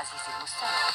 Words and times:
Aziz 0.00 0.24
Mustafa. 0.40 0.88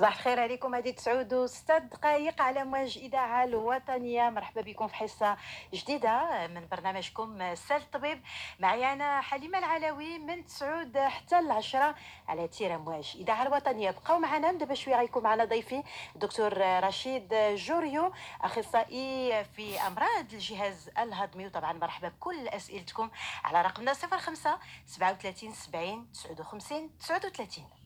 صباح 0.00 0.16
الخير 0.16 0.40
عليكم 0.40 0.74
هذه 0.74 0.90
تسعود 0.90 1.34
وستة 1.34 1.78
دقائق 1.78 2.42
على 2.42 2.64
موج 2.64 2.98
إذاعة 2.98 3.44
الوطنية. 3.44 4.30
مرحبا 4.30 4.60
بكم 4.60 4.88
في 4.88 4.94
حصة 4.94 5.36
جديدة 5.74 6.46
من 6.46 6.68
برنامجكم 6.70 7.54
سال 7.54 7.76
الطبيب 7.76 8.22
معي 8.60 8.92
أنا 8.92 9.20
حليمة 9.20 9.58
العلوي 9.58 10.18
من 10.18 10.46
تسعود 10.46 10.98
حتى 10.98 11.38
العشرة 11.38 11.94
على 12.28 12.48
تيرا 12.48 12.76
موج 12.76 13.16
إذاعة 13.16 13.42
الوطنية. 13.42 13.90
بقاو 13.90 14.18
معنا 14.18 14.52
دابا 14.52 14.74
شوية 14.74 14.96
غيكون 14.96 15.22
معنا 15.22 15.44
ضيفي 15.44 15.82
الدكتور 16.14 16.52
رشيد 16.84 17.34
جوريو 17.54 18.12
أخصائي 18.40 19.44
في 19.44 19.80
أمراض 19.86 20.32
الجهاز 20.32 20.90
الهضمي. 20.98 21.46
وطبعا 21.46 21.72
مرحبا 21.72 22.08
بكل 22.08 22.48
أسئلتكم 22.48 23.10
على 23.44 23.62
رقمنا 23.62 23.94
05 23.94 24.58
37 24.86 25.52
70 25.52 26.12
59 26.12 26.90
39 26.98 27.79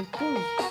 دكتور 0.00 0.28
نعم، 0.28 0.69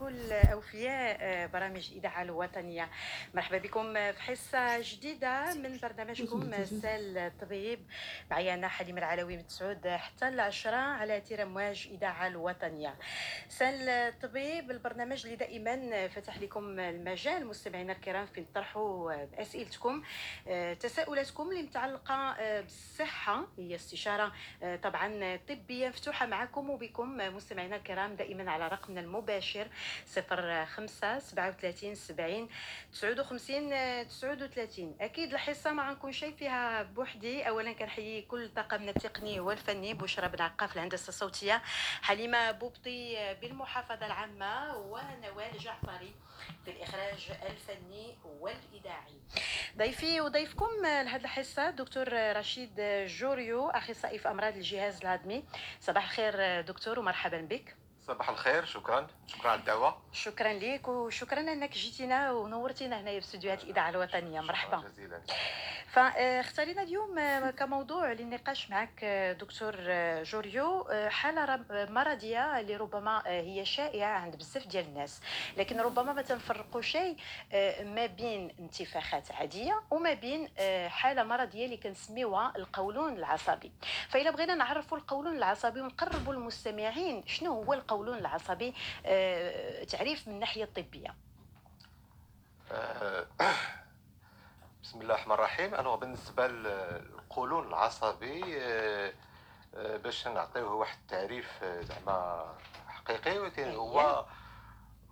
مرحبا 0.00 0.10
بكل 0.10 0.32
أوفياء 0.32 1.16
آه، 1.20 1.46
برامج 1.46 1.88
الاذاعه 1.92 2.22
الوطنية. 2.22 2.88
مرحبا 3.34 3.58
بكم 3.58 3.92
في 3.94 4.22
حصة 4.22 4.80
جديدة 4.80 5.54
من 5.54 5.78
برنامجكم 5.82 6.64
سال 6.64 7.18
الطبيب 7.18 7.86
معي 8.30 8.54
أنا 8.54 8.68
حليمه 8.68 8.98
العلوي 8.98 9.36
من 9.36 9.46
تسعود 9.46 9.88
حتى 9.88 10.28
العشرة 10.28 10.76
على 10.76 11.20
تير 11.20 11.42
امواج 11.42 11.88
الاذاعه 11.90 12.26
الوطنية. 12.26 12.94
سال 13.48 13.88
الطبيب 13.88 14.70
البرنامج 14.70 15.24
اللي 15.24 15.36
دائما 15.36 16.08
فتح 16.08 16.38
لكم 16.38 16.80
المجال 16.80 17.46
مستمعينا 17.46 17.92
الكرام 17.92 18.26
في 18.26 18.44
طرحوا 18.54 19.12
اسئلتكم 19.42 20.02
آه، 20.48 20.74
تساؤلاتكم 20.74 21.50
اللي 21.50 21.62
متعلقه 21.62 22.14
آه، 22.14 22.60
بالصحة 22.60 23.46
هي 23.58 23.74
استشارة 23.74 24.32
آه، 24.62 24.76
طبعا 24.76 25.36
طبية. 25.48 25.88
مفتوحة 25.88 26.26
معكم 26.26 26.70
وبكم 26.70 27.16
مستمعينا 27.16 27.76
الكرام 27.76 28.14
دائما 28.14 28.50
على 28.50 28.68
رقمنا 28.68 29.00
المباشر 29.00 29.68
05 30.66 31.18
37 31.18 31.94
70 31.94 32.48
59 32.92 34.06
39 34.08 34.96
أكيد 35.00 35.32
الحصة 35.32 35.72
ما 35.72 35.88
غنكون 35.88 36.12
شيء 36.12 36.34
فيها 36.36 36.82
بوحدي. 36.82 37.48
اولا 37.48 37.72
كنحيي 37.72 38.22
كل 38.22 38.48
طاقمنا 38.48 38.90
التقني 38.90 39.40
والفني. 39.40 39.94
بشرى 39.94 40.28
بن 40.28 40.42
عقاف 40.42 40.76
الهندسة 40.76 41.08
الصوتية. 41.08 41.62
حليمة 42.02 42.50
بوبطي 42.50 43.34
بالمحافظة 43.40 44.06
العامة. 44.06 44.76
ونوال 44.76 45.58
جعفري 45.58 46.14
في 46.64 46.70
الاخراج 46.70 47.30
الفني 47.50 48.18
والإذاعي. 48.24 49.20
ضيفي 49.76 50.20
وضيفكم 50.20 50.68
لهذه 50.82 51.22
الحصة 51.22 51.70
دكتور 51.70 52.08
رشيد 52.36 52.80
جوريو 53.06 53.70
اخصائي 53.70 54.18
في 54.18 54.30
أمراض 54.30 54.56
الجهاز 54.56 55.00
الهضمي. 55.00 55.44
صباح 55.80 56.04
الخير 56.04 56.60
دكتور 56.60 56.98
ومرحبا 56.98 57.40
بك. 57.40 57.79
صباح 58.06 58.28
الخير 58.30 58.64
شكرا. 58.64 59.06
شكرا 59.26 59.50
على 59.50 59.60
الدعوة. 59.60 59.98
شكرا 60.12 60.52
لك 60.52 60.88
وشكرا 60.88 61.40
أنك 61.40 61.72
جيتينا 61.72 62.32
ونورتينا 62.32 63.00
هنا 63.00 63.10
في 63.10 63.18
استديوهات 63.18 63.64
الإذاعة 63.64 63.90
الوطنية. 63.90 64.40
مرحبا. 64.40 64.76
جزيلا. 64.88 65.20
فاختارينا 65.92 66.82
اليوم 66.82 67.18
آه، 67.18 67.50
كموضوع 67.50 68.12
للنقاش 68.12 68.70
معك 68.70 69.00
آه، 69.04 69.32
دكتور 69.32 69.74
آه، 69.78 70.22
جوريو. 70.22 70.80
آه، 70.90 71.08
حالة 71.08 71.64
مرضية 71.70 72.60
اللي 72.60 72.76
ربما 72.76 73.22
آه، 73.26 73.40
هي 73.40 73.64
شائعة 73.64 74.18
عند 74.18 74.36
بزاف 74.36 74.66
ديال 74.66 74.84
الناس. 74.84 75.20
لكن 75.56 75.80
ربما 75.80 76.12
ما 76.12 76.22
تنفرقوا 76.22 76.80
شيء 76.82 77.16
آه، 77.52 77.84
ما 77.84 78.06
بين 78.06 78.54
انتفاخات 78.58 79.32
عادية 79.32 79.80
وما 79.90 80.12
بين 80.12 80.48
آه، 80.58 80.88
حالة 80.88 81.22
مرضية 81.22 81.64
اللي 81.64 81.76
كنسميوها 81.76 82.52
القولون 82.56 83.12
العصبي. 83.16 83.72
فإلا 84.08 84.30
بغينا 84.30 84.54
نعرفوا 84.54 84.98
القولون 84.98 85.36
العصبي 85.36 85.80
ونقربوا 85.80 86.32
المستمعين 86.34 87.26
شنو 87.26 87.62
هو 87.62 87.72
القولون 87.74 87.89
العصبي 87.98 88.74
آه، 89.06 89.84
تعريف 89.84 90.28
من 90.28 90.34
الناحية 90.34 90.64
الطبية. 90.64 91.14
آه، 92.72 93.26
بسم 94.84 95.00
الله 95.00 95.14
الرحمن 95.14 95.34
الرحيم. 95.34 95.74
أنا 95.74 95.96
بالنسبة 95.96 96.46
للقولون 96.46 97.68
العصبي 97.68 98.42
آه، 98.60 99.12
باش 99.74 100.28
نعطيوه 100.28 100.74
واحد 100.74 100.98
التعريف 100.98 101.64
زعما 101.64 102.46
حقيقي 102.88 103.38
ولكن 103.38 103.70
هو 103.74 104.26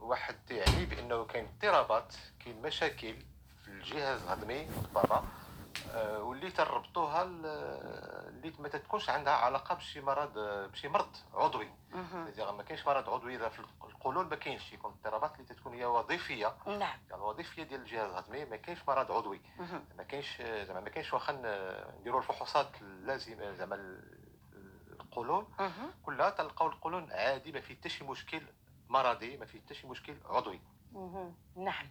واحد 0.00 0.50
يعني 0.50 0.87
بأنه 0.87 1.25
كاين 1.25 1.44
اضطرابات 1.44 2.15
كاين 2.44 2.62
مشاكل 2.62 3.15
في 3.65 3.69
الجهاز 3.69 4.22
الهضمي 4.22 4.69
ربما 4.94 5.25
واللي 5.97 6.50
تربطوها 6.50 7.22
اللي 7.22 8.53
ما 8.59 8.69
تكونش 8.69 9.10
عندها 9.10 9.32
علاقة 9.32 9.75
بشي 9.75 10.00
مرض 10.00 10.38
آه، 10.38 10.66
بشي 10.66 10.88
مرض 10.88 11.16
عضوي. 11.34 11.71
يعني 12.38 12.53
ما 12.56 12.62
كاينش 12.62 12.87
مرض 12.87 13.10
عضوي 13.10 13.37
إذا 13.37 13.49
في 13.49 13.59
القولون 13.84 14.28
ما 14.28 14.37
كاينش 14.37 14.72
يكون 14.72 14.91
اضطرابات 14.93 15.34
اللي 15.41 15.54
تكون 15.54 15.75
هي 15.75 15.84
وظيفية 15.84 16.56
نعم 16.66 16.81
يعني 17.10 17.22
الوظيفيه 17.22 17.62
ديال 17.62 17.81
الجهاز 17.81 18.10
الهضمي 18.10 18.44
ما 18.44 18.56
كاينش 18.56 18.81
مرض 18.88 19.12
عضوي. 19.12 19.41
ما 19.97 20.03
كاينش 20.03 20.43
زعما 20.43 20.81
ما 20.81 20.88
كاينش 20.91 21.12
واخا 21.15 21.32
نديروا 22.00 22.20
الفحوصات 22.20 22.82
اللازمة 22.82 23.53
زعما 23.53 23.75
ال- 23.75 24.19
القولون. 25.00 25.47
كلها 26.03 26.31
تلقاو 26.31 26.69
القولون 26.69 27.12
عادي 27.12 27.53
ما 27.53 27.60
فيه 27.60 27.75
حتى 27.75 27.88
شي 27.88 28.05
مشكل 28.05 28.43
مرضي 28.88 29.37
ما 29.37 29.47
فيه 29.47 29.60
حتى 29.60 29.75
شي 29.75 29.87
مشكل 29.87 30.16
عضوي. 30.25 30.60
نعم. 31.56 31.87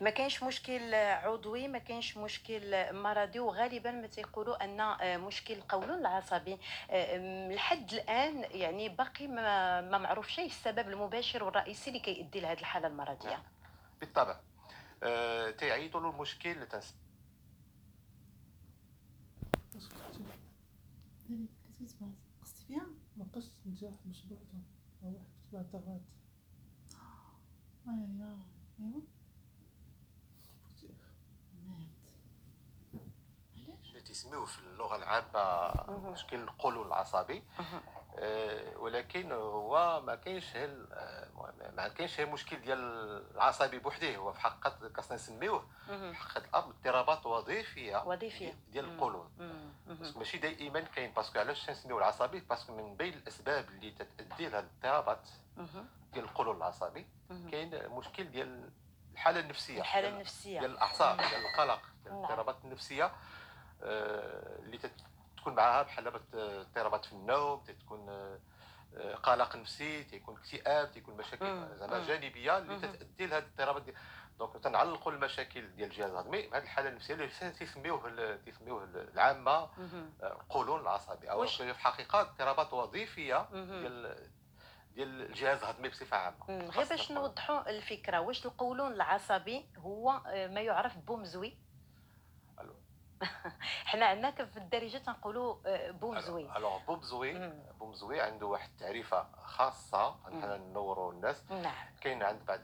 ما 0.00 0.10
كاينش 0.10 0.42
مشكل 0.42 0.94
عضوي 0.94 1.68
ما 1.68 1.78
كاينش 1.78 2.16
مشكل 2.16 2.92
مرضي 2.94 3.40
وغالبا 3.40 3.90
ما 3.90 4.06
تيقولوا 4.06 4.64
أن 4.64 4.80
آه، 4.80 5.16
مشكل 5.16 5.54
القولون 5.54 5.98
العصبي 5.98 6.58
آه، 6.90 7.48
لحد 7.54 7.92
الآن 7.92 8.44
يعني 8.50 8.88
باقي 8.88 9.26
ما, 9.26 9.80
ما 9.80 9.98
معروف 9.98 10.28
شيء 10.28 10.46
السبب 10.46 10.88
المباشر 10.88 11.44
والرئيسي 11.44 11.90
اللي 11.90 12.00
كيؤدي 12.00 12.40
لهذه 12.40 12.58
الحالة 12.60 12.86
المرضية. 12.88 13.30
نعم. 13.30 13.42
بالطبع. 14.00 14.40
آه، 15.02 15.50
تيعيطوا 15.50 16.00
له 16.00 16.10
المشكل 16.10 16.66
تنس- 16.66 16.94
داري 21.28 21.48
كتبت 21.78 21.94
بعض 22.00 22.12
قصت 22.42 22.58
فيها 22.66 22.86
ما 23.16 23.26
قص 23.34 23.50
نجاح 23.66 23.94
مش 24.06 24.22
بعده 24.26 24.40
أو 25.04 25.08
واحد 25.52 25.66
ايوا 27.88 28.38
ايوا 33.56 33.76
مات 33.94 34.01
تسميوه 34.12 34.46
في 34.46 34.58
اللغة 34.58 34.96
العامة. 34.96 35.72
مشكل 36.10 36.36
القولون 36.36 36.86
العصبي. 36.86 37.44
آه، 38.18 38.76
ولكن 38.78 39.32
هو 39.32 40.00
ما 40.06 40.14
كاينش 40.14 40.56
هل 40.56 40.86
ما 41.76 41.88
كاينش 41.88 42.20
هي 42.20 42.24
مشكل 42.24 42.60
ديال 42.60 42.78
العصبي 43.34 43.78
بوحديه 43.78 44.16
هو 44.16 44.32
في 44.32 44.40
حقيقه 44.40 44.90
خاصنا 44.96 45.14
نسميوه. 45.14 45.66
في 45.86 46.14
حقيقه 46.14 46.44
الامر 46.48 46.70
اضطرابات 46.70 47.26
وظيفية 47.26 48.02
وظيفية 48.06 48.54
ديال. 48.68 48.84
القولون 48.84 49.30
ماشي 50.16 50.38
دائما 50.38 50.80
كاين 50.80 51.12
parce 51.12 51.28
que 51.28 51.38
علاش 51.38 51.66
تنسميو 51.66 51.98
العصبي 51.98 52.40
parce 52.40 52.62
que 52.62 52.76
من 52.76 52.96
بين 52.96 53.14
الأسباب 53.14 53.68
اللي 53.68 53.90
تتأدي 53.90 54.48
لهاد 54.48 54.64
الاضطرابات. 54.82 55.28
ديال 56.12 56.24
القولون 56.24 56.56
العصبي. 56.56 57.06
كاين 57.50 57.88
مشكل 57.88 58.24
ديال 58.30 58.70
الحالة 59.12 59.40
النفسية 59.40 59.80
الحالة 59.80 60.08
النفسية 60.08 60.60
ديال 60.60 60.70
الأعصاب. 60.70 61.16
ديال 61.16 61.46
القلق 61.46 61.80
ديال 62.04 62.14
نعم. 62.14 62.24
الاضطرابات 62.24 62.56
النفسية 62.64 63.04
آه، 63.04 63.10
اللي 63.82 64.78
تت- 64.78 65.04
تكون 65.36 65.54
معها 65.54 65.82
بحال 65.82 66.04
اضطرابات 66.34 67.04
في 67.04 67.12
النوم 67.12 67.64
تكون 67.64 68.08
آه، 68.08 68.38
آه، 68.96 69.14
قلق 69.14 69.56
نفسي 69.56 70.04
تيكون 70.04 70.36
اكتئاب 70.36 70.92
تيكون. 70.92 71.16
مشاكل 71.16 71.68
زعما. 71.76 72.06
جانبية 72.06 72.58
اللي. 72.58 72.78
تتأدي 72.78 73.26
لهاد 73.26 73.42
الاضطرابات 73.42 73.82
donc 74.38 74.64
تنعلقوا 74.64 75.12
المشاكل 75.12 75.76
ديال 75.76 75.90
الجهاز 75.90 76.10
الهضمي 76.10 76.46
بهذه 76.48 76.62
الحالة 76.62 76.88
النفسية 76.88 77.14
اللي 77.14 77.28
تيسميوه 77.58 78.36
تيسميوه 78.44 78.84
العامة. 78.84 79.50
آه، 79.52 79.68
القولون 80.22 80.80
العصبي 80.80 81.30
أو 81.30 81.46
في 81.46 81.70
الحقيقة 81.70 82.20
اضطرابات 82.20 82.72
وظيفية. 82.72 83.48
ديال 83.52 84.16
ديال 84.94 85.22
الجهاز 85.22 85.58
الهضمي 85.62 85.88
بصفة 85.88 86.16
عامة. 86.16 86.36
غير 86.48 86.88
باش. 86.88 87.12
نوضحوا 87.12 87.70
الفكرة 87.70 88.20
واش 88.20 88.46
القولون 88.46 88.92
العصبي 88.92 89.66
هو 89.78 90.10
آه، 90.26 90.46
ما 90.48 90.60
يعرف 90.60 90.96
بومزوي 90.98 91.56
حنا 93.90 94.06
عندنا 94.06 94.30
في 94.30 94.56
الدارجة 94.56 94.98
تنقولوا 94.98 95.56
آه، 95.66 95.90
بوم 95.90 96.20
زوين. 96.20 96.56
alors 96.56 96.78
بومزوي. 96.86 97.52
بومزوي 97.78 98.20
عنده 98.20 98.46
واحد 98.46 98.68
التعريفة 98.68 99.26
خاصة 99.44 100.16
حنا 100.24 100.56
نوروا 100.56 101.12
الناس. 101.12 101.42
نعم. 101.50 101.86
كاين 102.00 102.22
عند 102.22 102.44
بعض 102.46 102.60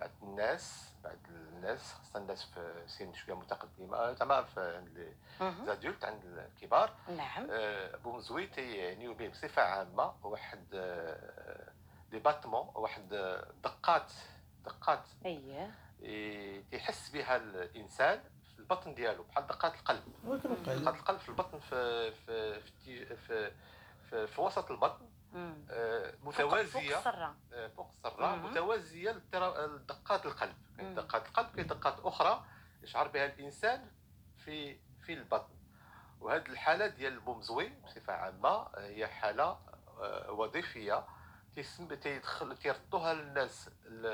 بعض 0.00 0.10
الناس 0.22 0.94
بعض 1.04 1.16
الناس 1.28 1.92
خاصة 1.92 2.18
الناس 2.18 2.44
في 2.44 2.82
سن 2.86 3.12
شوية 3.12 3.36
متقدمة 3.36 4.12
زعما 4.12 4.42
في 4.42 4.76
عند 4.76 4.88
لي 4.88 5.14
مهم. 5.40 5.66
زادولت 5.66 6.04
عند 6.04 6.24
الكبار. 6.24 6.94
نعم. 7.08 7.46
آه، 7.50 7.96
بومزوي 7.96 8.46
تيعنيو 8.46 9.14
به 9.14 9.28
بصفة 9.28 9.62
عامة 9.62 10.14
واحد 10.26 10.64
آه، 10.74 11.72
دي 12.10 12.18
باتمون 12.18 12.70
واحد 12.74 13.12
آه، 13.12 13.52
دقات 13.64 14.12
دقات. 14.64 15.04
اييه 15.24 15.70
تيحس 16.70 17.10
بها 17.10 17.36
الإنسان. 17.36 18.20
في 18.20 18.37
البطن 18.70 18.94
ديالو 18.94 19.22
بحال 19.22 19.46
دقات 19.46 19.74
القلب. 19.74 20.02
دقات 20.66 20.94
القلب 20.94 21.18
في 21.18 21.28
البطن 21.28 21.58
في 21.58 22.12
في 22.12 22.60
في 22.60 23.16
في, 23.16 23.50
في, 24.10 24.26
في 24.26 24.40
وسط 24.40 24.70
البطن. 24.70 25.08
آه، 25.36 26.10
فوق- 26.10 26.30
فوق 26.34 26.44
متوازية. 26.44 26.98
السرة. 26.98 27.36
آه، 27.52 27.68
فوق 27.68 27.90
السرة. 28.06 28.34
متوازية 28.36 29.10
لدقات 29.34 30.26
القلب. 30.26 30.54
كاين 30.76 30.88
مم. 30.88 30.94
دقات 30.94 31.26
القلب 31.28 31.46
كاين 31.56 31.66
دقات 31.66 32.00
أخرى 32.00 32.44
يشعر 32.82 33.08
بها 33.08 33.26
الإنسان 33.26 33.90
في 34.44 34.76
في 35.06 35.12
البطن. 35.12 35.54
وهذه 36.20 36.46
الحالة 36.46 36.86
ديال 36.86 37.12
البومزوي 37.12 37.68
بصفة 37.68 38.12
عامة 38.12 38.68
هي 38.76 39.06
حالة 39.06 39.58
آه، 40.00 40.30
وظيفية 40.30 41.06
تيسم 41.54 41.94
تيدخل 41.94 42.56
تيردوها 42.56 43.14
للناس 43.14 43.70
ال- 43.86 44.06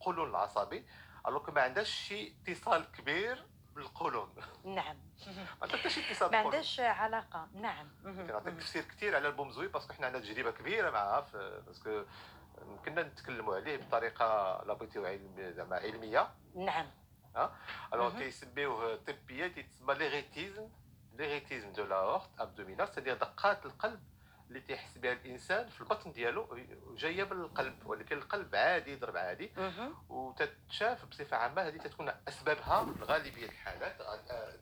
القولون 0.00 0.30
العصبي. 0.30 0.86
ألوغ 1.28 1.50
ما 1.50 1.60
عندهاش 1.62 1.90
شي 1.90 2.34
اتصال 2.48 2.92
كبير 2.92 3.46
بالقولون 3.74 4.34
نعم 4.64 4.96
ما 5.26 5.56
عندها 5.62 5.76
حتى 5.78 5.90
شي 5.90 6.10
اتصال 6.10 6.30
ما. 6.30 6.36
عندهاش 6.38 6.80
علاقة 6.80 7.48
نعم. 7.54 7.88
كنعطيك. 8.04 8.54
تفسير 8.54 8.82
كثير 8.82 9.16
على 9.16 9.28
البومزوي 9.28 9.68
parce 9.68 9.83
que 9.83 9.92
حنا 9.92 10.06
عندنا 10.06 10.22
تجربة 10.22 10.50
كبيرة 10.50 10.90
معها 10.90 11.20
في- 11.20 11.62
parce 11.66 11.88
que 11.88 12.02
كنا 12.84 13.02
نتكلموا 13.02 13.56
عليه 13.56 13.76
بطريقة 13.76 14.62
لابيتيو 14.66 15.06
علم 15.06 15.52
زعما 15.56 15.76
علمية 15.76 16.28
نعم 16.54 16.86
alors 17.94 18.08
مهم. 18.10 18.18
تيسميوه 18.18 18.96
طبيا 18.96 19.48
تيتسمى 19.48 19.94
l'éréthisme 19.94 20.68
l'éréthisme 21.12 21.72
de 21.72 21.84
l'aorte 21.84 22.30
abdominale 22.40 22.88
c'est-à-dire 22.88 23.14
دقات 23.16 23.66
القلب 23.66 24.00
اللي 24.52 24.60
تيحس 24.66 24.98
بها 24.98 25.12
الإنسان 25.12 25.68
في 25.68 25.80
البطن 25.80 26.12
ديالو 26.12 26.58
جاية 26.96 27.24
من 27.24 27.32
القلب 27.40 27.86
ولكن 27.86 28.16
القلب 28.18 28.54
عادي 28.54 28.92
يضرب 28.92 29.16
عادي. 29.16 29.52
وتتشاف 30.08 31.04
بصفة 31.04 31.36
عامة 31.36 31.62
هذه 31.62 31.76
تكون 31.76 32.12
أسبابها 32.28 32.86
غالبية 33.00 33.46
الحالات 33.46 34.00
آه، 34.00 34.52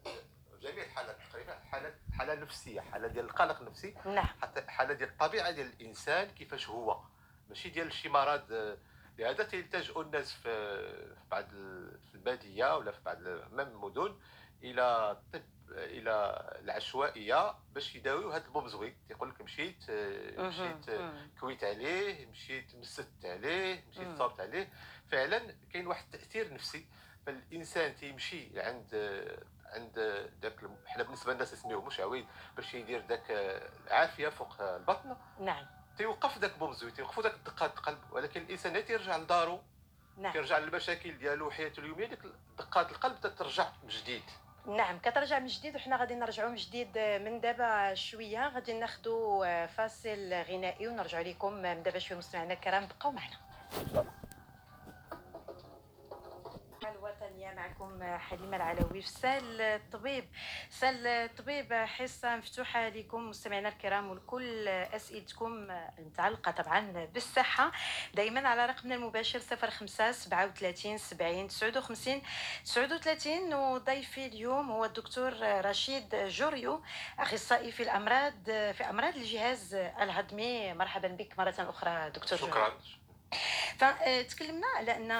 جميع 0.62 0.84
الحالات 0.84 1.16
تقريبا 1.30 1.54
حالات 1.58 1.94
حالة 2.18 2.34
نفسية 2.34 2.80
حالة 2.80 3.08
ديال 3.08 3.24
القلق 3.24 3.60
النفسي 3.60 3.94
نعم. 4.06 4.26
حتى 4.42 4.62
حالة 4.70 4.94
ديال 4.94 5.08
الطبيعة 5.08 5.50
ديال 5.50 5.66
الإنسان 5.66 6.28
كيفاش 6.30 6.68
هو. 6.68 7.00
ماشي 7.48 7.68
ديال 7.68 7.92
شي 7.92 8.08
مرض 8.08 8.52
آه، 8.52 8.78
لهذا 9.18 9.44
تلتجئوا 9.44 10.02
الناس 10.02 10.32
في 10.32 11.16
بعض 11.30 11.48
في 12.08 12.14
الباديه 12.14 12.76
ولا 12.76 12.92
في 12.92 13.00
بعض 13.04 13.16
المدن 13.20 14.16
إلى 14.62 15.10
الطب 15.10 15.42
إلى 15.72 16.42
العشوائية 16.64 17.54
باش 17.72 17.94
يداويو 17.94 18.30
هذا 18.30 18.46
البومزوي 18.46 18.94
تيقول 19.08 19.30
لك 19.30 19.40
مشيت 19.40 19.90
آه،. 19.90 20.48
مشيت 20.48 20.88
آه،. 20.88 21.26
كويت 21.40 21.64
عليه 21.64 22.26
مشيت 22.26 22.74
مسدت 22.74 23.24
عليه 23.24 23.84
مشيت. 23.90 24.18
صابت 24.18 24.40
عليه. 24.40 24.68
فعلا 25.10 25.54
كاين 25.72 25.86
واحد 25.86 26.04
التأثير 26.14 26.54
نفسي. 26.54 26.86
فالإنسان 27.26 27.96
تيمشي 27.96 28.60
عند 28.60 28.94
عند 29.64 29.98
ذاك 30.42 30.54
حنا 30.86 31.02
بالنسبة 31.02 31.34
لنا 31.34 31.44
تسميوه 31.44 31.84
مش 31.84 32.00
عويد 32.00 32.26
باش 32.56 32.74
يدير 32.74 33.06
ذاك 33.06 33.30
العافيه 33.86 34.28
فوق 34.28 34.62
البطن. 34.62 35.16
نعم. 35.40 35.66
تيوقف 35.96 36.38
ذاك 36.38 36.58
بومزوي 36.58 36.90
تيوقفوا 36.90 37.22
ذاك 37.22 37.34
دقات 37.46 37.78
القلب. 37.78 37.98
ولكن 38.10 38.42
الإنسان 38.42 38.84
تيرجع 38.84 39.16
لدارو. 39.16 39.62
نعم. 40.16 40.32
تيرجع 40.32 40.58
للمشاكل 40.58 41.18
ديالو 41.18 41.46
وحياته 41.46 41.80
اليومية 41.80 42.06
ديك 42.06 42.18
دقات 42.58 42.90
القلب 42.90 43.20
تترجع 43.20 43.72
من 43.82 43.88
جديد. 43.88 44.22
نعم 44.66 44.98
كترجع 44.98 45.38
من 45.38 45.46
جديد 45.46 45.76
وحنا 45.76 45.96
غادي 45.96 46.14
نرجعوا 46.14 46.50
من 46.50 46.56
جديد 46.56 46.98
من 46.98 47.40
دابا 47.40 47.94
شوية. 47.94 48.48
غادي 48.48 48.72
ناخذوا 48.72 49.66
فاصل 49.66 50.32
غنائي 50.32 50.88
ونرجعوا 50.88 51.24
لكم 51.24 51.52
من 51.52 51.82
دابا 51.82 51.98
شوية 51.98 52.18
مستمعينا 52.18 52.54
الكرام 52.54 52.86
بقاو 52.86 53.12
معنا. 53.12 53.36
معكم 57.60 58.18
حليمة 58.18 58.56
العلوي 58.56 59.02
في 59.02 59.08
سال 59.08 59.60
الطبيب. 59.60 60.24
سال 60.70 61.06
الطبيب 61.06 61.72
حصة 61.72 62.36
مفتوحة 62.36 62.88
لكم 62.88 63.30
مستمعينا 63.30 63.68
الكرام 63.68 64.10
ولكل 64.10 64.68
أسئلتكم 64.68 65.70
المتعلقة 65.98 66.50
طبعا 66.50 67.06
بالصحة. 67.14 67.72
دائما 68.14 68.48
على 68.48 68.66
رقمنا 68.66 68.94
المباشر 68.94 69.40
05 69.40 70.12
37 70.12 70.98
70 70.98 71.48
59 71.48 72.22
39 72.64 73.54
وضيفي 73.54 74.26
اليوم 74.26 74.70
هو 74.70 74.84
الدكتور 74.84 75.32
رشيد 75.42 76.14
جوريو 76.14 76.82
أخصائي 77.18 77.72
في 77.72 77.82
الأمراض 77.82 78.44
في 78.44 78.84
أمراض 78.90 79.16
الجهاز 79.16 79.74
الهضمي. 79.74 80.74
مرحبا 80.74 81.08
بك 81.08 81.38
مرة 81.38 81.54
أخرى 81.58 82.10
دكتور 82.10 82.38
جوريو. 82.38 82.72
فتكلمنا 83.78 84.66
على 84.76 84.96
أن 84.96 85.10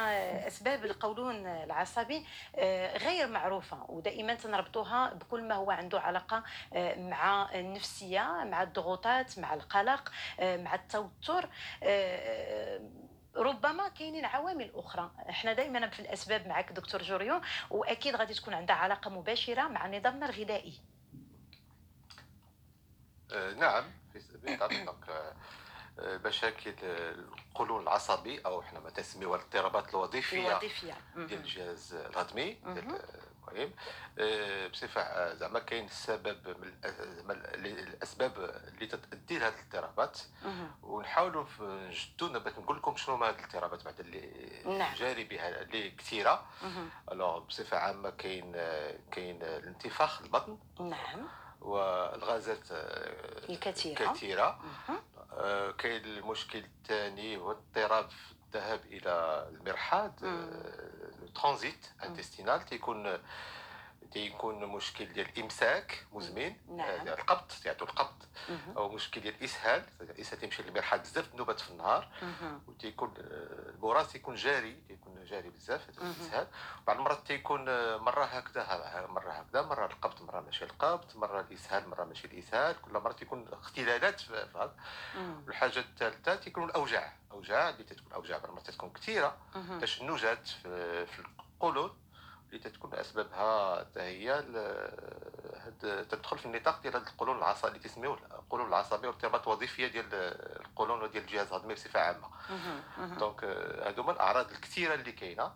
أسباب 0.46 0.84
القولون 0.84 1.46
العصبي 1.46 2.26
آه، 2.56 2.96
غير 2.98 3.26
معروفة 3.28 3.84
ودائما 3.88 4.34
تنربطوها 4.34 5.14
بكل 5.14 5.48
ما 5.48 5.54
هو 5.54 5.70
عنده 5.70 6.00
علاقة 6.00 6.42
آه، 6.74 6.94
مع 6.94 7.54
النفسية 7.54 8.44
مع 8.44 8.62
الضغوطات 8.62 9.38
مع 9.38 9.54
القلق 9.54 10.12
آه، 10.40 10.56
مع 10.56 10.74
التوتر 10.74 11.48
آه، 11.82 12.80
ربما 13.36 13.88
كاينين 13.88 14.24
عوامل 14.24 14.70
أخرى. 14.74 15.10
إحنا 15.30 15.52
دائما 15.52 15.88
في 15.88 16.00
الأسباب 16.00 16.46
معك 16.46 16.72
دكتور 16.72 17.02
جوريو 17.02 17.40
وأكيد 17.70 18.16
غادي 18.16 18.34
تكون 18.34 18.54
عندها 18.54 18.76
علاقة 18.76 19.10
مباشرة 19.10 19.68
مع 19.68 19.86
نظامنا 19.86 20.26
الغذائي. 20.26 20.74
آه، 23.32 23.52
نعم 23.52 23.84
آه، 24.48 24.94
آه، 25.08 25.32
مشاكل 26.02 26.74
القولون 26.82 27.82
العصبي 27.82 28.38
أو 28.46 28.60
إحنا 28.60 28.80
ما 28.80 28.90
تسميوها 28.90 29.38
الاضطرابات 29.38 29.90
الوظيفية 29.90 30.50
الوظيفية. 30.50 30.94
ديال 31.16 31.32
الجهاز 31.40 31.94
الهضمي 31.94 32.56
المهم 33.48 33.72
آه، 34.18 34.66
بصفة 34.68 35.34
زعما 35.34 35.58
كاين 35.58 35.84
السبب 35.84 36.48
من 37.24 37.36
الأسباب 37.64 38.32
اللي 38.68 38.86
تؤدي 38.86 39.38
لهذه 39.38 39.54
الاضطرابات. 39.54 40.18
ونحاولوا 40.82 41.44
نجدوا 41.60 42.28
نبات 42.28 42.58
نقول 42.58 42.76
لكم 42.76 42.96
شنو 42.96 43.14
هما 43.14 43.28
هذه 43.28 43.38
الاضطرابات 43.38 43.84
بعد 43.84 44.00
اللي 44.00 44.28
نعم. 44.78 44.94
جاري 44.94 45.24
بها 45.24 45.62
اللي 45.62 45.90
كثيرة. 45.90 46.46
الوغ 47.12 47.38
بصفة 47.38 47.76
عامة 47.78 48.10
كاين 48.10 48.52
كاين 49.12 49.42
الانتفاخ 49.42 50.22
البطن. 50.22 50.58
نعم. 50.80 51.28
والغازات 51.60 52.72
آه، 52.72 53.48
الكثيرة. 53.50 54.12
كثيره 54.12 54.58
مهم. 54.88 54.98
آه، 55.32 55.70
كاين 55.70 56.04
المشكل 56.04 56.58
الثاني 56.58 57.36
هو 57.36 57.50
اضطراب 57.50 58.10
في 58.10 58.32
الذهاب 58.46 58.80
إلى 58.86 59.46
المرحاض 59.50 60.24
مم. 60.24 60.48
الترانزيت 61.22 61.86
انتستينال 62.04 62.64
تيكون 62.64 63.18
تيكون 64.12 64.66
مشكل 64.66 65.04
ديال 65.12 65.28
الامساك 65.36 66.06
مزمن 66.12 66.56
نعم. 66.68 67.08
آه، 67.08 67.14
القبض 67.14 67.48
تيعطوا 67.62 67.86
القبض. 67.86 68.24
أو 68.76 68.88
مشكل 68.88 69.20
ديال 69.20 69.34
الاسهال 69.34 69.84
الاسهال 70.00 70.40
تيمشي 70.40 70.62
للمرحاض 70.62 71.00
بزاف 71.00 71.30
النوبات 71.32 71.60
في 71.60 71.70
النهار. 71.70 72.08
وتيكون 72.68 73.14
آه، 73.18 73.70
البراز 73.70 74.12
تيكون 74.12 74.34
جاري 74.34 74.76
تيكون 74.88 75.24
جاري 75.24 75.50
بزاف. 75.50 75.88
الإسهال 75.88 76.46
بعض 76.86 76.96
المرات 76.96 77.26
تيكون 77.26 77.68
آه، 77.68 77.96
مرة 77.96 78.24
هكذا 78.24 79.06
مرة 79.08 79.30
هكذا 79.30 79.62
مرة 79.62 79.86
القبض 79.86 80.22
مرة 80.22 80.40
ماشي 80.40 80.64
القبض 80.64 81.16
مرة 81.16 81.40
الإسهال 81.40 81.88
مرة 81.88 82.04
ماشي 82.04 82.26
الإسهال 82.26 82.82
كل 82.82 82.92
مرة 82.92 83.12
تيكون 83.12 83.48
اختلالات 83.52 84.20
في 84.20 84.48
هذا. 84.54 84.74
الحاجة 85.48 85.78
الثالثة 85.78 86.34
تيكونوا 86.34 86.68
الأوجاع 86.68 87.12
أوجاع 87.32 87.68
اللي 87.68 87.84
تتكون 87.84 88.12
أوجاع 88.12 88.38
بعض 88.38 88.48
المرات 88.48 88.66
تتكون 88.66 88.90
كثيرة. 88.90 89.36
تشنجات 89.80 90.48
في, 90.48 91.06
في 91.06 91.18
القولون 91.54 91.90
اللي 92.50 92.58
تتكون 92.58 92.94
أسبابها 92.94 93.80
حتى 93.80 94.00
هي 94.00 94.30
هاد 94.30 96.06
تدخل 96.10 96.38
في 96.38 96.46
النطاق 96.46 96.82
ديال 96.82 96.94
هاد 96.96 97.06
القولون 97.06 97.38
العصبي 97.38 97.68
اللي 97.68 97.78
تسميوه 97.78 98.18
القولون 98.38 98.68
العصبيه 98.68 99.08
والاضطرابات 99.08 99.46
الوظيفيه 99.46 99.86
ديال 99.86 100.06
القولون 100.60 101.02
وديال 101.02 101.22
الجهاز 101.24 101.46
الهضمي 101.46 101.74
بصفة 101.74 102.00
عامة. 102.00 102.28
donc 103.18 103.44
آه، 103.44 103.88
هادو 103.88 104.02
هما 104.02 104.12
الأعراض 104.12 104.50
الكثيرة 104.50 104.94
اللي 104.94 105.12
كاينة 105.12 105.52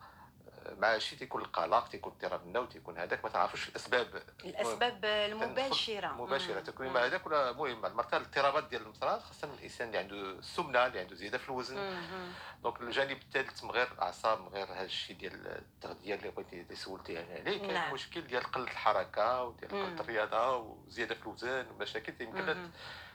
آه، 0.67 0.75
مع 0.75 0.99
شي 0.99 1.17
تيكون 1.17 1.43
القلق 1.43 1.89
تيكون 1.89 2.13
اضطراب 2.13 2.43
النوم 2.43 2.67
تيكون 2.67 2.99
هذاك 2.99 3.25
ما 3.25 3.31
تعرفوش 3.31 3.69
الأسباب 3.69 4.23
الأسباب 4.45 5.05
المباشرة 5.05 6.07
مباشرة 6.23 6.59
مم. 6.59 6.65
تكون. 6.65 6.87
مع 6.87 7.05
هذاك 7.05 7.27
ولا 7.27 7.51
المهم 7.51 7.81
مع 7.81 7.89
المرضى 7.89 8.17
الاضطرابات 8.17 8.65
ديال 8.69 8.83
المصرات 8.83 9.23
خاصة 9.23 9.49
الإنسان 9.59 9.87
اللي 9.87 9.99
عنده 9.99 10.17
السمنة 10.17 10.87
اللي 10.87 11.01
عنده 11.01 11.15
زيادة 11.15 11.39
في 11.39 11.49
الوزن. 11.49 11.97
donc 12.63 12.81
الجانب 12.81 13.17
الثالث 13.17 13.65
من 13.65 13.71
غير 13.71 13.93
الأعصاب 13.93 14.41
من 14.41 14.49
غير 14.49 14.67
هذا 14.67 14.85
الشيء 14.85 15.17
ديال 15.17 15.47
التغذية 15.47 16.15
اللي 16.15 16.31
بغيتي 16.31 16.75
سولتي 16.75 17.19
عليه 17.19 17.59
كاين 17.59 17.75
نعم. 17.75 17.95
مشكل 17.95 18.21
ديال 18.21 18.43
قلة 18.43 18.65
الحركة 18.65 19.43
وديال. 19.43 19.71
قلة 19.71 20.01
الرياضة 20.01 20.57
وزيادة 20.57 21.15
في 21.15 21.23
الوزن 21.23 21.67
ومشاكل 21.71 22.15
يمكن. 22.21 22.71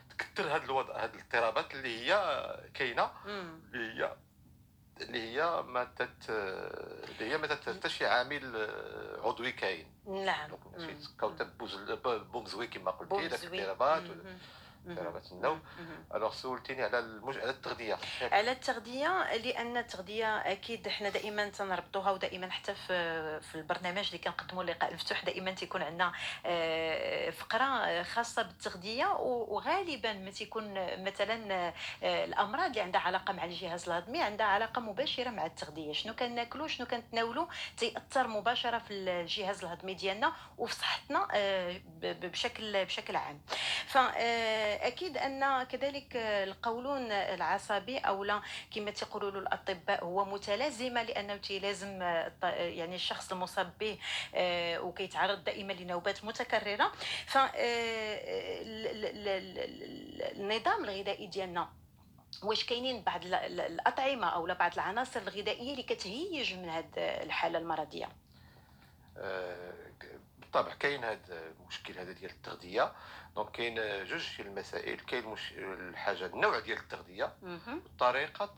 تكثر 0.09 0.55
هذا 0.55 0.65
الوضع 0.65 1.03
هذه 1.03 1.11
الاضطرابات 1.13 1.73
اللي 1.73 1.99
هي 1.99 2.13
كاينة. 2.73 3.11
اللي 3.25 4.03
هي 4.03 4.15
اللي 5.01 5.19
هي 5.21 5.61
ما 5.61 5.83
تت 5.83 6.29
اللي 6.29 7.31
هي 7.31 7.37
ما 7.37 7.47
تت 7.47 7.69
حتى 7.69 7.89
شي 7.89 8.05
عامل 8.05 8.55
آه، 8.55 9.27
عضوي 9.27 9.51
كاين 9.51 9.87
نعم 10.07 10.49
دونك 10.49 10.59
مم. 10.77 10.87
شي 10.87 11.09
كوكب 11.19 11.57
بوز 11.57 11.75
بومزوي 12.05 12.67
كما 12.67 12.91
قلتي 12.91 13.27
داك 13.27 13.39
زوين. 13.39 14.39
الوغ 16.15 16.31
سولتيني 16.33 16.83
على 16.83 16.99
المج... 16.99 17.37
على 17.37 17.49
التغذية. 17.49 17.97
على 18.21 18.51
التغذية 18.51 19.35
لأن 19.35 19.77
التغذية 19.77 20.37
أكيد 20.37 20.87
إحنا 20.87 21.09
دائما 21.09 21.49
تنربطوها 21.49 22.11
ودائما 22.11 22.51
حتى 22.51 22.75
في 22.75 23.39
في 23.41 23.55
البرنامج 23.55 24.05
اللي 24.05 24.17
كنقدموا 24.17 24.63
اللقاء 24.63 24.89
المفتوح 24.89 25.23
دائما 25.25 25.51
تيكون 25.51 25.81
عندنا 25.81 26.11
آه، 26.45 27.29
فقرة 27.29 28.03
خاصة 28.03 28.41
بالتغذية 28.41 29.05
وغالبا 29.21 30.13
ما 30.13 30.31
تيكون 30.31 30.73
مثلا 31.03 31.53
آه، 32.03 32.25
الأمراض 32.25 32.69
اللي 32.69 32.81
عندها 32.81 33.01
علاقة 33.01 33.33
مع 33.33 33.43
الجهاز 33.45 33.89
الهضمي 33.89 34.21
عندها 34.21 34.45
علاقة 34.47 34.81
مباشرة 34.81 35.29
مع 35.29 35.45
التغذية. 35.45 35.93
شنو 35.93 36.15
كناكلوا 36.15 36.67
شنو 36.67 36.87
كنتناولوا 36.87 37.45
تيأثر 37.77 38.27
مباشرة 38.27 38.77
في 38.77 38.93
الجهاز 38.93 39.63
الهضمي 39.63 39.93
ديالنا 39.93 40.33
وفي 40.57 40.75
صحتنا 40.75 41.27
آه، 41.33 41.81
بشكل 42.01 42.85
بشكل 42.85 43.15
عام. 43.15 43.41
فاكيد 44.69 45.17
أن 45.17 45.63
كذلك 45.63 46.15
القولون 46.15 47.11
العصبي 47.11 47.97
أو 47.97 48.23
لا 48.23 48.41
كما 48.75 48.91
تيقولوا 48.91 49.41
الأطباء 49.41 50.03
هو 50.03 50.25
متلازمه 50.25 51.03
لأنه 51.03 51.37
تيلازم 51.37 52.01
يعني 52.53 52.95
الشخص 52.95 53.31
المصاب 53.31 53.73
به 53.79 53.97
آه، 54.35 54.79
وكيتعرض 54.81 55.43
دائما 55.43 55.73
لنوبات 55.73 56.23
متكررة. 56.25 56.91
ف 57.25 57.37
آه، 57.37 57.49
ال- 58.61 58.87
ال- 58.87 59.27
ال- 59.27 59.57
ال- 59.59 60.41
النظام 60.41 60.83
الغذائي 60.83 61.27
ديالنا 61.27 61.69
واش 62.43 62.65
كاينين 62.65 63.01
بعض 63.03 63.25
ال- 63.25 63.33
ال- 63.33 63.61
الأطعمة 63.61 64.27
أو 64.27 64.45
بعض 64.45 64.73
العناصر 64.73 65.19
الغذائية 65.21 65.71
اللي 65.71 65.83
كتهيج 65.83 66.53
من 66.53 66.69
هذه 66.69 66.87
الحالة 66.97 67.59
المرضية؟ 67.59 68.09
آه، 69.17 69.73
بالطبع 70.39 70.73
كاين 70.73 71.03
هذا 71.03 71.51
المشكل 71.59 71.99
هذا 71.99 72.11
ديال 72.11 72.31
التغذية. 72.31 72.93
دونك 73.35 73.51
كاين 73.51 74.05
جوج 74.05 74.27
المسائل 74.39 74.99
كاين 74.99 75.25
مش... 75.25 75.51
الحاجة 75.57 76.25
النوع 76.25 76.59
ديال 76.59 76.77
التغذية 76.77 77.33
مهم. 77.41 77.81
طريقة 77.99 78.55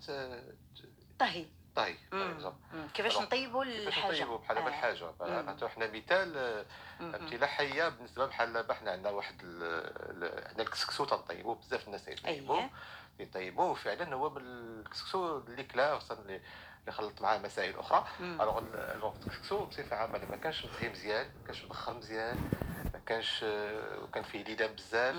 طهي 1.19 1.45
الطهي. 1.69 1.95
مم. 2.11 2.51
كيفاش 2.93 3.17
نطيبوا 3.17 3.63
كيفاش 3.63 3.87
الحاجة 3.87 4.11
نطيبوا 4.15 4.37
بحال 4.37 4.57
آه. 4.57 4.67
الحاجة. 4.67 5.11
نعطيو 5.41 5.67
حنا 5.69 5.87
مثال. 5.87 6.65
امثله 7.01 7.47
حية 7.47 7.89
بالنسبة 7.89 8.25
بحال 8.25 8.53
دابا 8.53 8.73
حنا 8.73 8.91
عندنا 8.91 9.09
واحد 9.09 9.41
ال- 9.43 9.63
ال- 10.23 10.47
عندنا 10.47 10.63
الكسكسو 10.63 11.05
تنطيبوه 11.05 11.55
بزاف 11.55 11.87
الناس 11.87 12.07
يطيبوه 12.07 12.57
اييه 12.57 12.69
يطيبوه 13.19 13.73
فعلا 13.73 14.15
هو 14.15 14.29
من 14.29 14.41
الكسكسو 14.41 15.37
اللي 15.37 15.63
كلا 15.63 15.99
خصنا 15.99 16.39
اللي 16.81 16.91
خلط 16.91 17.21
معاه 17.21 17.37
مسائل 17.37 17.79
أخرى. 17.79 18.07
alors 18.19 18.61
alors 18.73 19.15
الكسكسو 19.15 19.65
بصفه 19.65 19.95
عامه 19.95 20.19
ما 20.29 20.35
كانش 20.37 20.65
مطهي 20.65 20.89
مزيان 20.89 21.25
ما 21.25 21.45
كانش 21.47 21.63
مبخر 21.65 21.93
مزيان 21.93 22.49
ما 22.93 22.99
كانش 23.05 23.43
آه، 23.43 23.99
وكان 24.03 24.23
فيه 24.23 24.43
ليدام 24.43 24.75
بزاف. 24.75 25.15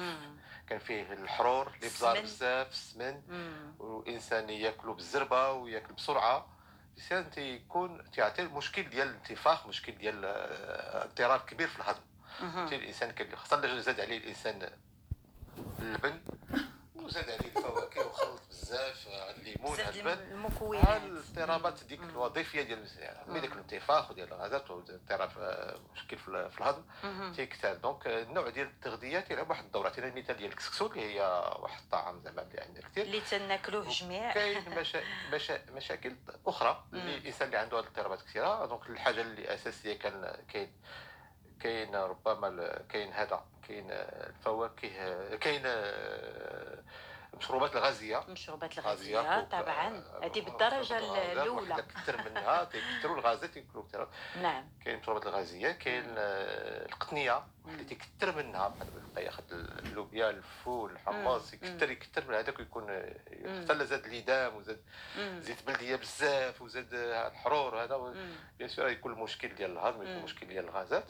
كان 0.69 0.79
فيه 0.79 1.13
الحرور 1.13 1.67
الإبزار. 1.67 2.21
بزاف 2.21 2.71
السمن 2.71 3.23
مم. 3.29 3.75
والإنسان 3.79 4.51
ياكلوا 4.51 4.95
بالزربة 4.95 5.51
ويأكل 5.53 5.93
بسرعة 5.93 6.47
الإنسان 6.97 7.31
تيكون 7.31 8.11
تيعطي 8.11 8.43
مشكل 8.43 8.83
ديال 8.83 9.09
الانتفاخ 9.09 9.67
مشكل 9.67 9.93
ديال 9.93 10.25
آه، 10.25 11.05
اضطراب 11.05 11.41
كبير 11.41 11.69
في 11.69 11.77
الهضم 11.79 12.01
الإنسان 12.73 13.11
كان 13.11 13.37
خاصة 13.37 13.79
زاد 13.81 14.01
عليه 14.01 14.19
الإنسان 14.19 14.71
اللبن 15.79 16.21
وزاد 16.95 17.31
عليه 17.31 17.51
بزاف 18.73 19.09
آه، 19.09 19.31
الليمون 19.31 19.77
ديال 19.77 19.97
البن 20.09 20.33
المكونات 20.33 21.03
الاضطرابات 21.03 21.85
ديك. 21.85 22.01
الوظيفية 22.01 22.63
ديال 22.63 22.87
مم. 23.29 23.39
ديك 23.39 23.53
الانتفاخ 23.53 24.11
وديال 24.11 24.29
الغازات 24.33 24.71
واضطراب 24.71 25.31
آه، 25.39 25.79
مشكل 25.95 26.19
في 26.19 26.29
ال- 26.29 26.51
في 26.51 26.59
الهضم. 26.61 26.83
تيكثر 27.37 27.75
donc 27.75 28.07
آه، 28.07 28.23
النوع 28.23 28.49
ديال 28.49 28.67
التغذية 28.67 29.21
تيلعب 29.21 29.51
واحد 29.51 29.65
الدور 29.65 29.87
عطينا 29.87 30.07
المثال 30.09 30.37
ديال 30.37 30.51
الكسكسو 30.51 30.87
اللي 30.87 31.01
هي 31.15 31.21
واحد 31.59 31.83
الطعام 31.83 32.21
زعما 32.21 32.43
اللي 32.43 32.61
عندنا 32.61 32.89
كثير 32.89 33.05
اللي 33.05 33.21
تناكلوه 33.21 33.89
جميع 33.89 34.33
كاين 34.33 34.79
مشا... 34.81 35.01
مشا... 35.33 35.71
مشاكل 35.71 36.17
أخرى 36.47 36.85
اللي. 36.93 37.17
الإنسان 37.17 37.47
اللي 37.47 37.59
عنده 37.59 37.77
هاد 37.79 37.83
الاضطرابات 37.85 38.23
كثيرة 38.23 38.67
donc 38.67 38.91
الحاجة 38.91 39.21
اللي 39.21 39.55
أساسية 39.55 39.99
كان 39.99 40.37
كاين 40.53 40.73
كاين 41.61 41.95
ربما 41.97 42.79
كاين 42.89 43.13
هذا 43.13 43.45
كاين 43.69 43.87
الفواكه 43.91 45.37
كاين 45.37 45.63
آه، 45.67 46.83
المشروبات 47.35 47.77
الغازية. 47.77 48.23
المشروبات 48.29 48.79
غازية 48.81 49.21
الغازية 49.21 49.45
طبعا. 49.45 49.87
آه، 50.23 50.25
هذه 50.25 50.41
بالدرجة 50.41 50.99
الأولى. 51.33 51.71
واحد 51.71 51.85
كثر 51.93 52.31
منها. 52.31 52.65
تيكثروا 52.65 53.17
الغازات 53.19 53.51
كثير 53.51 54.09
نعم. 54.43 54.69
كاين 54.85 54.95
المشروبات 54.97 55.27
الغازية 55.27 55.71
كاين 55.73 56.05
آه، 56.19 56.87
القطنية. 56.87 57.43
اللي 57.67 57.83
مم. 57.83 57.89
تيكثر 57.89 58.37
منها 58.37 58.75
بقى 59.15 59.25
ياخذ 59.25 59.43
اللوبيا 59.53 60.31
الفول 60.31 60.91
الحمص. 60.93 61.53
يكثر 61.55 61.91
يكثر 61.91 62.25
من 62.29 62.35
هذاك 62.35 62.59
ويكون. 62.59 62.87
حتى 63.69 63.87
زاد 63.87 64.07
ليدام 64.07 64.57
وزاد. 64.57 64.81
زيت 65.39 65.67
بلدية 65.67 65.97
بزاف 65.97 66.63
وزاد 66.63 66.89
الحرور 66.95 67.83
هذا. 67.85 68.15
bien 68.59 68.69
sûr 68.69 68.89
يكون 68.89 69.13
المشكل 69.13 69.55
ديال 69.55 69.71
الهضم 69.71 70.03
يكون. 70.03 70.17
المشكل 70.17 70.47
ديال 70.47 70.65
الغازات. 70.65 71.05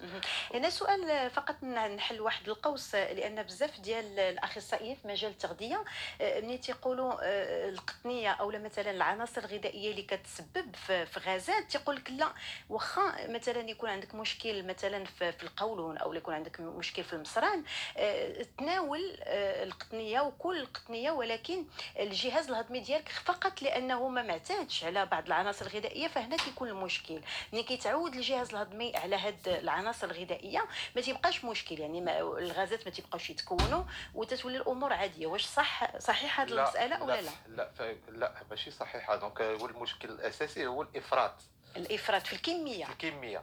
هنا 0.55 0.71
سؤال 0.71 1.31
فقط 1.31 1.65
نحل 1.65 2.21
واحد 2.21 2.49
القوس 2.49 2.95
لأن 2.95 3.43
بزاف 3.43 3.81
ديال 3.81 4.19
الأخصائيين 4.19 4.97
في 4.97 5.09
مجال 5.09 5.31
التغذية 5.31 5.85
آه، 6.21 6.41
ملي 6.41 6.59
تيقولوا 6.59 7.13
آه، 7.23 7.69
القطنية 7.69 8.31
أو 8.31 8.51
لا 8.51 8.59
مثلا 8.59 8.91
العناصر 8.91 9.41
الغذائية 9.45 9.91
اللي 9.91 10.03
كتسبب 10.03 10.77
في 10.77 11.21
غازات 11.27 11.71
تيقول 11.71 11.97
لك 11.97 12.11
لا 12.11 12.33
واخا 12.69 13.29
مثلا 13.29 13.61
يكون 13.71 13.91
عندك 13.91 14.15
مشكل 14.15 14.67
مثلا 14.67 15.05
في 15.05 15.33
في 15.33 15.43
القولون 15.43 15.99
أو 15.99 16.13
يكون 16.15 16.35
عندك 16.43 16.61
مشكل 16.61 17.05
في 17.05 17.13
المصران 17.13 17.65
آه، 17.97 18.47
تناول 18.59 19.19
آه، 19.23 19.65
القطنية 19.65 20.21
وكل 20.21 20.61
القطنية 20.61 21.11
ولكن 21.11 21.65
الجهاز 21.99 22.49
الهضمي 22.49 22.81
ديالك 22.81 23.09
فقط 23.09 23.63
لأنه 23.63 24.09
ما 24.09 24.23
معتادش 24.23 24.85
على 24.85 25.07
بعض 25.07 25.27
العناصر 25.27 25.67
الغذائية 25.67 26.09
فهنا 26.09 26.37
كيكون 26.37 26.69
المشكل. 26.69 27.21
ملي 27.53 27.63
كيتعود 27.63 28.15
الجهاز 28.15 28.49
الهضمي 28.51 28.97
على 28.97 29.17
هاد 29.17 29.49
العناصر 29.49 30.11
الغذائية 30.11 30.65
ما 30.97 31.03
تيبقاش 31.03 31.45
مشكل 31.45 31.81
يعني 31.81 32.01
ما 32.01 32.21
الغازات 32.21 32.85
ما 32.85 32.91
تيبقاوش 32.91 33.31
يتكونوا 33.31 33.85
وتتولي 34.15 34.57
الأمور 34.57 34.93
عادية. 34.93 35.27
واش 35.27 35.47
صح 35.47 35.99
صحيح 35.99 36.41
هاد 36.41 36.51
المسألة 36.53 37.03
ولا 37.03 37.21
لا؟ 37.21 37.31
لا 37.49 37.71
لا, 37.79 37.97
لا 38.09 38.33
ماشي 38.51 38.71
صحيحة. 38.71 39.17
دونك 39.17 39.43
هو 39.43 39.67
المشكل 39.67 40.09
الأساسي 40.11 40.67
هو 40.67 40.83
الإفراط. 40.83 41.35
الافراط 41.77 42.27
في 42.27 42.33
الكمية 42.33 42.85
في 42.85 42.91
الكمية. 42.93 43.43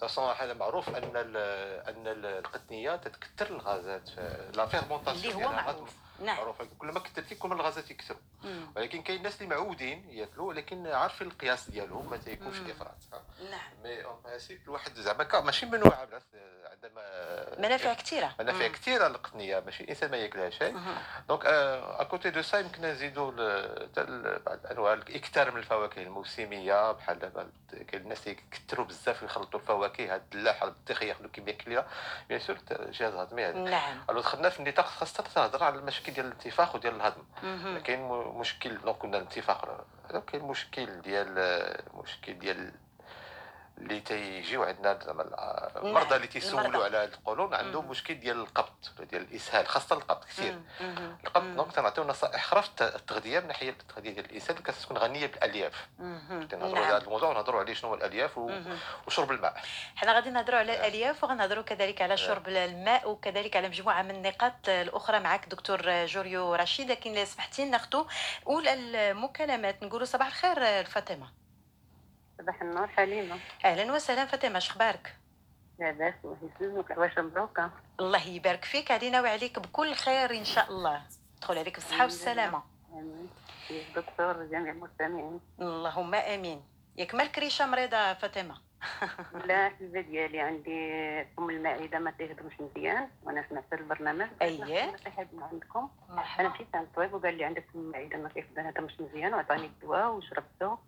تصور 0.00 0.32
هذا 0.32 0.54
معروف 0.54 0.88
أن 0.88 1.16
ال 1.16 1.36
أن 1.88 2.06
ال- 2.06 2.26
القطنية 2.26 2.96
تتكثر 2.96 3.46
الغازات 3.46 4.10
la 4.56 4.66
fermentation 4.66 5.34
اللي 5.34 5.46
هو 5.46 5.52
معروف 5.52 5.90
نعم 6.20 6.36
معروف 6.36 6.62
كل 6.62 6.86
ما 6.86 7.00
كثرتي 7.00 7.34
كل 7.34 7.48
ما 7.48 7.54
الغازات 7.54 7.90
يكثروا. 7.90 8.20
ولكن 8.76 9.02
كاين 9.02 9.18
الناس 9.18 9.42
اللي 9.42 9.54
معودين 9.54 10.10
ياكلوا 10.10 10.48
ولكن 10.48 10.86
عارفين 10.86 11.26
القياس 11.26 11.70
ديالهم 11.70 12.10
ما 12.10 12.16
تيكونش. 12.16 12.56
افراط. 12.60 12.94
نعم 13.50 13.82
mais 13.82 14.04
en 14.04 14.22
principe 14.24 14.62
الواحد 14.62 14.94
زعما 14.94 15.40
ماشي 15.40 15.66
بالعكس 15.66 16.24
عندما 16.84 17.02
منافع 17.58 17.94
كثيرة. 17.94 18.34
منافع 18.38 18.66
كثيرة 18.66 19.06
القطنيه 19.06 19.60
ماشي 19.60 19.84
الانسان 19.84 20.10
ما 20.10 20.16
ياكلهاش. 20.16 20.62
donc 21.28 21.46
à 21.46 21.63
côté 21.63 22.30
de 22.30 22.42
ça 22.42 22.58
يمكن 22.58 22.82
نزيدوا 22.82 23.30
بعض 24.38 24.58
الأنواع 24.64 24.92
الإكثار 24.92 25.50
من 25.50 25.56
الفواكه 25.58 26.02
الموسمية 26.02 26.92
بحال 26.92 27.18
دابا 27.18 27.50
كاين 27.88 28.02
الناس 28.02 28.26
اللي 28.26 28.38
يكثروا 28.52 28.86
بزاف 28.86 29.22
يخلطوا 29.22 29.60
الفواكه 29.60 30.14
هاد 30.14 30.20
الدلاحه 30.20 30.66
البطيخ 30.66 31.02
ياخذوا 31.02 31.30
كمية 31.32 31.52
كبيرة. 31.52 31.86
bien 32.28 32.40
sûr 32.40 32.58
الجهاز 32.70 33.14
الهضمي 33.14 33.44
هذا. 33.46 33.58
نعم. 33.58 34.04
alors 34.10 34.20
دخلنا 34.20 34.48
في 34.48 34.60
النطاق 34.60 34.86
خاصة 34.86 35.24
تهضر 35.34 35.64
على 35.64 35.74
المشاكل 35.78 36.12
ديال 36.12 36.26
الانتفاخ 36.26 36.74
وديال 36.74 36.94
الهضم. 36.94 37.24
كاين 37.80 38.08
مشكل 38.38 38.78
donc 38.78 38.96
قلنا 38.96 39.16
الانتفاخ 39.16 39.64
كاين 40.26 40.42
مشكل 40.42 41.00
ديال 41.00 41.34
مشكل 41.94 42.38
ديال 42.38 42.72
اللي 43.78 44.00
تيجيو 44.00 44.62
عندنا 44.64 44.98
زعما 45.06 45.22
المرضى 45.76 46.16
اللي 46.16 46.26
تيسولوا. 46.26 46.84
على 46.84 46.96
هذا 46.96 47.04
colon 47.04 47.54
عندهم. 47.54 47.88
مشكل 47.88 48.14
ديال 48.14 48.36
القبض 48.40 48.72
ديال 49.10 49.22
الإسهال 49.22 49.66
خاصة 49.68 49.96
القبض 49.96 50.24
كثير. 50.24 50.60
القبض. 51.24 51.56
donc 51.56 51.72
تنعطيو 51.72 52.04
نصائح 52.04 52.34
أخرى 52.44 52.62
في 52.62 52.68
الت- 52.68 52.82
التغذية 52.82 53.40
من 53.40 53.46
ناحية 53.48 53.70
التغذية 53.70 54.10
ديال 54.10 54.24
الانسان 54.24 54.56
اللي 54.56 54.72
كتكون 54.72 54.98
غنية 54.98 55.26
بالألياف. 55.26 55.88
تنهضروا 56.28 56.76
على 56.76 56.80
نعم. 56.80 56.94
هذا 56.94 57.04
الموضوع 57.04 57.28
ونهضروا 57.30 57.60
عليه 57.60 57.74
شنو 57.74 57.90
هو 57.90 57.94
الألياف 57.96 58.38
و-. 58.38 58.50
وشرب 59.06 59.30
الماء 59.30 59.62
حنا 59.96 60.12
غادي 60.14 60.30
نهضروا 60.30 60.58
على 60.58 60.72
الألياف 60.74 61.24
وغنهضروا 61.24 61.62
كذلك 61.62 62.02
على 62.02 62.12
آه. 62.12 62.16
شرب 62.16 62.48
الماء 62.48 63.10
وكذلك 63.10 63.56
على 63.56 63.68
مجموعة 63.68 64.02
من 64.02 64.10
النقاط 64.10 64.68
الأخرى 64.68 65.20
معك 65.20 65.48
دكتور 65.48 66.04
جوريو 66.06 66.54
رشيد 66.54 66.90
لكن 66.90 67.24
سمحتي 67.24 67.64
ناخذوا 67.64 68.04
أولى 68.46 68.72
المكالمات 68.74 69.82
نقولوا 69.82 70.06
صباح 70.06 70.26
الخير 70.26 70.84
فاطمة 70.84 71.28
صباح 72.38 72.62
النور 72.62 72.86
حليمة. 72.86 73.36
أهلا 73.64 73.92
وسهلا 73.92 74.26
فاطمة 74.26 74.58
شخبارك 74.58 75.16
لاباس 75.78 76.14
الله 76.24 76.36
يسلمك. 76.42 76.98
واش 76.98 77.18
مبروكة؟ 77.18 77.70
الله 78.00 78.28
يبارك 78.28 78.64
فيك 78.64 78.90
علينا 78.90 79.20
وعليك 79.20 79.58
بكل 79.58 79.94
خير 79.94 80.30
إن 80.30 80.44
شاء 80.44 80.70
الله. 80.70 81.02
تدخل 81.36 81.58
عليك 81.58 81.74
بالصحة 81.74 82.04
والسلامة. 82.04 82.62
آمين. 82.92 83.28
يا 83.70 83.82
الدكتور 83.88 84.38
وجميع 84.38 84.72
المستمعين. 84.72 85.40
اللهم 85.60 86.14
آمين. 86.14 86.62
ياك 86.96 87.14
مالك 87.14 87.38
ريشة 87.38 87.66
مريضة 87.66 88.14
فاطمة؟ 88.14 88.54
لا 89.48 89.66
الحلبة 89.66 90.00
ديالي 90.00 90.40
عندي 90.40 90.90
أم 91.38 91.50
المعدة 91.50 91.98
ما 91.98 92.10
تهضمش 92.10 92.52
مزيان 92.60 93.08
وأنا 93.22 93.44
سمعت 93.50 93.72
البرنامج. 93.72 94.28
من 95.32 95.42
عندكم؟ 95.42 95.90
أنا 96.08 96.16
مرحبا 96.16 96.48
مشيت 96.48 96.74
عند 96.74 96.86
الطبيب 96.86 97.14
وقال 97.14 97.38
لي 97.38 97.44
عندك 97.44 97.64
أم 97.74 97.80
المعدة 97.80 98.16
ما 98.16 98.28
تهضمش 98.28 99.00
مزيان 99.00 99.34
وعطاني 99.34 99.66
الدواء 99.66 100.10
وشربته. 100.10 100.78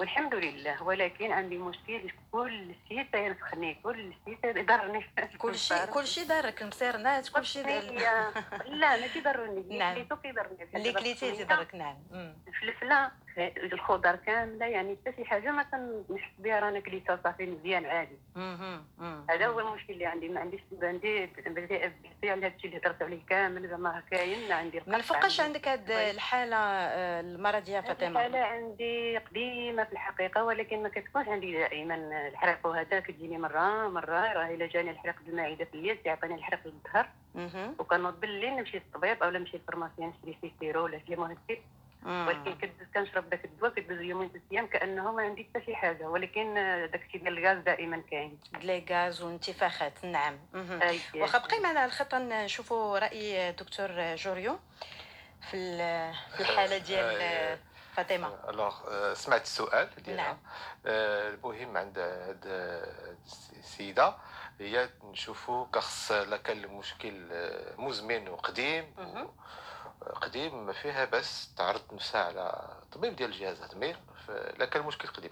والحمد 0.00 0.34
لله 0.34 0.82
ولكن 0.82 1.32
عندي 1.32 1.58
مشكل 1.58 2.10
كل 2.32 2.74
شيء 2.88 3.06
تينفخني 3.12 3.74
كل 3.82 4.12
شيء 4.24 4.52
تيضرني 4.52 5.06
كل 5.38 5.58
شيء 5.58 5.84
كل 5.84 6.06
شيء 6.06 6.24
دارك 6.24 6.62
المسيرنات 6.62 7.28
كل 7.28 7.44
شيء 7.44 7.66
لا 8.66 9.00
ما 9.00 9.06
كيضرني 9.06 9.76
نعم. 9.78 10.08
كيضرني. 10.22 10.68
اللي 10.74 10.92
كليتي 10.92 11.44
تضرك 11.44 11.74
نعم. 11.74 11.96
الفلفله 12.48 13.10
الخضر 13.38 14.16
كاملة 14.16 14.66
يعني 14.66 14.96
حتى 15.06 15.16
شي 15.16 15.24
حاجة 15.24 15.50
ما 15.50 15.62
كنحس 15.62 16.30
بها 16.38 16.60
رانا 16.60 16.80
كليتها 16.80 17.20
صافي 17.24 17.46
مزيان 17.46 17.86
عادي. 17.86 18.16
هذا 19.30 19.46
هو 19.46 19.60
المشكل 19.60 19.92
اللي 19.92 20.06
عندي 20.06 20.28
ما 20.28 20.40
عنديش 20.40 20.60
عندي 20.82 21.24
ابدي 21.24 22.30
على 22.30 22.46
هادشي 22.46 22.66
اللي 22.66 22.78
هضرت 22.78 23.02
عليه 23.02 23.20
كامل 23.28 23.68
زعما 23.68 24.02
كاين 24.10 24.52
عندي 24.52 24.80
من 24.86 25.00
فوقاش 25.00 25.40
عندك 25.40 25.68
هاد 25.68 25.90
الحالة 25.90 26.56
آه، 26.56 27.20
المرض 27.20 27.68
يا 27.68 27.78
الحالة 27.78 27.94
فاطمه 27.94 28.38
عندي 28.38 29.18
قديمة 29.18 29.84
في 29.84 29.92
الحقيقة 29.92 30.44
ولكن 30.44 30.82
ما 30.82 30.88
كتكونش 30.88 31.28
عندي 31.28 31.52
دائما 31.58 31.94
الحرق 32.28 32.66
وهذا 32.66 33.00
كتجيني 33.00 33.38
مرة 33.38 33.88
مرة 33.88 34.32
راه 34.32 34.54
إلا 34.54 34.66
جاني 34.66 34.90
الحرق 34.90 35.14
بالمعدة 35.26 35.64
في 35.64 35.74
اليد 35.74 35.96
تيعطيني 35.96 36.34
الحرق 36.34 36.60
للظهر 36.66 37.08
مهم. 37.34 37.74
وكنوض 37.78 38.20
بالليل 38.20 38.56
نمشي 38.56 38.76
للطبيب 38.76 39.22
أو 39.22 39.30
نمشي 39.30 39.56
لل 39.56 39.65
pharmacien 39.65 40.12
نشري 40.20 40.38
سيتيرو 40.40 40.84
ولا 40.84 40.98
شي 41.06 41.16
مم. 41.16 41.36
ولكن 42.06 42.54
كدوز 42.58 42.86
كنشرب 42.94 43.30
داك 43.30 43.44
الدواء 43.44 43.70
كدوز 43.72 44.00
يومين 44.00 44.28
ثلاث 44.28 44.42
أيام 44.52 44.66
كأنه 44.66 45.12
ما 45.12 45.22
عندي 45.22 45.48
حتى 45.54 45.64
شي 45.66 45.76
حاجة 45.76 46.04
ولكن 46.08 46.58
آه، 46.58 46.86
داك 46.86 47.02
الشيء 47.06 47.22
ديال 47.22 47.38
الغاز 47.38 47.58
دائما 47.58 48.02
كاين. 48.10 48.38
les 48.62 48.84
gaz 48.90 49.22
وانتفاخات 49.22 50.04
نعم. 50.04 50.38
واخا 51.14 51.38
بقي 51.38 51.60
معنا 51.60 51.80
على 51.80 51.88
الخط 51.88 52.14
نشوفوا 52.14 52.98
رأي 52.98 53.52
دكتور 53.52 54.14
جوريو 54.14 54.58
في 55.50 55.56
ال- 55.56 56.14
في 56.36 56.40
الحالة 56.40 56.78
ديال 56.78 57.18
آه، 57.22 57.58
فاطمة. 57.96 58.50
alors 58.50 58.74
آه، 58.88 59.14
سمعت 59.14 59.42
السؤال 59.42 59.88
ديالها. 60.04 60.24
نعم. 60.26 60.38
آه، 60.86 61.28
المهم 61.28 61.76
عند 61.76 61.98
هاد 61.98 62.44
السيدة 63.58 64.14
هي 64.60 64.88
نشوفوا 65.04 65.66
كخص 65.74 66.12
لا 66.12 66.36
كان 66.36 66.64
المشكل 66.64 67.28
آه، 67.32 67.74
مزمن 67.80 68.28
وقديم. 68.28 68.84
قديم 70.14 70.66
ما 70.66 70.72
فيها 70.72 71.04
بس 71.04 71.54
تعرض 71.54 71.94
نفسها 71.94 72.24
على 72.24 72.68
طبيب 72.92 73.16
ديال 73.16 73.30
الجهاز 73.30 73.58
الهضمي 73.58 73.96
لا 74.58 74.66
كان 74.66 74.82
المشكل 74.82 75.08
قديم 75.08 75.30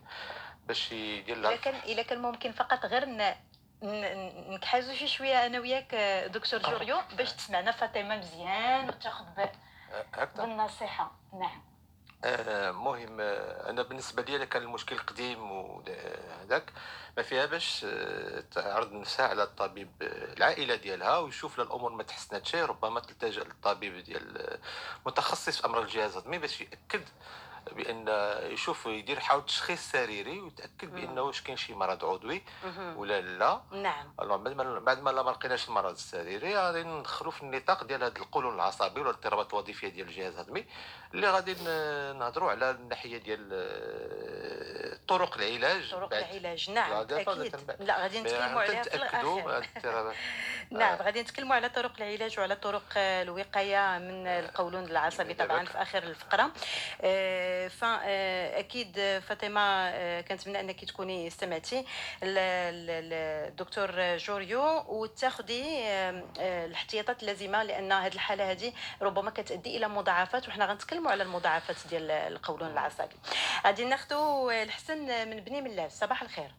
باش 0.67 0.93
يدير 0.93 1.37
إلا 1.37 1.49
لها 1.49 1.57
كان 1.57 1.75
إلا 1.75 2.03
كان 2.03 2.23
ممكن 2.23 2.53
فقط 2.53 2.87
غير 2.87 3.05
نكحازو 3.83 4.95
شي 4.95 5.09
شوية 5.09 5.47
أنا 5.47 5.61
وياك 5.61 5.95
آه، 5.95 6.27
دكتور 6.27 6.61
جوريو 6.61 6.97
باش 7.17 7.33
تسمعنا 7.33 7.73
فاطمة 7.73 8.17
مزيان 8.17 8.89
وتاخذ 8.89 9.25
آه، 9.93 10.29
بالنصيحة. 10.37 11.13
نعم. 11.33 11.43
آه، 11.43 11.74
مهم. 12.73 13.21
آه، 13.21 13.71
أنا 13.71 13.83
بالنسبة 13.83 14.23
لي 14.23 14.47
كان 14.47 14.63
المشكل 14.63 14.99
قديم 14.99 15.51
وهذاك 15.51 16.73
ما 17.17 17.23
فيها 17.23 17.47
باش 17.47 17.85
آه، 17.89 18.41
تعرض 18.41 18.93
نفسها 18.93 19.27
على 19.29 19.43
الطبيب 19.43 19.91
آه، 20.03 20.33
العائلة 20.33 20.75
ديالها 20.75 21.19
ويشوف 21.19 21.59
لا 21.59 21.65
الأمور 21.65 21.93
ما 21.93 22.03
تحسنتش 22.03 22.55
ربما 22.55 23.01
تلتجأ 23.01 23.45
للطبيب 23.45 23.97
ديال 24.05 24.39
آه، 24.39 24.59
متخصص 25.07 25.61
في 25.61 25.67
أمراض 25.67 25.83
الجهاز 25.83 26.13
الهضمي 26.17 26.39
باش 26.39 26.61
يأكد 26.61 27.03
بأن 27.73 28.09
يشوف 28.53 28.87
يدير 28.87 29.21
حاول 29.21 29.45
تشخيص 29.47 29.91
سريري 29.93 30.41
ويتأكد. 30.41 30.95
بأنه 30.95 31.23
واش 31.23 31.43
كاين 31.43 31.57
شي 31.57 31.75
مرض 31.75 32.05
عضوي. 32.05 32.43
ولا 32.97 33.21
لا. 33.21 33.61
نعم. 33.73 34.13
بعد 34.19 34.57
ما 34.57 34.79
بعد 34.79 35.01
ما 35.01 35.11
لقيناش 35.11 35.69
المرض 35.69 35.91
السريري 35.93 36.57
غادي 36.57 36.83
ندخلوا 36.83 37.33
في 37.33 37.43
النطاق 37.43 37.85
ديال 37.85 38.05
هذا 38.05 38.19
القولون 38.19 38.55
العصبي 38.55 39.01
ولا 39.01 39.11
الاضطرابات 39.11 39.53
الوظيفية 39.53 39.89
ديال 39.89 40.09
الجهاز 40.09 40.35
الهضمي 40.35 40.65
اللي 41.15 41.31
غادي 41.31 41.55
نهضروا 42.19 42.51
على 42.51 42.71
الناحية 42.71 43.19
ديال 43.19 43.49
آه، 43.53 44.99
طرق 45.09 45.37
العلاج. 45.37 45.91
طرق. 45.91 46.15
العلاج. 46.15 46.71
نعم 46.71 46.93
أكيد. 47.41 47.55
لا 47.81 48.03
غادي 48.03 48.21
نتكلموا 48.21 48.61
عليها 48.63 48.83
في 48.83 48.95
الآخر. 48.95 49.19
نعم 50.71 50.99
غادي 51.03 51.21
نتكلموا 51.23 51.55
على 51.57 51.69
طرق 51.69 51.93
العلاج 51.99 52.39
وعلى 52.39 52.57
طرق 52.57 52.83
آه، 52.97 53.23
الوقاية 53.23 53.99
من 53.99 54.27
القولون 54.27 54.85
العصبي 54.85 55.35
طبعا 55.35 55.65
في 55.65 55.83
آخر 55.83 56.03
الفقرة. 56.03 56.51
فاكيد 57.69 59.19
فاطمة 59.29 59.61
آه، 59.61 60.21
كنتمنى 60.21 60.61
أنك 60.61 60.85
تكوني 60.85 61.27
استمعتي 61.27 61.85
للدكتور 62.23 64.17
جوريو 64.17 64.85
وتاخذي 64.89 65.83
آه، 65.85 66.25
آه، 66.41 66.67
الاحتياطات 66.67 67.23
اللازمة 67.23 67.63
لأن 67.63 67.93
هذه 67.93 68.15
الحالة 68.15 68.51
هذه 68.51 68.73
ربما 69.03 69.31
كتؤدي 69.31 69.77
إلى 69.77 69.89
مضاعفات 69.89 70.49
وحنا 70.49 70.67
غنتكلموا 70.67 71.11
على 71.11 71.23
المضاعفات 71.23 71.77
ديال 71.89 72.11
القولون 72.11 72.71
العصبي. 72.71 73.17
غادي 73.67 73.85
ناخذوا 73.85 74.63
الحسن 74.63 75.29
من 75.31 75.41
بني 75.41 75.61
ملاس 75.61 76.01
صباح 76.01 76.23
الخير. 76.23 76.55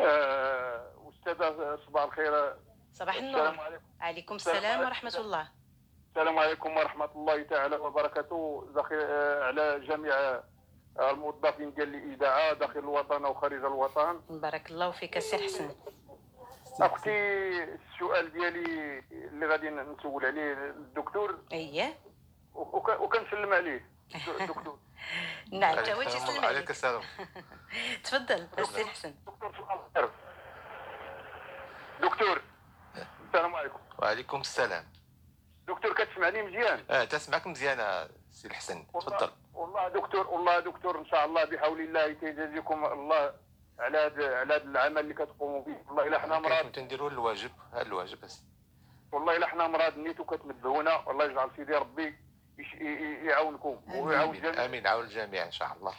آه، 0.00 0.90
أستاذة 1.08 1.78
صباح 1.86 2.04
الخير. 2.04 2.54
صباح 2.94 3.14
النور. 3.14 3.46
عليكم. 3.46 3.84
عليكم 4.00 4.34
السلام. 4.34 4.80
ورحمة 4.80 5.14
الله. 5.18 5.59
السلام 6.10 6.38
عليكم 6.38 6.76
ورحمة 6.76 7.08
الله 7.16 7.42
تعالى 7.42 7.76
وبركاته. 7.76 8.66
داخل 8.74 8.94
آه، 9.00 9.44
على 9.44 9.80
جميع 9.80 10.14
آه، 10.14 11.10
الموظفين 11.10 11.74
ديال 11.74 11.94
الإذاعة 11.94 12.52
داخل 12.52 12.78
الوطن 12.78 13.24
وخارج 13.24 13.64
الوطن. 13.64 14.20
بارك 14.30 14.70
الله 14.70 14.90
فيك 14.90 15.16
السي 15.16 15.38
حسن. 15.38 15.74
أختي 16.80 17.10
السؤال 17.64 18.32
ديالي 18.32 18.98
اللي 19.12 19.46
غادي 19.46 19.70
نسول 19.70 20.26
عليه 20.26 20.52
الدكتور. 20.52 21.38
أييه. 21.52 21.98
وك- 22.54 23.00
وكنسلم 23.00 23.52
عليه. 23.52 23.90
الدكتور 24.14 24.78
نعم 25.52 25.74
تا 25.84 25.92
هو 25.94 26.02
تيسلم 26.02 26.44
عليك 26.44 26.70
السلام. 26.70 27.02
تفضل 28.04 28.46
السي 28.58 28.84
حسن. 28.84 29.14
دكتور 29.26 30.10
دكتور 32.02 32.42
السلام 33.28 33.54
عليكم. 33.54 33.78
وعليكم 33.98 34.40
السلام. 34.40 34.84
دكتور 35.70 35.94
كتسمعني 35.94 36.42
مزيان. 36.42 36.84
آه 36.90 37.04
تسمعك 37.04 37.46
مزيان 37.46 38.08
سي 38.32 38.48
الحسن. 38.48 38.86
تفضل. 38.94 39.30
والله 39.54 39.88
دكتور 39.88 40.26
والله 40.26 40.60
دكتور 40.60 40.98
إن 40.98 41.06
شاء 41.06 41.24
الله 41.24 41.44
بحول 41.44 41.80
الله 41.80 42.12
تيجازيكم 42.12 42.84
الله 42.84 43.34
على 43.78 43.98
هذا 43.98 44.36
على 44.36 44.54
هذا 44.54 44.64
العمل 44.64 44.98
اللي 44.98 45.14
كتقوموا 45.14 45.62
به. 45.64 45.76
والله 45.88 46.06
إلا 46.06 46.18
حنا 46.18 46.38
مراد 46.38 46.64
كنت 46.64 46.78
نديروا 46.78 47.10
الواجب 47.10 47.50
هذا 47.72 47.82
الواجب 47.82 48.20
بس. 48.20 48.42
والله 49.12 49.36
إلا 49.36 49.46
حنا 49.46 49.66
مراد 49.66 49.98
نيتو 49.98 50.24
كتنبهونا 50.24 50.96
والله 51.06 51.24
يجعل 51.24 51.50
سيدي 51.56 51.74
ربي 51.74 52.18
يعاونكم. 53.24 53.80
ويعاون 53.88 54.36
امين 54.36 54.42
جميع 54.42 54.64
آمين. 54.64 54.86
عاون 54.86 55.04
الجميع 55.04 55.44
إن 55.44 55.52
شاء 55.52 55.76
الله. 55.76 55.94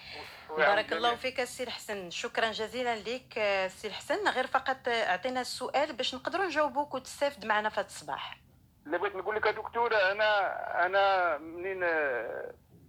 بارك 0.58 0.94
الله 0.94 1.10
جميع. 1.10 1.22
فيك 1.22 1.40
السي 1.40 1.64
الحسن. 1.64 2.10
شكرا 2.10 2.52
جزيلا 2.52 2.96
لك 2.96 3.38
السي 3.38 3.88
الحسن. 3.88 4.28
غير 4.28 4.48
فقط 4.48 4.88
أعطينا 4.88 5.42
السؤال 5.42 5.94
باش 5.94 6.16
نقدروا 6.16 6.46
نجاوبوك 6.46 6.94
وتستافد 6.94 7.46
معنا 7.46 7.70
في 7.70 7.80
هذا 7.80 7.88
الصباح. 7.88 8.38
اللي 8.86 8.98
بغيت 8.98 9.16
نقول 9.16 9.36
لك 9.36 9.46
يا 9.46 9.52
دكتور 9.52 9.92
أنا 10.12 10.86
أنا 10.86 11.38
منين 11.38 11.80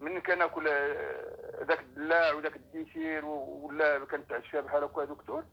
من 0.00 0.20
كناكل 0.20 0.68
آه، 0.68 1.64
ذاك 1.64 1.80
الدلاع 1.80 2.32
وذاك 2.32 2.56
ال 2.56 2.65
dessert 2.65 3.24
و- 3.24 3.66
ولا 3.66 3.98
كنتعشى 4.04 4.60
بحال 4.60 4.84
هكا 4.84 5.00
يا 5.00 5.06
دكتور. 5.06 5.44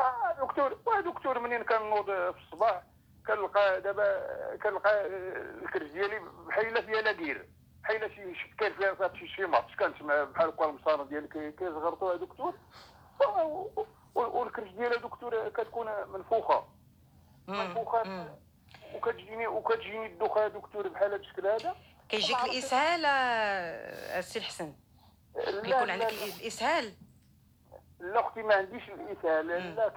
آه 0.00 0.32
دكتور 0.46 0.78
واه 0.86 1.00
دكتور 1.00 1.38
منين 1.38 1.62
كنوض 1.62 2.06
في 2.06 2.34
الصباح 2.46 2.82
كنلقى 3.26 3.80
دابا 3.80 4.26
كنلقى 4.56 5.06
الكرش 5.06 5.90
ديالي 5.90 6.20
بحال 6.46 6.82
فيها 6.86 7.00
la 7.02 7.13
guerre 7.13 7.48
بحال 7.82 8.10
شي 8.14 8.54
كان 8.58 8.72
فيها 8.72 8.94
صافي 8.98 9.18
شي 9.18 9.26
شي 9.28 9.46
ماتش 9.46 9.76
كنسمع 9.76 10.24
بحال 10.24 10.48
هكا 10.48 10.64
المصانه 10.64 11.04
ديالي 11.04 11.28
كي- 11.28 11.52
كيزغرطوا 11.52 12.12
يا 12.12 12.16
دكتور 12.18 12.54
و- 14.14 14.38
والكرش 14.40 14.68
ديالها 14.70 14.98
دكتور 14.98 15.48
كتكون 15.48 15.86
منفوخة. 16.12 16.64
منفوخة. 17.48 18.02
وكتجيني 18.94 19.46
وكتجيني 19.46 20.06
الدوخه 20.06 20.48
دكتور 20.48 20.88
بحال 20.88 21.04
هذا 21.08 21.16
الشكل 21.16 21.46
هذا 21.46 21.76
كيجيك. 22.08 22.36
الإسهال 22.44 23.04
آه، 23.04 24.18
السي 24.18 24.38
الحسن 24.38 24.72
لا 25.36 25.62
كيكون 25.62 25.90
عندك 25.90 26.04
لا, 26.12 26.24
الإسهال 26.40 26.92
لا 28.00 28.20
أختي 28.20 28.42
ما 28.42 28.54
عنديش 28.54 28.82
الإسهال. 28.88 29.46
لا 29.76 29.92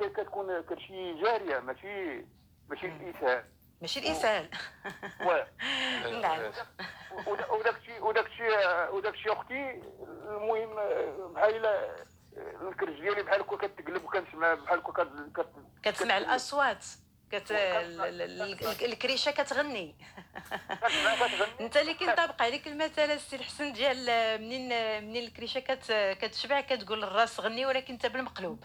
كتكون 0.00 0.60
كرشي 0.62 1.22
جارية 1.22 1.58
ماشي 1.60 2.24
ماشي. 2.68 2.86
الإسهال 2.86 3.44
ماشي 3.80 4.00
الإسهال 4.00 4.50
نعم. 6.22 6.52
ودا- 7.26 7.50
وداك 7.50 7.76
الشيء 7.76 8.04
وداك 8.04 8.26
الشيء 8.26 8.94
وداك 8.94 9.14
الشيء 9.14 9.32
أختي 9.32 9.82
المهم 10.28 10.74
بحال 11.34 11.66
الكرش 12.62 13.00
ديالي 13.00 13.22
بحال 13.22 13.40
هكا 13.40 13.66
كتقلب 13.66 14.04
وكنسمع 14.04 14.54
بحال 14.54 14.78
هكا 14.78 14.92
كت- 15.04 15.32
كت- 15.36 15.52
كتسمع 15.82 16.18
كت- 16.18 16.24
الأصوات 16.24 16.84
كت... 17.32 17.50
ال- 17.50 18.00
ال- 18.00 18.22
ال- 18.22 18.84
الكريشة 18.84 19.30
كتغني. 19.30 19.94
انت 21.60 21.76
اللي 21.76 21.94
كينطبق 21.94 22.42
عليك 22.42 22.66
المثل 22.66 23.02
السي 23.10 23.36
الحسن 23.36 23.72
ديال 23.72 23.96
منين 24.42 24.68
منين 25.04 25.24
الكريشة 25.24 25.60
كت... 25.60 25.92
كتشبع 26.20 26.60
كتقول 26.60 27.04
الراس 27.04 27.40
غني 27.40 27.66
ولكن 27.66 27.92
انت 27.92 28.06
بالمقلوب. 28.06 28.64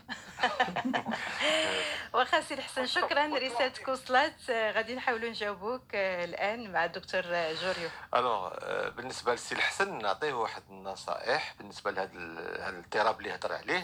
واخا 2.13 2.41
سي 2.41 2.53
الحسن 2.53 2.85
شكرا 2.85 3.39
رسالتك 3.39 3.87
وصلت. 3.87 4.51
غادي 4.51 4.95
نحاولوا 4.95 5.29
نجاوبوك 5.29 5.81
آه، 5.95 6.25
الآن 6.25 6.71
مع 6.71 6.85
الدكتور 6.85 7.21
آه، 7.25 7.53
جوريو. 7.53 7.89
alors 8.15 8.51
آه، 8.59 8.89
بالنسبة 8.89 9.31
للسي 9.31 9.55
الحسن 9.55 9.97
نعطيه 9.97 10.33
واحد 10.33 10.63
النصائح 10.69 11.53
بالنسبة 11.57 11.91
لهذا 11.91 12.11
ال- 12.13 12.61
هذا 12.61 12.69
الاضطراب 12.69 13.19
اللي 13.19 13.35
هضر 13.35 13.53
عليه. 13.53 13.83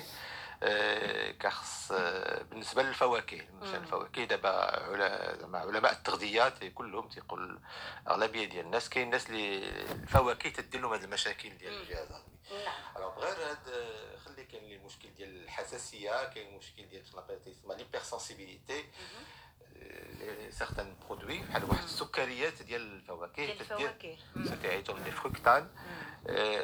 كخص 1.40 1.92
آه، 1.92 2.42
بالنسبة 2.44 2.84
للفواكه. 2.84 3.42
مثلا. 3.62 3.78
الفواكه 3.78 4.24
دابا 4.24 5.36
زعما 5.40 5.60
علماء 5.60 5.92
التغذيه 5.92 6.50
كلهم 6.76 7.10
تيقول 7.10 7.60
الاغلبيه 8.08 8.46
ديال 8.46 8.66
الناس 8.66 8.90
كاين 8.90 9.06
الناس 9.06 9.30
اللي 9.30 9.58
الفواكه 9.92 10.50
تدير 10.50 10.82
لهم 10.82 10.94
هذه 10.94 11.04
المشاكل 11.04 11.58
ديال. 11.58 11.82
الجهاز 11.82 12.08
الهضمي. 12.08 12.64
نعم. 12.66 13.04
غير 13.18 13.50
هاد 13.50 13.58
خلي 14.26 14.46
كاين 14.46 14.72
المشكل 14.72 15.14
ديال 15.18 15.44
الحساسية 15.44 16.30
كاين 16.34 16.48
المشكل 16.54 16.88
ديال 16.90 17.06
شنو 17.08 17.22
تسمى 17.22 17.76
l'hypersensibilité 17.76 18.86
certains 20.50 20.96
produits 21.10 21.38
بحال 21.40 21.64
واحد 21.70 21.84
السكريات 21.84 22.62
ديال 22.62 22.82
الفواكه 22.82 23.46
ديال 23.46 23.62
الفواكه. 23.62 24.18
سكرياتهم 24.46 25.04
les 25.04 25.12
fructanes 25.12 25.70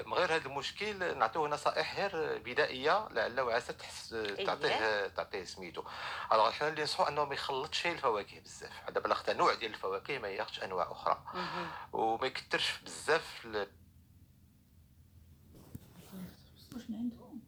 من 0.05 0.13
غير 0.13 0.35
هذا 0.35 0.45
المشكل 0.45 1.17
نعطوه 1.17 1.49
نصائح 1.49 1.95
غير 1.99 2.37
بدائية 2.37 3.07
لعل 3.11 3.39
وعسى 3.39 3.73
تحس 3.73 4.15
تعطيه 4.45 5.07
تعطيه 5.07 5.43
سميتو. 5.43 5.83
الوغ 6.31 6.51
حنا 6.51 6.67
اللي 6.69 6.83
نصحو 6.83 7.03
إنه 7.03 7.25
ما 7.25 7.33
يخلطش 7.33 7.87
الفواكه 7.87 8.39
بزاف. 8.39 8.89
دابا 8.89 9.11
اختار 9.11 9.37
نوع 9.37 9.53
ديال 9.53 9.73
الفواكه 9.73 10.19
ما 10.19 10.27
ياخذش 10.27 10.63
أنواع 10.63 10.91
أخرى. 10.91 11.23
مهم. 11.33 11.67
وما 11.93 12.27
يكثرش 12.27 12.77
بزاف 12.85 13.47
واش 16.73 16.83
عندهم 16.89 17.41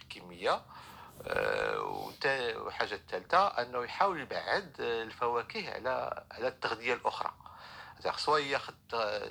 الكمية. 0.00 0.64
والحاجة 2.56 2.94
الثالثه 2.94 3.46
أنه 3.46 3.84
يحاول 3.84 4.20
يبعد 4.20 4.74
الفواكه 4.80 5.74
على 5.74 6.24
على 6.30 6.48
التغذية 6.48 6.94
الأخرى 6.94 7.34
خصو 8.08 8.36
ياخذ 8.36 8.74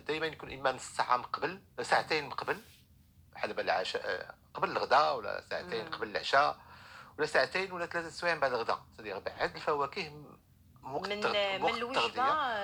دائما 0.08 0.26
يكون 0.26 0.52
اما 0.52 0.72
نص 0.72 0.84
ساعه 0.84 1.18
من 1.18 1.24
قبل 1.24 1.62
ساعتين 1.82 2.24
من 2.24 2.30
قبل 2.30 2.62
بحال 3.34 3.50
دابا 3.50 3.62
العشاء 3.62 4.36
قبل 4.54 4.72
الغداء 4.72 5.18
ولا 5.18 5.44
ساعتين. 5.50 5.88
قبل 5.88 6.08
العشاء 6.08 6.58
ولا 7.18 7.28
ساعتين 7.28 7.72
ولا 7.72 7.86
ثلاثة 7.86 8.10
سوايع 8.10 8.36
بعد 8.36 8.54
الغداء 8.54 8.84
يعني 9.00 9.20
بعد 9.20 9.56
الفواكه 9.56 10.10
من 10.10 10.92
وقت 10.92 11.10
من 11.10 11.62
من 11.62 11.70
الوجبة. 11.70 12.24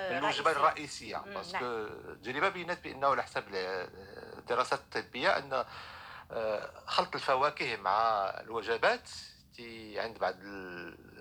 من 0.09 0.17
الوجبة 0.17 0.51
الرئيسية 0.51 1.17
parce 1.17 1.47
que 1.47 1.65
التجربه 1.65 2.49
بينت 2.49 2.83
بأنه 2.83 3.07
على 3.07 3.23
حسب 3.23 3.43
الدراسات 4.37 4.79
الطبية 4.79 5.37
أن 5.37 5.53
آه، 5.53 5.65
خلط 6.85 7.15
الفواكه 7.15 7.77
مع 7.77 8.25
الوجبات 8.41 9.09
تي 9.55 9.99
عند 9.99 10.17
بعض 10.19 10.35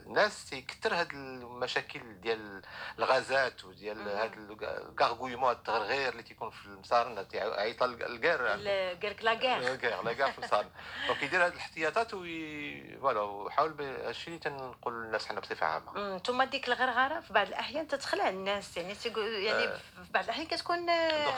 الناس 0.08 0.50
تيكثر 0.50 0.94
هاد 0.94 1.12
المشاكل 1.12 2.20
ديال 2.20 2.62
الغازات 2.98 3.64
وديال. 3.64 4.08
هاد 4.08 4.32
الكارغويمون 4.62 5.52
التغرغير 5.52 6.12
اللي 6.12 6.22
تيكون 6.22 6.50
في 6.50 6.66
المصارن 6.66 7.28
تيعيط 7.28 7.82
الكار 7.82 8.46
قالك 8.46 8.64
لاكار 8.64 9.12
كاع 9.34 10.00
لا 10.00 10.12
كاع 10.18 10.30
في 10.30 10.38
المصارن 10.38 10.68
دونك 11.06 11.22
يدير 11.22 11.44
هاد 11.44 11.52
الاحتياطات 11.52 12.14
وي 12.14 12.98
فوالا 13.00 13.20
ويحاول 13.20 13.72
ب- 13.72 13.80
هادشي 13.80 14.26
اللي 14.26 14.38
تنقول 14.38 14.94
للناس 15.04 15.26
حنا 15.26 15.40
بصفة 15.40 15.66
عامة 15.66 16.18
ثم 16.18 16.42
ديك 16.42 16.68
الغرغرة 16.68 17.20
في 17.20 17.32
بعض 17.32 17.46
الأحيان 17.46 17.88
تتخلع 17.88 18.28
الناس 18.28 18.76
يعني 18.76 18.94
يعني 19.16 19.64
آه. 19.64 19.76
في 19.76 20.12
بعض 20.14 20.24
الأحيان 20.24 20.46
كتكون 20.46 20.86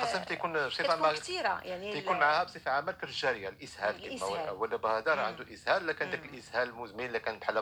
خاصها 0.01 0.25
تيكون 0.25 0.67
بصفه 0.69 0.91
عامه 0.91 1.13
كثيره 1.13 1.61
يعني 1.65 1.93
تيكون 1.93 2.19
معها 2.19 2.45
بصفة 2.45 2.71
عامة 2.71 2.91
الكرش 2.93 3.11
الجاريه 3.11 3.49
الإسهال 3.49 3.97
كما 4.79 4.99
هذا 4.99 5.15
راه. 5.15 5.23
عنده 5.27 5.55
إسهال 5.55 5.87
داك 6.11 6.25
مم. 6.25 6.35
الإسهال 6.35 6.69
المزمن 6.69 7.05
الا 7.05 7.19
كان 7.19 7.39
بحال 7.39 7.59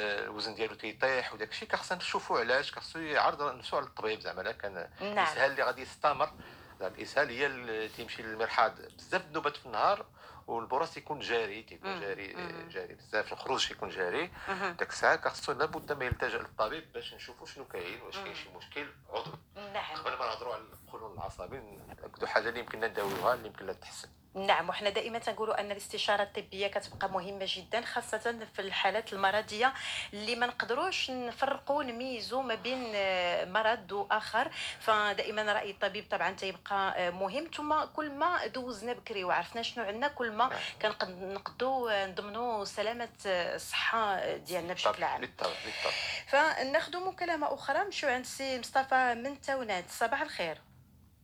الوزن 0.00 0.54
ديالو 0.54 0.74
تيطيح 0.74 1.32
وداك 1.32 1.50
الشيء 1.50 1.76
خاصنا 1.76 1.98
نشوفوا 1.98 2.38
علاش 2.38 2.72
خاصو 2.72 2.98
يعرض 2.98 3.42
نفسه 3.42 3.76
على 3.76 3.86
الطبيب 3.86 4.20
زعما 4.20 4.40
إلا 4.40 4.52
كان 4.52 4.74
نعم. 5.00 5.12
الإسهال 5.12 5.50
اللي 5.50 5.62
غادي 5.62 5.82
يستمر. 5.82 6.32
الإسهال 6.80 7.28
هي 7.28 7.46
اللي 7.46 7.88
تيمشي 7.88 8.22
للمرحاض 8.22 8.72
بزاف 8.98 9.26
النوبات 9.26 9.56
في 9.56 9.66
النهار 9.66 10.06
والبراز 10.46 10.90
تيكون 10.94 11.20
جاري 11.20 11.62
تيكون. 11.62 12.00
جاري. 12.00 12.36
جاري 12.70 12.94
بزاف 12.94 13.32
الخروج 13.32 13.68
تيكون 13.68 13.88
جاري. 13.88 14.30
داك 14.48 14.90
الساعة 14.90 15.20
خاصو 15.20 15.52
لابد 15.52 15.92
ما 15.92 16.04
يلتجأ 16.04 16.38
للطبيب 16.38 16.92
باش 16.92 17.14
نشوفوا 17.14 17.46
شنو 17.46 17.64
كاين 17.64 18.02
واش 18.02 18.16
كاين 18.16 18.34
شي 18.34 18.48
مشكل 18.56 18.86
عضوي 19.10 19.38
نعم. 19.56 19.96
قبل 19.96 20.10
ما 20.18 20.26
نهضروا 20.26 20.54
على 20.54 20.62
القولون 20.62 21.12
العصبي 21.12 21.60
ناكدوا 21.88 22.28
حاجة 22.28 22.48
اللي 22.48 22.60
يمكن 22.60 22.80
نداويوها 22.80 23.34
اللي 23.34 23.46
يمكن 23.46 23.66
لا 23.66 23.72
تحسن. 23.72 24.08
نعم 24.34 24.68
وحنا 24.68 24.90
دائما 24.90 25.18
تنقولوا 25.18 25.60
أن 25.60 25.70
الاستشارة 25.70 26.22
الطبية 26.22 26.66
كتبقى 26.66 27.10
مهمة 27.10 27.46
جدا 27.48 27.80
خاصة 27.80 28.46
في 28.54 28.62
الحالات 28.62 29.12
المرضية 29.12 29.72
اللي 30.12 30.36
ما 30.36 30.46
نقدروش 30.46 31.10
نفرقوا 31.10 31.82
نميزوا 31.82 32.42
ما 32.42 32.54
بين 32.54 32.92
آه، 32.94 33.44
مرض 33.44 33.92
وآخر. 33.92 34.50
فدائما 34.80 35.52
رأي 35.52 35.70
الطبيب 35.70 36.04
طبعا 36.10 36.30
تيبقى 36.30 36.94
آه، 37.06 37.10
مهم. 37.10 37.50
ثم 37.56 37.84
كل 37.84 38.10
ما 38.10 38.46
دوزنا 38.46 38.92
بكري 38.92 39.24
وعرفنا 39.24 39.62
شنو 39.62 39.84
عندنا 39.84 40.08
كل 40.08 40.32
ما 40.32 40.50
كنقدوا 40.82 42.06
نضمنوا 42.06 42.64
سلامة 42.64 43.08
آه، 43.26 43.54
الصحة 43.56 44.36
ديالنا 44.36 44.72
بشكل 44.74 45.04
عام. 45.04 45.20
بالطبع 45.20 45.50
بالطبع. 45.64 45.92
فناخذ 46.28 46.96
مكالمة 47.04 47.54
أخرى 47.54 47.78
نمشيو 47.84 48.08
عند 48.08 48.20
السي 48.24 48.58
مصطفى 48.58 49.14
من 49.14 49.40
تونات 49.40 49.84
صباح 49.90 50.20
الخير. 50.22 50.58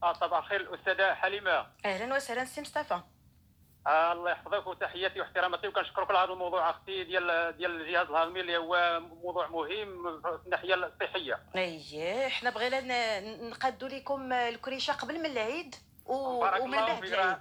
آه 0.06 0.12
طبعا 0.12 0.40
خير 0.42 0.60
الأستاذة 0.60 1.14
حليمة. 1.14 1.66
أهلا 1.84 2.14
وسهلا 2.16 2.44
سي 2.44 2.60
مصطفى. 2.60 3.00
آه 3.86 4.12
الله 4.12 4.30
يحفظك 4.30 4.66
وتحياتي 4.66 5.20
واحتراماتي 5.20 5.68
وكنشكرك 5.68 6.10
على 6.10 6.18
هذا 6.18 6.32
الموضوع 6.32 6.70
أختي 6.70 7.04
ديال 7.04 7.56
ديال 7.56 7.80
الجهاز 7.80 8.06
الهضمي 8.08 8.40
اللي 8.40 8.56
هو 8.56 9.00
موضوع 9.00 9.46
مهم 9.46 10.20
في 10.22 10.38
الناحية 10.46 10.74
الصحية. 10.74 11.38
أييه 11.56 12.28
حنا 12.28 12.50
بغينا 12.50 13.20
نقادوا 13.48 13.88
لكم 13.88 14.32
الكريشه 14.32 14.92
قبل 14.92 15.18
من 15.18 15.26
العيد 15.26 15.74
و... 16.04 16.14
ومن 16.14 16.74
الله 16.74 16.86
بعد. 16.86 17.04
العيد. 17.04 17.38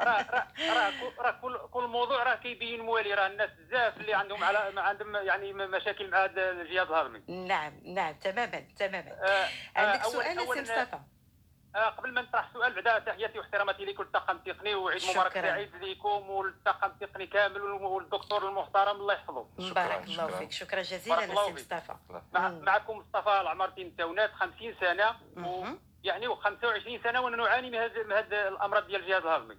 راه 0.00 0.26
راه 0.26 0.46
راه 0.76 0.90
كل- 1.00 1.12
راه 1.18 1.30
كل 1.30 1.58
كل 1.70 1.86
موضوع 1.86 2.22
راه 2.22 2.34
كيبين 2.34 2.80
موالي 2.80 3.14
راه 3.14 3.26
الناس 3.26 3.50
بزاف 3.50 3.96
اللي 3.96 4.14
عندهم 4.14 4.44
على 4.44 4.70
ما 4.70 4.82
عندهم 4.82 5.16
يعني 5.16 5.52
مشاكل 5.52 6.10
مع 6.10 6.24
هذا 6.24 6.50
الجهاز 6.50 6.88
الهضمي. 6.88 7.22
نعم 7.46 7.80
نعم 7.84 8.14
تماما 8.14 8.64
تماما. 8.78 9.10
آه 9.22 9.48
عندك 9.76 10.02
أول- 10.02 10.06
سؤال 10.08 10.40
سي 10.54 10.62
مصطفى؟ 10.62 10.94
آه 10.94 11.04
قبل 11.74 12.12
ما 12.12 12.22
نطرح 12.22 12.52
سؤال 12.52 12.72
بعدا 12.74 12.98
تحياتي 12.98 13.38
واحتراماتي 13.38 13.84
لكم 13.84 14.02
الطاقم 14.02 14.36
التقني 14.36 14.74
وعيد 14.74 15.02
مبارك. 15.10 15.32
سعيد 15.32 15.74
لكم 15.76 16.30
والطاقم 16.30 16.90
التقني 16.90 17.26
كامل 17.26 17.60
والدكتور 17.62 18.48
المحترم 18.48 18.96
الله 18.96 19.14
يحفظه 19.14 19.46
بارك 19.58 20.04
الله 20.04 20.26
شكراً. 20.26 20.38
فيك 20.38 20.52
شكرا 20.52 20.82
جزيلا 20.82 21.26
سي. 21.26 21.52
مصطفى 21.52 21.94
مع. 22.32 22.48
معكم 22.48 22.98
مصطفى 22.98 23.40
العمرتي 23.40 23.84
من 23.84 23.96
تونات 23.96 24.32
50 24.32 24.74
سنة 24.80 25.16
و... 25.36 25.64
يعني 26.04 26.28
و25 26.28 27.02
سنة 27.04 27.20
وأنا 27.20 27.36
نعاني 27.36 27.70
من 27.70 27.78
هذا 27.78 28.02
من 28.02 28.12
هذا 28.12 28.48
الأمراض 28.48 28.86
ديال 28.86 29.00
الجهاز 29.00 29.22
الهضمي. 29.22 29.56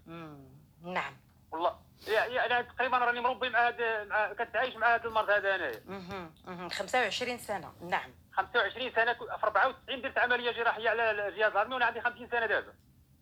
نعم 0.84 1.18
والله 1.52 1.80
يعني 2.08 2.46
أنا 2.46 2.62
تقريبا 2.62 2.98
راني 2.98 3.22
مربي 3.22 3.50
مع 3.50 3.68
هذا 3.68 4.04
مع 4.04 4.34
كنتعايش 4.34 4.76
مع 4.76 4.96
هذا 4.96 5.06
المرض 5.06 5.30
هذا 5.30 5.56
أنايا 5.56 5.82
مهم. 5.86 6.34
مهم. 6.46 6.70
25 6.70 7.38
سنة 7.38 7.74
نعم 7.82 8.12
25 8.38 8.92
سنة 8.96 9.14
في 9.14 9.44
94 9.44 10.02
درت 10.02 10.18
عملية 10.18 10.52
جراحية 10.52 10.90
على 10.90 11.12
الجهاز 11.28 11.52
الهضمي 11.52 11.74
وأنا 11.74 11.86
عندي 11.86 12.02
50 12.02 12.30
سنة 12.30 12.46
دابا 12.46 12.74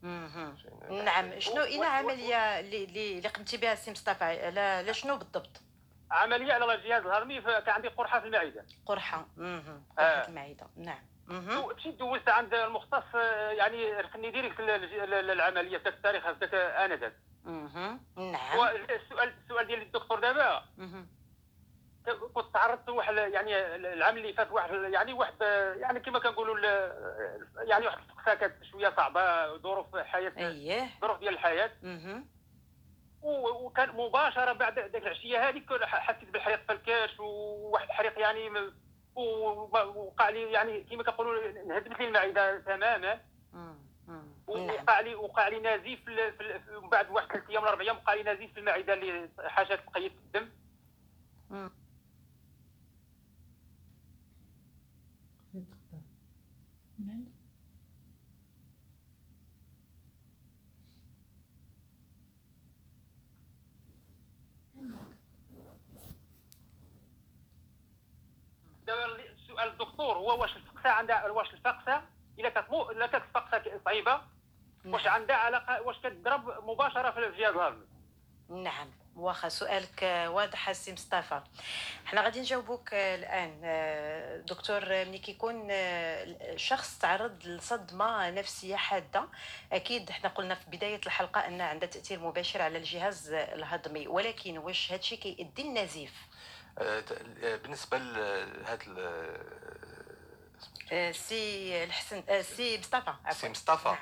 مهم. 0.02 0.58
نعم 1.06 1.40
شنو 1.40 1.64
اين 1.64 1.84
عملية 1.84 2.60
اللي 2.60 2.84
اللي 3.18 3.28
قمتي 3.30 3.58
بها 3.58 3.76
سي 3.76 3.92
مصطفى 3.92 4.52
لا 4.56 4.84
لا 4.84 4.92
شنو 4.92 5.18
بالضبط 5.18 5.62
عملية 6.12 6.54
على 6.54 6.74
الجهاز 6.76 7.06
الهضمي 7.06 7.42
فكان 7.42 7.70
عندي 7.76 7.88
قرحة 7.88 8.20
في 8.20 8.28
المعدة 8.28 8.66
قرحة. 8.86 9.26
آه. 9.40 9.82
قرحة 9.98 10.28
المعدة 10.28 10.68
نعم. 10.76 11.04
مشيت 11.30 11.96
دوزت 11.96 12.30
عند 12.30 12.54
المختص 12.54 13.16
آه، 13.16 13.50
يعني 13.52 13.94
ركني 13.94 14.32
direct 14.32 14.60
ال- 14.60 14.70
ال- 15.14 15.30
العملية 15.32 15.78
في 15.78 15.90
التاريخ 15.90 16.24
آنذاك. 16.54 17.14
هو 17.48 17.52
نعم 18.18 18.60
السؤال 18.90 19.34
السؤال 19.44 19.68
ديال 19.68 19.82
الدكتور 19.82 20.20
دابا. 20.20 20.64
كنت 22.34 22.54
تعرضت 22.54 22.88
لواحد 22.88 23.16
يعني 23.16 23.76
العام 23.76 24.18
اللي 24.18 24.34
فات 24.34 24.52
واحد 24.52 24.74
يعني 24.74 25.14
واحد 25.14 25.42
يعني 25.78 26.00
كما 26.00 26.20
كنقولوا 26.20 26.60
يعني 27.64 27.86
واحد 27.86 27.98
الفقسه 27.98 28.34
كانت 28.36 28.64
شوية 28.64 28.94
صعبة 28.98 29.58
ظروف 29.58 29.98
حياة 29.98 30.34
اييه 30.38 30.90
ظروف 31.02 31.20
ديال 31.20 31.34
الحياة. 31.34 31.72
وكان 33.22 33.90
مباشرة 33.96 34.54
بعد 34.54 34.80
ذاك 34.80 34.96
العشية 34.96 35.50
هذيك 35.50 35.74
حسيت 35.84 36.30
بالحريق 36.30 36.66
في 36.66 36.72
الكاش 36.74 37.20
وواحد 37.20 37.86
الحريق 37.88 38.20
يعني 38.20 38.50
م- 38.50 38.74
و- 39.16 39.78
وقع 39.78 40.30
لي 40.30 40.52
يعني 40.52 40.84
كما 40.84 41.04
كنقولوا 41.04 41.50
انهدمت 41.50 42.00
لي 42.00 42.08
المعدة 42.08 42.60
تماما. 42.60 43.20
وقع 44.48 45.00
لي 45.00 45.16
وقع 45.16 45.48
لي 45.48 45.60
نزيف 45.60 46.00
بعد 46.92 47.10
واحد 47.12 47.28
ثلاث 47.32 47.50
أيام 47.50 47.62
ولا 47.64 47.72
أربع 47.72 47.82
أيام 47.84 47.98
وقع 47.98 48.14
لي 48.14 48.24
نزيف 48.34 48.54
في 48.54 48.60
المعدة 48.60 48.94
اللي 48.94 49.30
حاجات 49.40 49.80
بقيت 49.86 50.12
في 50.12 50.18
الدم 50.20 50.50
مم. 51.50 51.72
خذيت 55.54 55.68
قدام 55.68 56.04
من 57.00 57.10
عند 57.10 57.28
دابا 68.88 69.06
اللي- 69.06 69.30
سؤال 69.54 69.68
الدكتور 69.68 70.18
هو 70.18 70.42
واش 70.42 70.56
الفقسه 70.56 70.90
عندها 70.90 71.30
واش 71.30 71.54
الفقسه 71.54 72.02
إلا 72.40 72.50
كانت 72.50 72.70
مو 72.70 72.92
إلا 72.92 73.08
كانت 73.08 73.24
الفقسه 73.26 73.80
صعيبه 73.86 74.22
واش 74.86 75.06
نعم. 75.06 75.14
عندها 75.14 75.36
علاقه 75.36 75.82
واش 75.82 75.98
كتضرب 76.00 76.70
مباشرة 76.70 77.12
في 77.12 77.20
الجهاز 77.20 77.56
الهضمي 77.56 77.86
نعم. 78.50 78.92
واخا 79.16 79.50
سؤالك 79.50 80.28
واضح 80.28 80.70
السي 80.70 80.94
مصطفى. 80.94 81.42
حنا 82.06 82.22
غادي 82.22 82.40
نجاوبوك 82.40 82.94
آه، 82.94 83.16
الآن 83.16 83.62
آه، 83.64 84.38
دكتور 84.38 84.84
آه، 84.84 85.04
ملي 85.04 85.18
كيكون 85.18 85.68
شخص 86.58 87.00
تعرض 87.00 87.46
لصدمة 87.46 88.30
نفسية 88.30 88.76
حادة 88.76 89.28
أكيد 89.72 90.10
حنا 90.10 90.30
قلنا 90.30 90.56
في 90.56 90.70
بداية 90.70 91.02
الحلقة 91.06 91.48
أن 91.48 91.62
عندها 91.62 91.90
تأثير 91.90 92.20
مباشر 92.20 92.62
على 92.62 92.78
الجهاز 92.78 93.34
الهضمي 93.34 94.08
ولكن 94.08 94.58
واش 94.58 94.92
هادشي 94.92 95.18
كيؤدي 95.18 95.80
آه، 95.80 96.08
بالنسبة 97.64 97.98
لهذا 97.98 98.80
آه، 100.92 101.12
سي 101.12 101.84
الحسن 101.84 102.24
آه، 102.30 102.42
سي 102.42 102.78
مصطفى 102.80 103.14
سي 103.32 103.50
مصطفى 103.50 103.88
نعم. 103.90 103.98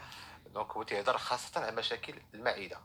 donc 0.53 0.71
هو 0.71 0.83
تيهضر 0.83 1.17
خاصة 1.17 1.61
على 1.61 1.71
مشاكل 1.71 2.13
المعدة. 2.33 2.77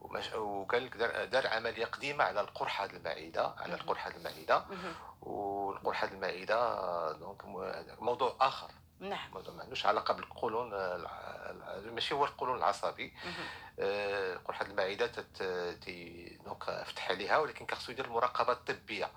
ومش- 0.00 0.32
وقال 0.32 0.84
لك 0.84 0.96
دار, 0.96 1.24
دار 1.24 1.46
عملية 1.46 1.84
قديمة 1.84 2.24
على 2.24 2.40
القرحة 2.40 2.84
المعدة 2.84 3.54
على. 3.58 3.74
القرحة 3.74 4.10
المعدة. 4.10 4.64
والقرحة 5.20 6.06
المعدة 6.08 7.12
donc 7.12 7.44
مو- 7.44 7.84
موضوع 7.98 8.36
آخر 8.40 8.70
نعم. 9.10 9.30
ما 9.56 9.62
عندوش 9.62 9.86
علاقة 9.86 10.14
بالقولون 10.14 10.74
آه، 10.74 10.96
الع- 10.96 11.92
ماشي 11.92 12.14
هو 12.14 12.24
القولون 12.24 12.58
العصبي. 12.58 13.12
آه، 13.80 14.36
قرحه 14.36 14.64
المعدة 14.64 15.06
تي 15.80 16.38
donc 16.44 16.64
فتح 16.86 17.10
عليها 17.10 17.38
ولكن 17.38 17.66
خصو 17.74 17.92
يدير 17.92 18.04
المراقبه 18.04 18.52
الطبيه. 18.52 19.10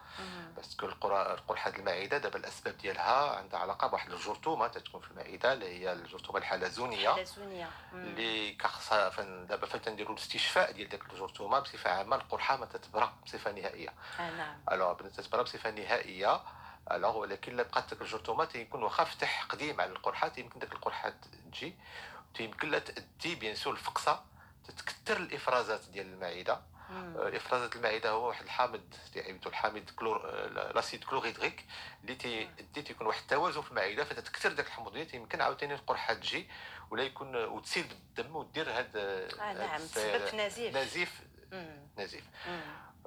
parce 0.56 0.75
que 0.75 0.86
القرحه 0.86 1.70
المعدة 1.70 2.18
دابا 2.18 2.38
الأسباب 2.40 2.78
ديالها 2.78 3.36
عندها 3.38 3.60
علاقة 3.60 3.88
بواحد 3.88 4.12
الجرثومة 4.12 4.68
تتكون 4.68 5.02
في 5.02 5.12
المعدة 5.12 5.54
اللي 5.54 5.66
هي 5.80 5.94
الجرثومة 5.94 6.40
الحلزونيه 6.40 7.10
حلزونيه 7.10 7.70
مم. 7.94 8.04
اللي 8.04 8.54
كخصها 8.54 9.10
دابا 9.46 9.66
فين 9.68 9.82
تنديروا 9.82 10.14
الاستشفاء 10.16 10.72
ديال 10.72 10.90
ديك 10.90 11.04
الجرثومة 11.14 11.60
بصفة 11.60 11.90
عامة 11.90 12.16
القرحة 12.16 12.58
ما 12.58 12.66
تتبرى 12.66 13.14
بصفة 13.26 13.52
نهائية. 13.52 13.94
آه 14.20 14.32
نعم. 14.32 14.58
alors 14.72 14.94
تتبرى 14.94 15.44
بصفة 15.44 15.72
نهائية. 15.72 16.42
alors 16.92 17.18
ولكن 17.18 17.56
بقات 17.56 17.90
ديك 17.90 18.02
الجرثومه 18.02 18.46
تيكون 18.46 18.84
واخا 18.84 19.04
فتح 19.04 19.44
قديم 19.44 19.82
على 19.82 19.92
القرحه 19.92 20.32
يمكن 20.38 20.60
ديك 20.60 20.72
القرحه 20.72 21.14
تجي 21.52 21.76
تيمكن 22.36 22.72
لها 22.72 22.80
تادي 22.80 23.36
bien 23.36 23.56
sûr 23.56 23.74
الفقصه 23.74 24.24
تتكثر 24.68 25.18
الافرازات 25.18 25.86
ديال 25.90 26.14
المعده. 26.14 26.62
آه، 26.92 27.38
افرازات 27.38 27.76
المعده 27.76 28.10
هو 28.10 28.28
واحد 28.28 28.44
الحامض 28.44 28.82
تيعيطوا 29.14 29.52
الحامض 29.52 29.90
كلور 29.96 30.22
آه، 30.30 30.72
l'acide 30.72 31.04
chlorhydrique 31.04 31.66
اللي 32.02 32.16
تيدي 32.16 32.82
تيكون 32.82 33.08
واحد 33.08 33.22
التوازن 33.22 33.62
في 33.62 33.72
المعده 33.72 34.04
فتتكثر 34.04 34.52
داك 34.54 34.68
الحمضيه 34.68 35.08
يمكن 35.14 35.42
عاوتاني 35.42 35.74
القرحه 35.74 36.14
تجي 36.14 36.50
ولا 36.92 37.04
يكون 37.04 37.36
وتسيل 37.36 37.84
بالدم 37.88 38.36
ودير 38.36 38.70
هاد 38.70 38.98
آه 38.98 39.54
نعم 39.54 39.82
تسبب 39.82 40.36
نزيف 40.36 40.78
نزيف. 40.78 41.22
نزيف. 41.98 42.24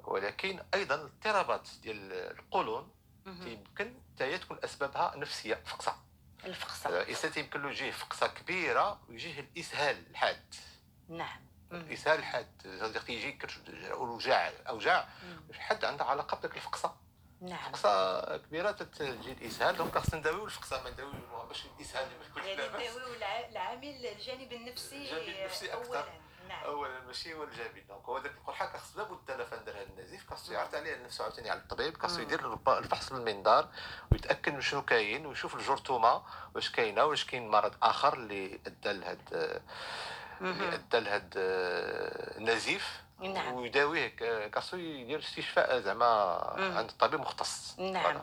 ولكن 0.03 0.59
أيضا 0.73 0.95
الاضطرابات 0.95 1.67
ديال 1.81 2.13
القولون. 2.13 2.91
يمكن 3.25 3.93
حتى 4.15 4.37
تكون 4.37 4.57
أسبابها 4.63 5.13
نفسية 5.15 5.55
فقصه 5.65 5.95
الفقصه 6.45 6.89
الانسان 7.01 7.31
يمكن 7.43 7.61
له 7.61 7.69
يجيه 7.69 7.91
فقصه 7.91 8.27
كبيرة 8.27 8.99
ويجيه 9.09 9.39
الإسهال 9.39 10.03
الحاد. 10.11 10.55
نعم. 11.09 11.41
الإسهال 11.71 12.19
الحاد 12.19 12.47
صديق 12.81 13.03
تيجي 13.03 13.31
كت- 13.31 13.91
وجاع 13.93 14.51
اوجاع. 14.69 15.07
حد 15.53 15.85
عندها 15.85 16.05
علاقة 16.07 16.37
بديك 16.37 16.55
الفقصه 16.55 16.95
نعم. 17.41 17.71
فقصه 17.71 18.37
كبيرة 18.37 18.71
تتجي 18.71 19.31
الإسهال 19.31 19.77
donc 19.77 19.97
خصنا 19.97 20.19
نداويو 20.19 20.45
الفقصه 20.45 20.83
ما 20.83 20.89
نداويو 20.89 21.13
باش 21.47 21.65
الإسهال 21.65 22.07
ما 22.19 22.25
يكونش 22.25 22.45
يعني 22.45 22.67
نداويو 22.67 23.13
الع- 23.13 23.47
العامل 23.49 24.05
الجانب 24.05 24.53
النفسي 24.53 24.95
الجانب 25.01 25.37
النفسي 25.39 25.73
أكثر. 25.73 25.85
اولا. 25.87 26.05
نعم 26.51 26.63
اولا 26.63 26.99
ماشي 27.07 27.33
هو 27.33 27.43
الجانبي 27.43 27.81
donc 27.81 28.05
هو 28.05 28.19
داك 28.19 28.31
القرحة 28.31 28.77
خاص 28.77 28.97
لابد 28.97 29.31
لا 29.31 29.45
فندر 29.45 29.71
هذا 29.71 29.83
النزيف 29.83 30.29
خاصو 30.29 30.53
يعرض 30.53 30.75
عليه 30.75 31.03
نفسه 31.03 31.23
عاوتاني 31.23 31.49
على 31.49 31.59
الطبيب 31.59 31.97
خاصو. 31.97 32.21
يدير 32.21 32.53
الفحص 32.67 33.13
بالمنظار 33.13 33.67
ويتأكد 34.11 34.53
من 34.53 34.61
شنو 34.61 34.81
كاين 34.85 35.25
ويشوف 35.25 35.55
الجرثومة 35.55 36.21
واش 36.55 36.71
كاينة 36.71 37.03
واش 37.05 37.25
كاين 37.25 37.47
مرض 37.47 37.73
آخر 37.83 38.13
اللي 38.13 38.59
أدى 38.67 38.93
لهاد 38.93 39.61
اللي. 40.41 40.73
أدى 40.73 40.99
لهاد 40.99 41.33
آه، 41.37 42.37
النزيف 42.37 43.01
نعم. 43.21 43.53
ويداويه 43.53 44.07
ك- 44.07 44.51
خاصو 44.55 44.77
يدير 44.77 45.19
استشفاء 45.19 45.79
زعما. 45.79 46.05
عند 46.77 46.91
طبيب 46.99 47.19
مختص. 47.19 47.75
نعم. 47.79 48.21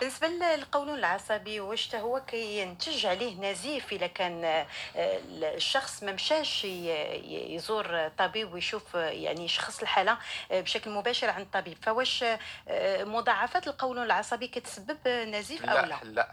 بالنسبة 0.00 0.28
للقولون 0.28 0.98
العصبي 0.98 1.60
واش 1.60 1.94
هو 1.94 2.20
كينتج 2.26 3.06
عليه 3.06 3.50
نزيف 3.50 3.92
اذا 3.92 4.06
كان 4.06 4.44
آه، 4.44 4.66
الشخص 4.96 6.02
ما 6.02 6.12
مشاش 6.12 6.64
يزور 6.64 8.08
طبيب 8.18 8.52
ويشوف 8.54 8.94
يعني 8.94 9.44
يشخص 9.44 9.80
الحالة 9.82 10.18
آه، 10.52 10.60
بشكل 10.60 10.90
مباشر 10.90 11.30
عند 11.30 11.40
الطبيب 11.46 11.78
فواش 11.82 12.24
آه، 12.68 13.04
مضاعفات 13.04 13.66
القولون 13.68 14.04
العصبي 14.04 14.48
كتسبب 14.48 15.08
نزيف 15.08 15.64
أو 15.64 15.86
لا 15.86 16.00
لا. 16.04 16.32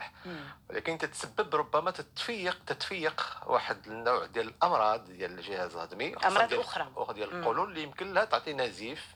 ولكن 0.70 0.98
تتسبب 0.98 1.56
ربما 1.56 1.92
تتفيق 1.92 2.58
تتفيق 2.68 3.38
واحد 3.46 3.88
النوع 3.88 4.26
ديال 4.26 4.48
الأمراض 4.48 5.06
ديال 5.06 5.40
الجهاز 5.40 5.76
الهضمي 5.76 6.16
خاصة 6.16 6.28
أمراض 6.28 6.50
ديال-. 7.14 7.34
القولون 7.34 7.70
اللي 7.70 7.83
يمكن 7.84 8.14
لها 8.14 8.26
تعطي 8.26 8.54
نزيف. 8.54 9.16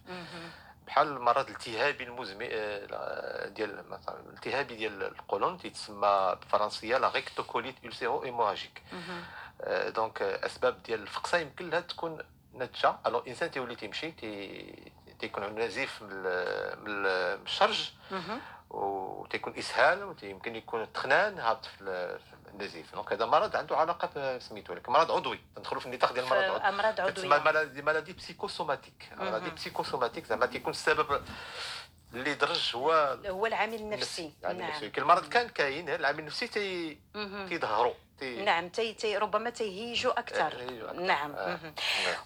بحال 0.87 1.07
المرض 1.07 1.45
الالتهابي 1.49 2.03
المزمن 2.03 2.47
آه، 2.51 3.47
ديال 3.47 3.89
مثلا 3.89 4.19
الالتهابي 4.19 4.75
ديال 4.75 5.03
القولون 5.03 5.57
تيتسمى 5.57 6.35
بالفرنسية 6.39 6.97
la 6.97 7.09
rectocolite 7.11 7.75
ulcéro-hémorragique 7.85 8.81
donc 9.87 10.21
أسباب 10.21 10.83
ديال 10.83 11.01
الفقصه 11.01 11.37
يمكن 11.37 11.69
لها 11.69 11.79
تكون 11.79 12.17
ناتجة 12.53 12.95
alors 13.05 13.19
الانسان 13.19 13.51
تيولي 13.51 13.75
تيمشي 13.75 14.11
تي 14.11 14.91
تيكون 15.19 15.43
عنده 15.43 15.65
نزيف 15.65 16.01
من 16.01 16.09
ال- 16.11 16.79
من 16.83 16.87
ال- 16.91 17.37
من 17.39 17.45
الشرج. 17.45 17.91
وتيكون 18.69 19.57
إسهال 19.57 20.15
ويمكن 20.23 20.55
يكون 20.55 20.81
التخنان 20.81 21.39
هابط 21.39 21.65
في 21.65 21.81
ال- 21.81 22.19
في 22.19 22.51
النزيف 22.53 22.93
donc 22.95 23.13
هذا 23.13 23.25
مرض 23.25 23.55
عنده 23.55 23.77
علاقة 23.77 24.37
بسميتو 24.37 24.73
ولكن 24.73 24.91
مرض 24.91 25.11
عضوي. 25.11 25.39
ندخلوا 25.57 25.81
في 25.81 25.85
النطاق 25.87 26.13
ديال 26.13 26.23
المرض 26.25 26.61
امراض 26.61 26.95
تسمى 26.95 27.33
عضويه 27.35 27.39
maladies 27.43 27.81
maladies 27.81 28.13
psychosomatiques 28.13 29.09
maladies. 29.17 29.49
psychosomatiques 29.49 30.25
زعما 30.25 30.45
تيكون 30.45 30.71
السبب 30.71 31.21
اللي 32.13 32.33
درج 32.33 32.71
هو 32.75 33.17
هو 33.27 33.45
العامل 33.45 33.73
النفسي. 33.75 34.33
العامل 34.41 34.57
نعم. 34.59 34.67
النفسي 34.69 34.89
كل 34.89 35.03
مرض 35.03 35.29
كان 35.29 35.49
كاين 35.49 35.89
العامل 35.89 36.19
النفسي 36.19 36.47
تي. 36.47 36.97
تيظهروا. 37.49 37.93
تي 38.19 38.43
نعم 38.45 38.69
تي 38.69 38.93
تي 38.93 39.17
ربما 39.17 39.49
تيهيجوا 39.49 40.19
أكثر. 40.19 40.47
أكثر. 40.47 40.93
نعم. 40.93 41.31
آه. 41.35 41.47
نعم. 41.47 41.73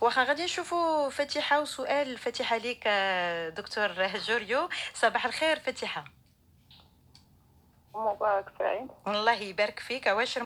واخا 0.02 0.24
غادي 0.24 0.44
نشوفوا 0.44 1.10
فاتحة 1.10 1.62
وسؤال 1.62 2.18
فاتحة 2.18 2.58
ليك 2.58 2.84
آه، 2.88 3.50
دكتور 3.50 4.08
جوريو. 4.08 4.70
صباح 4.94 5.26
الخير 5.26 5.60
فاتحة. 5.60 6.04
مبارك 7.94 8.52
سعيد. 8.60 8.88
الله 9.08 9.34
يبارك 9.34 9.80
فيك. 9.80 10.08
واش 10.08 10.40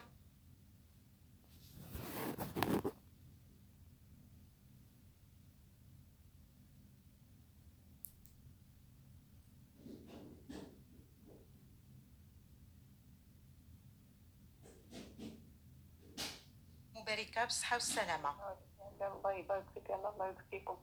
مباركة 16.93 17.43
بالصحه 17.43 17.75
والسلامة. 17.75 18.29
الله 19.01 19.33
يبارك 19.33 19.65
فيك 19.73 19.91
الله 19.91 20.15
يبارك 20.15 20.37
فيكم. 20.51 20.77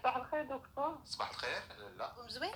صباح 0.00 0.16
الخير 0.16 0.42
دكتور. 0.42 0.98
صباح 1.04 1.30
الخير. 1.30 1.60
لا. 1.98 2.12
زوين 2.28 2.50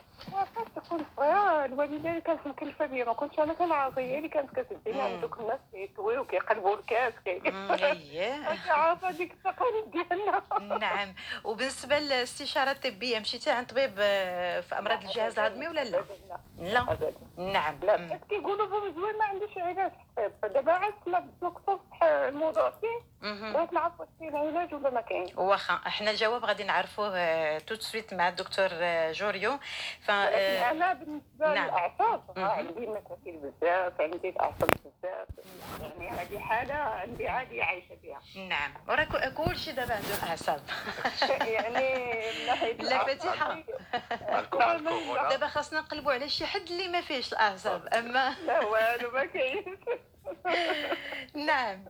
تكون 0.77 1.07
صغيرة 1.17 1.65
الوالدة 1.65 2.11
اللي 2.11 2.21
كانت 2.21 2.47
مكلفة 2.47 2.87
بيا 2.87 3.05
ما 3.05 3.13
كنتش 3.13 3.39
أنا 3.39 3.53
كنعرف 3.55 3.99
هي 3.99 4.19
اللي 4.19 4.29
كانت 4.29 4.61
كتديني. 4.61 5.03
عند 5.03 5.21
دوك 5.21 5.41
الناس 5.41 5.61
كيكويو 5.73 6.25
كيقلبوا 6.25 6.77
الكاس 6.77 7.13
كي 7.25 7.41
عارفة 8.71 9.11
ديك 9.11 9.33
التقاليد 9.33 9.91
ديالنا 9.91 10.43
نعم 10.79 11.15
وبالنسبه 11.45 11.99
للاستشاره 11.99 12.71
الطبيه 12.71 13.19
مشيتي 13.19 13.51
عند 13.51 13.67
طبيب 13.67 13.95
في 14.63 14.79
امراض 14.79 15.03
الجهاز 15.05 15.39
الهضمي 15.39 15.69
ولا 15.69 15.85
لا 15.85 16.05
لا. 16.59 16.81
أبدا. 16.93 17.13
نعم. 17.37 17.79
لا. 17.83 17.97
بس 17.97 18.21
كيقولوا 18.29 18.67
بومزوي 18.67 19.19
ما 19.19 19.25
عندوش 19.25 19.59
علاج. 19.59 19.93
حقيقي 20.17 20.33
فدابا 20.43 20.73
عاد 20.73 20.95
دكتور 21.43 21.81
الموضوع 22.03 22.71
فيه. 22.71 23.09
بغيت 23.23 23.73
نعرف 23.73 24.01
واش 24.01 24.09
كاين 24.21 24.37
علاج 24.37 24.75
ولا 24.75 24.91
ما 24.91 25.01
كاينش. 25.01 25.31
واخا 25.37 25.75
إحنا 25.87 26.11
الجواب 26.11 26.45
غادي 26.45 26.65
نعرفوه 26.65 27.59
tout 27.59 27.69
de 27.69 27.75
suite 27.75 28.15
مع 28.15 28.29
الدكتور 28.29 28.69
آه، 28.73 29.13
جوريو. 29.13 29.59
ف 30.01 30.11
آه، 30.11 30.71
أنا 30.71 30.93
بالنسبة 30.93 31.55
نعم. 31.55 31.65
للأعصاب. 31.67 32.23
عندي 32.37 32.87
مشاكل 32.87 33.37
بزاف 33.37 34.01
عندي 34.01 34.29
الاعصاب 34.29 34.71
بزاف. 34.71 35.29
يعني 36.01 36.11
هذه 36.11 36.39
حالة 36.39 36.75
عندي 36.75 37.29
عادي 37.29 37.63
عايشة 37.63 37.97
بها 38.03 38.21
نعم. 38.49 38.75
وراه 38.89 39.05
كل 39.29 39.57
شيء 39.57 39.75
دابا 39.75 39.95
عنده 39.95 40.29
أعصاب. 40.31 40.61
يعني 41.55 42.05
من 42.41 42.47
ناحيه 42.47 42.73
لا. 42.73 43.03
هنا 43.03 43.63
دابا 45.31 45.47
خاصنا 45.47 45.81
نقلبوا 45.81 46.13
على 46.13 46.29
شي 46.29 46.47
حد 46.49 46.71
اللي 46.71 46.89
ما 46.89 47.01
فيهش 47.01 47.33
الأعصاب 47.33 47.87
أما 47.95 48.35
لا 48.47 48.65
والو 48.65 49.11
ما 49.11 49.25
كاينش. 49.25 49.79
نعم. 51.49 51.85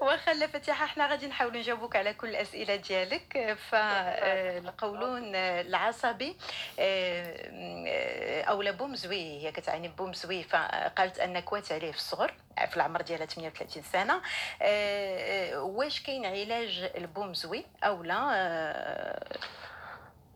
واخا 0.00 0.34
لا 0.34 0.46
فاتحة 0.46 0.84
إحنا 0.84 1.06
غادي 1.06 1.26
نحاولوا 1.26 1.56
نجاوبوك 1.60 1.96
على 1.96 2.14
كل 2.14 2.28
الأسئلة 2.28 2.76
ديالك. 2.76 3.56
فالقولون 3.70 5.34
العصبي 5.66 6.36
آه، 6.78 8.42
اولا 8.42 8.70
بومزوي 8.70 9.42
هي 9.42 9.52
كتعاني 9.52 9.88
بومزوي 9.88 10.42
فقالت 10.42 11.18
أن 11.18 11.40
كوات 11.40 11.72
عليه 11.72 11.92
في 11.92 11.98
الصغر 11.98 12.34
في 12.70 12.76
العمر 12.76 13.02
ديالها 13.02 13.26
38 13.26 13.82
سنة. 13.82 14.14
آه، 14.62 15.54
آه، 15.54 15.62
واش 15.62 16.02
كاين 16.02 16.26
علاج 16.26 16.90
البومزوي 16.96 17.64
أو 17.84 18.02
لا؟ 18.02 18.16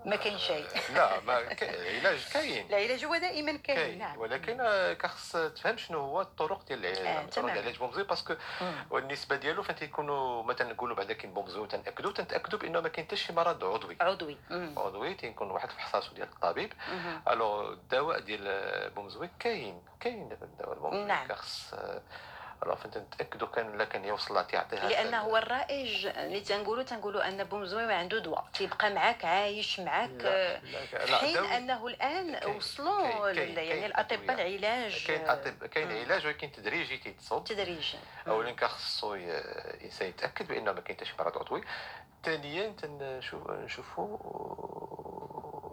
ما 0.05 0.17
كاين 0.17 0.39
شيء. 0.39 0.67
لا 0.95 1.21
ما 1.21 1.43
كاين. 1.43 1.97
علاج 2.07 2.29
كاين. 2.33 2.67
العلاج 2.67 3.05
هو 3.05 3.17
دائما 3.17 3.57
كاين. 3.57 3.99
نعم. 3.99 4.19
ولكن 4.19 4.61
آه، 4.61 4.93
كخص 4.93 5.33
تفهم 5.33 5.77
شنو 5.77 5.99
هو 6.01 6.21
الطرق 6.21 6.65
ديال 6.69 6.87
آه، 6.87 6.93
العلاج 6.93 7.17
الطرق 7.17 7.31
تمام. 7.35 7.47
ديال 7.47 7.59
العلاج 7.59 7.79
بومزوي 7.79 8.05
parce 8.05 8.22
que. 8.22 8.35
والنسبة 8.91 9.37
ديالو 9.37 9.63
فين 9.63 9.77
تيكونوا 9.77 10.43
مثلا 10.43 10.73
نقولوا 10.73 10.97
بعدا 10.97 11.13
كاين 11.15 11.35
بومزوي 11.35 11.69
تنأكدوا. 11.69 12.13
تنتاكدوا 12.13 12.59
بأنه 12.59 12.81
ما 12.81 12.89
كاين 12.89 13.07
حتى 13.07 13.17
شي 13.17 13.33
مرض 13.33 13.65
عضوي. 13.65 13.97
عضوي. 14.01 14.37
مم. 14.51 14.75
عضوي 14.79 15.15
تيكون 15.15 15.51
واحد 15.51 15.69
الفحص 15.69 16.13
ديال 16.13 16.29
الطبيب. 16.29 16.73
alors 17.29 17.73
الدواء 17.73 18.19
ديال 18.21 18.91
بومزوي 18.91 19.31
كاين. 19.41 19.83
كاين 20.01 20.29
دابا 20.29 20.45
الدواء 20.47 20.73
البومزوي 20.73 21.05
نعم. 21.05 21.27
كخص 21.29 21.75
alors 22.63 22.77
فين 22.77 22.91
تنتاكدوا 22.91 23.49
كان 23.49 23.79
لا 23.79 23.85
كان 23.85 24.05
يوصل 24.05 24.35
لها 24.35 24.43
تيعطيها 24.43 24.89
لأن 24.89 25.15
هو 25.15 25.37
الرائج 25.37 26.07
اللي 26.07 26.41
تنقولوا 26.41 26.83
تنقولوا 26.83 27.29
أن 27.29 27.45
بومزوي 27.45 27.87
ما 27.87 27.95
عنده 27.95 28.19
دواء 28.19 28.45
تيبقى 28.55 28.95
معاك 28.95 29.25
عايش 29.25 29.81
معاك. 29.81 30.11
لا 30.11 30.59
لا 30.61 31.07
لا 31.07 31.17
حين 31.17 31.37
أنه 31.37 31.87
الآن 31.87 32.51
وصلوا 32.57 33.29
يعني 33.31 33.87
الأطباء. 33.87 34.35
العلاج. 34.35 35.07
كاين 35.07 35.29
أطب... 35.29 35.67
كاين. 35.67 35.93
علاج 36.05 36.27
ولكن 36.27 36.53
تدريجي 36.53 36.97
تيتصد 36.99 37.45
تدريجيا 37.45 37.99
اولا 38.29 38.51
كخصو 38.53 39.15
الانسان 39.15 40.09
يتاكد 40.09 40.49
بأنه 40.49 40.73
ما 40.73 40.81
كاين 40.81 40.97
حتى 40.97 41.05
شي 41.07 41.15
مرض 41.19 41.39
عضوي. 41.39 41.65
ثانيا 42.25 42.75
نشوفوا 43.49 44.19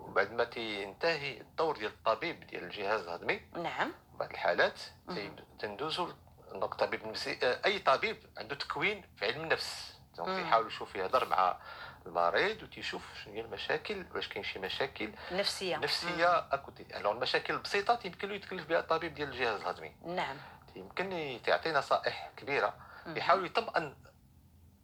بعد 0.08 0.32
ما 0.32 0.44
تينتهي 0.44 1.42
الدور 1.42 1.78
ديال 1.78 1.92
الطبيب 1.92 2.48
ديال 2.48 2.64
الجهاز 2.64 3.02
الهضمي. 3.02 3.42
نعم. 3.56 3.92
بعض 4.20 4.30
الحالات 4.32 4.80
تي- 4.80 4.92
مهم. 5.08 5.36
تندوزو 5.60 6.10
donc 6.52 6.72
الطبيب 6.72 7.04
النفسي 7.04 7.40
آه، 7.44 7.62
أي 7.66 7.80
طبيب 7.80 8.18
عنده 8.38 8.56
تكوين 8.56 9.04
في 9.18 9.26
علم 9.26 9.42
النفس 9.44 9.98
donc 10.18 10.30
مم. 10.30 10.36
تيحاول 10.44 10.68
يشوف 10.68 10.96
يهضر 10.96 11.28
مع 11.28 11.58
المريض 12.06 12.64
وتيشوف 12.64 13.02
شنو 13.24 13.34
هي 13.34 13.42
المشاكل 13.42 14.06
واش 14.16 14.28
كاين 14.28 14.44
شي 14.44 14.60
مشاكل 14.60 15.12
نفسية 15.32 15.78
نفسية 15.78 16.40
à 16.52 16.61
côté 16.61 16.98
alors 16.98 17.12
المشاكل 17.14 17.54
البسيطة 17.54 18.00
يمكن 18.06 18.30
له 18.30 18.36
يتكلف 18.36 18.68
بها 18.68 18.80
الطبيب 18.80 19.14
ديال 19.14 19.30
الجهاز 19.30 19.62
الهضمي. 19.62 19.96
نعم 20.06 20.38
يمكن 20.76 21.40
تعطي 21.46 21.72
نصائح 21.72 22.32
كبيرة. 22.38 22.74
يحاول 23.08 23.46
يطمئن 23.46 23.96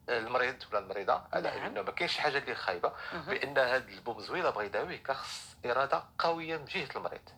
المريض 0.09 0.55
ولا 0.69 0.79
المريضة 0.79 1.23
على 1.33 1.49
نعم. 1.49 1.65
أنه 1.65 1.81
ما 1.81 1.91
كاينش 1.91 2.17
حاجة 2.17 2.37
اللي 2.37 2.55
خايبة. 2.55 2.93
بأن 3.27 3.57
هذا 3.57 3.77
البومزوي 3.77 4.41
لا 4.41 4.49
بغى 4.49 4.65
يداويه 4.65 5.03
كخص 5.03 5.55
إرادة 5.65 6.03
قوية 6.19 6.57
من 6.57 6.65
جهة 6.65 6.87
المريض. 6.95 7.29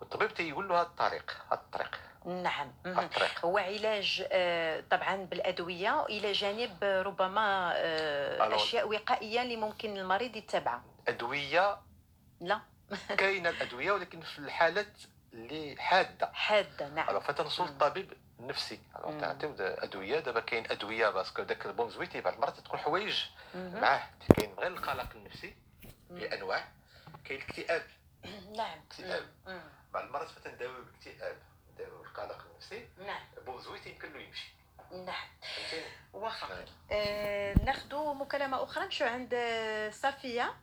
والطبيب 0.00 0.34
تيقول 0.34 0.68
له 0.68 0.74
هذا 0.76 0.82
الطريق 0.86 1.36
هذا 1.50 1.60
الطريق. 1.60 2.00
نعم. 2.26 2.72
الطريق. 2.86 3.44
هو 3.44 3.58
علاج 3.58 4.26
آه، 4.32 4.84
طبعا 4.90 5.16
بالأدوية 5.16 6.06
إلى 6.06 6.32
جانب 6.32 6.84
ربما 6.84 7.72
آه،. 7.76 8.56
أشياء 8.56 8.88
وقائية 8.88 9.42
اللي 9.42 9.56
ممكن 9.56 9.96
المريض 9.96 10.36
يتبعها 10.36 10.82
أدوية؟ 11.08 11.78
لا. 12.40 12.60
كاينة 13.18 13.50
الأدوية 13.50 13.92
ولكن 13.92 14.20
في 14.20 14.38
الحالات 14.38 14.98
اللي 15.32 15.76
حادة. 15.78 16.30
حادة 16.32 16.88
نعم. 16.88 17.14
مم. 17.14 17.20
للطبيب 17.60 18.12
النفسي. 18.40 18.80
تعطيو 19.20 19.54
أدوية. 19.58 20.20
دابا 20.20 20.40
كاين 20.40 20.70
أدوية 20.70 21.08
باسكو 21.08 21.42
داك 21.42 21.66
البومزوي 21.66 22.06
تيبعض 22.06 22.34
المرات 22.34 22.60
تكون 22.60 22.78
حوايج. 22.78 23.24
معاه. 23.54 24.02
كاين 24.36 24.54
غير 24.58 24.72
القلق 24.72 25.08
النفسي. 25.14 25.54
بانواع 26.10 26.64
كاين 27.24 27.40
الاكتئاب. 27.40 27.82
نعم. 28.58 28.78
اكتئاب. 28.90 29.28
بعض 29.94 30.04
المرات 30.04 30.28
فتنداويو 30.28 30.84
بالاكتئاب 30.84 31.36
نداويو 31.74 32.02
القلق 32.02 32.46
النفسي 32.50 32.88
نعم. 32.98 33.20
بومزويت 33.46 33.86
يمكن 33.86 34.12
له 34.12 34.20
يمشي. 34.20 34.54
نعم. 34.92 35.28
فهمتيني؟ 35.42 35.86
واخا. 36.12 36.46
آه. 36.54 36.66
آه 36.90 37.54
ناخذ 37.64 38.14
مكالمة 38.14 38.62
أخرى 38.62 38.84
نمشيو 38.84 39.06
عند 39.06 39.34
صفيه 39.92 40.54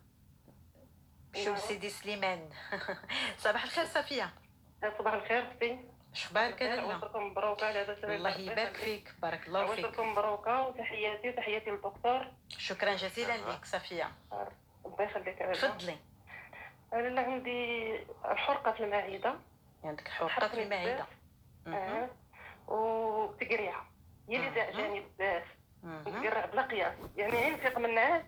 شو 1.35 1.55
سيدي 1.55 1.89
سليمان؟ 1.89 2.49
صباح 3.43 3.63
الخير 3.63 3.85
صفيه 3.85 4.33
صباح 4.97 5.13
الخير 5.13 5.51
أختي 5.51 5.79
شخبارك 6.13 6.61
لاله 6.61 6.93
عوضكم 6.93 7.23
مبروكة 7.27 7.65
على 7.67 7.79
هذا 7.79 7.93
السبب 7.93 8.11
الله 8.11 8.37
يبارك 8.37 8.75
فيك 8.75 9.13
بارك 9.21 9.47
الله 9.47 9.75
فيك. 9.75 9.85
عوضكم 9.85 10.11
مبروكة 10.11 10.61
وتحياتي 10.61 11.29
وتحياتي 11.29 11.69
للدكتور. 11.69 12.31
شكرا 12.57 12.95
جزيلا. 12.95 13.37
لك 13.37 13.65
صفيه 13.65 14.11
الله 14.85 15.01
يخليك 15.03 15.37
تفضلي. 15.39 15.97
أنا 16.93 17.21
عندي 17.21 17.91
الحرقة 18.31 18.71
في 18.71 18.83
المعدة 18.83 19.33
عندك 19.83 20.07
حرقة 20.07 20.47
في 20.47 20.63
المعدة. 20.63 21.05
آه. 21.67 22.09
وتقريعه 22.67 23.85
هي 24.29 24.35
اللي 24.35 24.49
مهم. 24.49 24.55
زعجاني 24.55 24.99
بزاف. 25.19 25.43
نتقرع 25.85 26.45
بلا 26.45 26.61
قياس 26.61 26.93
يعني 27.17 27.31
غير 27.31 27.53
نفيق 27.53 27.77
من 27.79 27.85
النعاس 27.85 28.23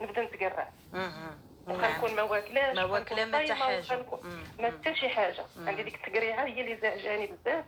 نبدأ 0.00 0.22
نتقرع 0.24 0.68
مهم. 0.92 1.38
وخا 1.68 1.76
نعم 1.88 1.96
نكون 1.98 2.14
ما 2.16 2.22
واكلاش 2.22 2.76
ما 2.76 2.84
واكلة 2.84 3.24
ما 3.24 3.38
حتى 3.38 3.54
حاجة. 3.54 4.02
ما 4.58 4.66
حتى 4.70 4.94
شي 4.94 5.08
حاجة. 5.08 5.44
عندي 5.66 5.82
ديك 5.82 5.94
التقريعة 5.94 6.44
هي 6.44 6.60
اللي 6.60 6.76
زعجاني 6.76 7.26
بزاف. 7.26 7.64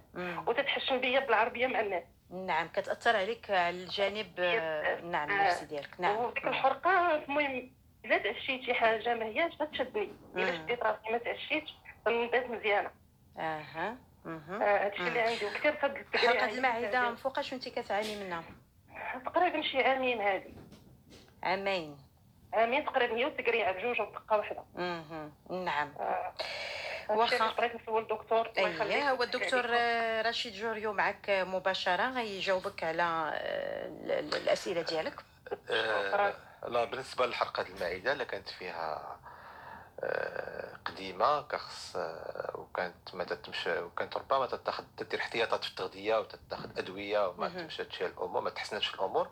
وتتحشم 0.49 1.01
بيا 1.01 1.21
بالعربية 1.21 1.67
مع 1.67 1.81
الناس 1.81 2.03
نعم 2.31 2.69
كتأثر 2.69 3.17
عليك 3.17 3.51
على 3.51 3.71
الجانب 3.83 4.33
آه، 4.39 5.01
نعم 5.01 5.31
النفسي 5.31 5.67
ديالك 5.67 6.01
نعم 6.01 6.17
وديك 6.17 6.45
الحرقة 6.47 7.15
المهم 7.15 7.71
الا 8.05 8.19
تعشيت 8.19 8.63
شي 8.65 8.75
حاجة 8.75 9.15
ما 9.15 9.25
هياش 9.25 9.53
غتشدني 9.61 10.13
الا. 10.37 10.53
شديت 10.57 10.83
راسي 10.83 11.11
ما 11.13 11.19
تعشيتش 11.19 11.75
نبات 12.09 12.47
مزيانة 12.51 12.91
أها. 13.39 13.97
آه، 14.27 14.85
هادشي 14.85 15.09
اللي 15.09 15.21
عندي 15.21 15.45
وكثير 15.47 15.73
فهاد 15.73 16.05
حرقه 16.15 16.47
هي 16.47 16.55
المعدة 16.55 17.11
من 17.11 17.17
فوقاش 17.17 17.53
وانت 17.53 17.69
كتعاني 17.69 18.25
منها. 18.25 18.45
تقريبا 19.27 19.63
شي 19.63 19.79
عامين 19.83 20.21
هادي 20.21 20.55
عامين 21.43 21.97
عامين 22.53 22.85
تقريبا 22.85 23.17
هي 23.17 23.25
والتقريعه 23.25 23.73
بجوج 23.73 24.01
ودقه 24.01 24.37
واحدة 24.37 24.65
مهم. 24.75 25.33
نعم 25.65 25.93
آه. 26.01 26.33
واخا. 27.09 27.51
بغيت 27.59 27.75
نسول 27.83 28.03
الدكتور 28.03 28.47
الله 28.59 28.69
يخليك 28.71 28.93
إيه 28.97 29.11
هو 29.11 29.23
الدكتور 29.23 29.65
رشيد 30.29 30.53
جوريو 30.53 30.93
معك 30.93 31.31
مباشرة 31.31 32.11
غيجاوبك 32.11 32.85
على 32.85 33.03
آه، 33.03 33.87
ال- 33.89 34.11
ال- 34.13 34.35
الأسئلة 34.35 34.83
ديالك 34.83 35.15
لا 36.69 36.85
بالنسبة 36.85 37.27
لحرقه 37.27 37.63
المعدة 37.63 38.13
اللي 38.13 38.25
كانت 38.25 38.49
فيها 38.49 39.21
قديمة 40.85 41.43
كخص 41.43 41.97
وكانت 42.55 43.15
ما 43.15 43.25
تتمشى 43.25 43.79
وكانت 43.79 44.17
ربما 44.17 44.47
تتخذ 44.47 44.85
تدير 44.97 45.21
احتياطات 45.21 45.65
في 45.65 45.71
التغذية 45.71 46.19
وتتخذ 46.19 46.79
أدوية 46.79 47.29
وما. 47.29 47.49
تمشاتش 47.49 48.03
الأمور 48.03 48.41
ما 48.43 48.51
تحسنتش 48.51 48.95
الأمور. 48.95 49.29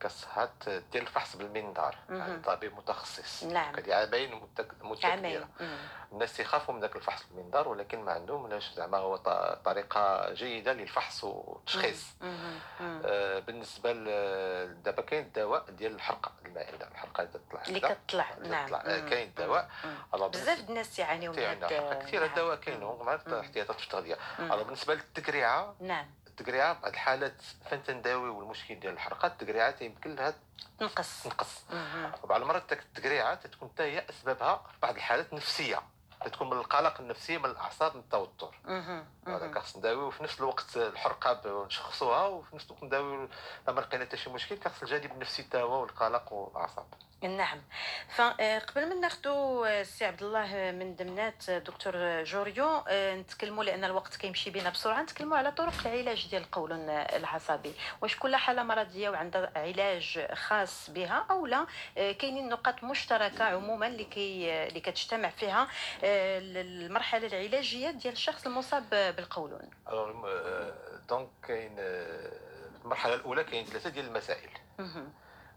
كصها 0.00 0.52
دير 0.66 1.02
الفحص 1.02 1.36
بالمنظار. 1.36 1.98
عند 2.10 2.44
طبيب 2.44 2.74
متخصص 2.76 3.44
نعم. 3.44 3.74
كدي 3.76 3.94
عامين 3.94 4.48
كبيرة 4.94 5.48
مم. 5.60 5.78
الناس 6.12 6.40
يخافوا 6.40 6.74
من 6.74 6.80
ذاك 6.80 6.96
الفحص 6.96 7.24
بالمنظار 7.30 7.68
ولكن 7.68 8.04
ما 8.04 8.12
عندهم 8.12 8.48
لاش 8.48 8.72
زعما 8.74 8.98
هو 8.98 9.16
ط- 9.16 9.58
طريقة 9.64 10.32
جيدة 10.32 10.72
للفحص 10.72 11.24
والتشخيص. 11.24 12.06
آه، 12.80 13.38
بالنسبة 13.38 13.92
ل- 13.92 14.82
دابا 14.82 15.02
كاين 15.02 15.24
الدواء 15.24 15.70
ديال 15.70 15.94
الحرقة 15.94 16.32
المائدة 16.46 16.88
الحرقة 16.88 17.20
اللي 17.22 17.32
تطلع 17.32 17.62
اللي. 17.68 17.80
كتطلع 17.80 18.34
نعم. 18.42 18.74
آه،. 18.74 19.08
كاين 19.08 19.32
دواء 19.38 19.70
مم. 19.84 19.90
ألو 19.90 19.99
بزاف 20.28 20.70
الناس 20.70 20.98
يعانيو 20.98 21.32
من 21.32 21.38
هاد 21.38 21.64
حرقة 21.64 21.94
كثير. 21.94 22.24
الدواء 22.24 22.56
كاين 22.56 22.82
مع. 23.28 23.40
احتياطات 23.40 23.76
في 23.80 23.84
التغذية 23.84 24.18
مم. 24.38 24.52
ألو 24.52 24.64
بالنسبة 24.64 24.94
للتقريعة 24.94 25.74
نعم 25.80 26.06
التقريعة 26.26 26.72
بعض 26.80 26.92
الحالات 26.92 27.42
فين 27.68 27.82
تنداويو 27.82 28.42
المشكل 28.42 28.80
ديال 28.80 28.92
الحرقة 28.92 29.26
التقريعة 29.26 29.74
يمكن 29.80 30.14
لها 30.14 30.34
تنقص 30.78 31.22
تنقص. 31.22 31.62
وبعض 32.22 32.40
المرات 32.40 32.62
ديك 32.68 32.78
التقريعة 32.78 33.34
تتكون 33.34 33.68
حتى 33.74 33.82
هي 33.82 34.04
أسبابها 34.10 34.56
في 34.56 34.78
بعض 34.82 34.94
الحالات 34.96 35.32
نفسيه 35.32 35.82
تكون 36.24 36.50
من 36.50 36.56
القلق 36.56 37.00
النفسي 37.00 37.38
من 37.38 37.44
الأعصاب 37.44 37.94
من 37.94 38.00
التوتر. 38.00 38.54
هذا 38.66 39.46
مم. 39.46 39.54
خاص 39.54 39.76
نداويو 39.76 40.06
وفي 40.06 40.22
نفس 40.22 40.38
الوقت 40.40 40.76
الحرقة 40.76 41.64
نشخصوها 41.66 42.26
وفي 42.26 42.56
نفس 42.56 42.66
الوقت 42.66 42.82
نداويو 42.84 43.28
لما 43.68 43.80
لقينا 43.80 44.04
حتى 44.04 44.16
شي 44.16 44.30
مشكل 44.30 44.58
خاص 44.64 44.82
الجانب 44.82 45.12
النفسي 45.12 45.42
حتى 45.42 45.62
هو 45.62 45.80
والقلق 45.80 46.32
والأعصاب 46.32 46.86
نعم. 47.22 47.60
فقبل 48.08 48.88
ما 48.88 48.94
ناخذوا 48.94 49.80
السي 49.80 50.04
عبد 50.04 50.22
الله 50.22 50.70
من 50.70 50.96
دمنات 50.96 51.50
دكتور 51.50 52.22
جوريو 52.22 52.82
آه، 52.88 53.14
نتكلموا 53.14 53.64
لأن 53.64 53.84
الوقت 53.84 54.16
كيمشي 54.16 54.50
بينا 54.50 54.70
بسرعة 54.70 55.02
نتكلموا 55.02 55.36
على 55.36 55.52
طرق 55.52 55.86
العلاج 55.86 56.28
ديال 56.30 56.42
القولون 56.42 56.88
العصبي. 56.88 57.72
واش 58.02 58.16
كل 58.18 58.36
حالة 58.36 58.62
مرضية 58.62 59.10
وعندها 59.10 59.52
علاج 59.56 60.26
خاص 60.34 60.90
بها 60.90 61.26
أو 61.30 61.46
لا 61.46 61.66
آه، 61.98 62.12
كاينين 62.12 62.48
نقاط 62.48 62.84
مشتركة 62.84 63.44
عموما 63.44 63.86
اللي 63.86 64.04
كي 64.04 64.52
اللي 64.68 64.80
كتجتمع 64.80 65.28
فيها 65.30 65.68
آه، 66.04 66.38
المرحلة 66.42 67.26
العلاجية 67.26 67.90
ديال 67.90 68.12
الشخص 68.12 68.46
المصاب 68.46 68.90
بالقولون. 68.90 69.70
donc 71.08 71.28
كاين 71.48 71.76
آه، 71.78 72.32
المرحلة 72.84 73.14
الأولى 73.14 73.44
كاين 73.44 73.64
ثلاثة 73.64 73.90
ديال 73.90 74.06
المسائل. 74.06 74.50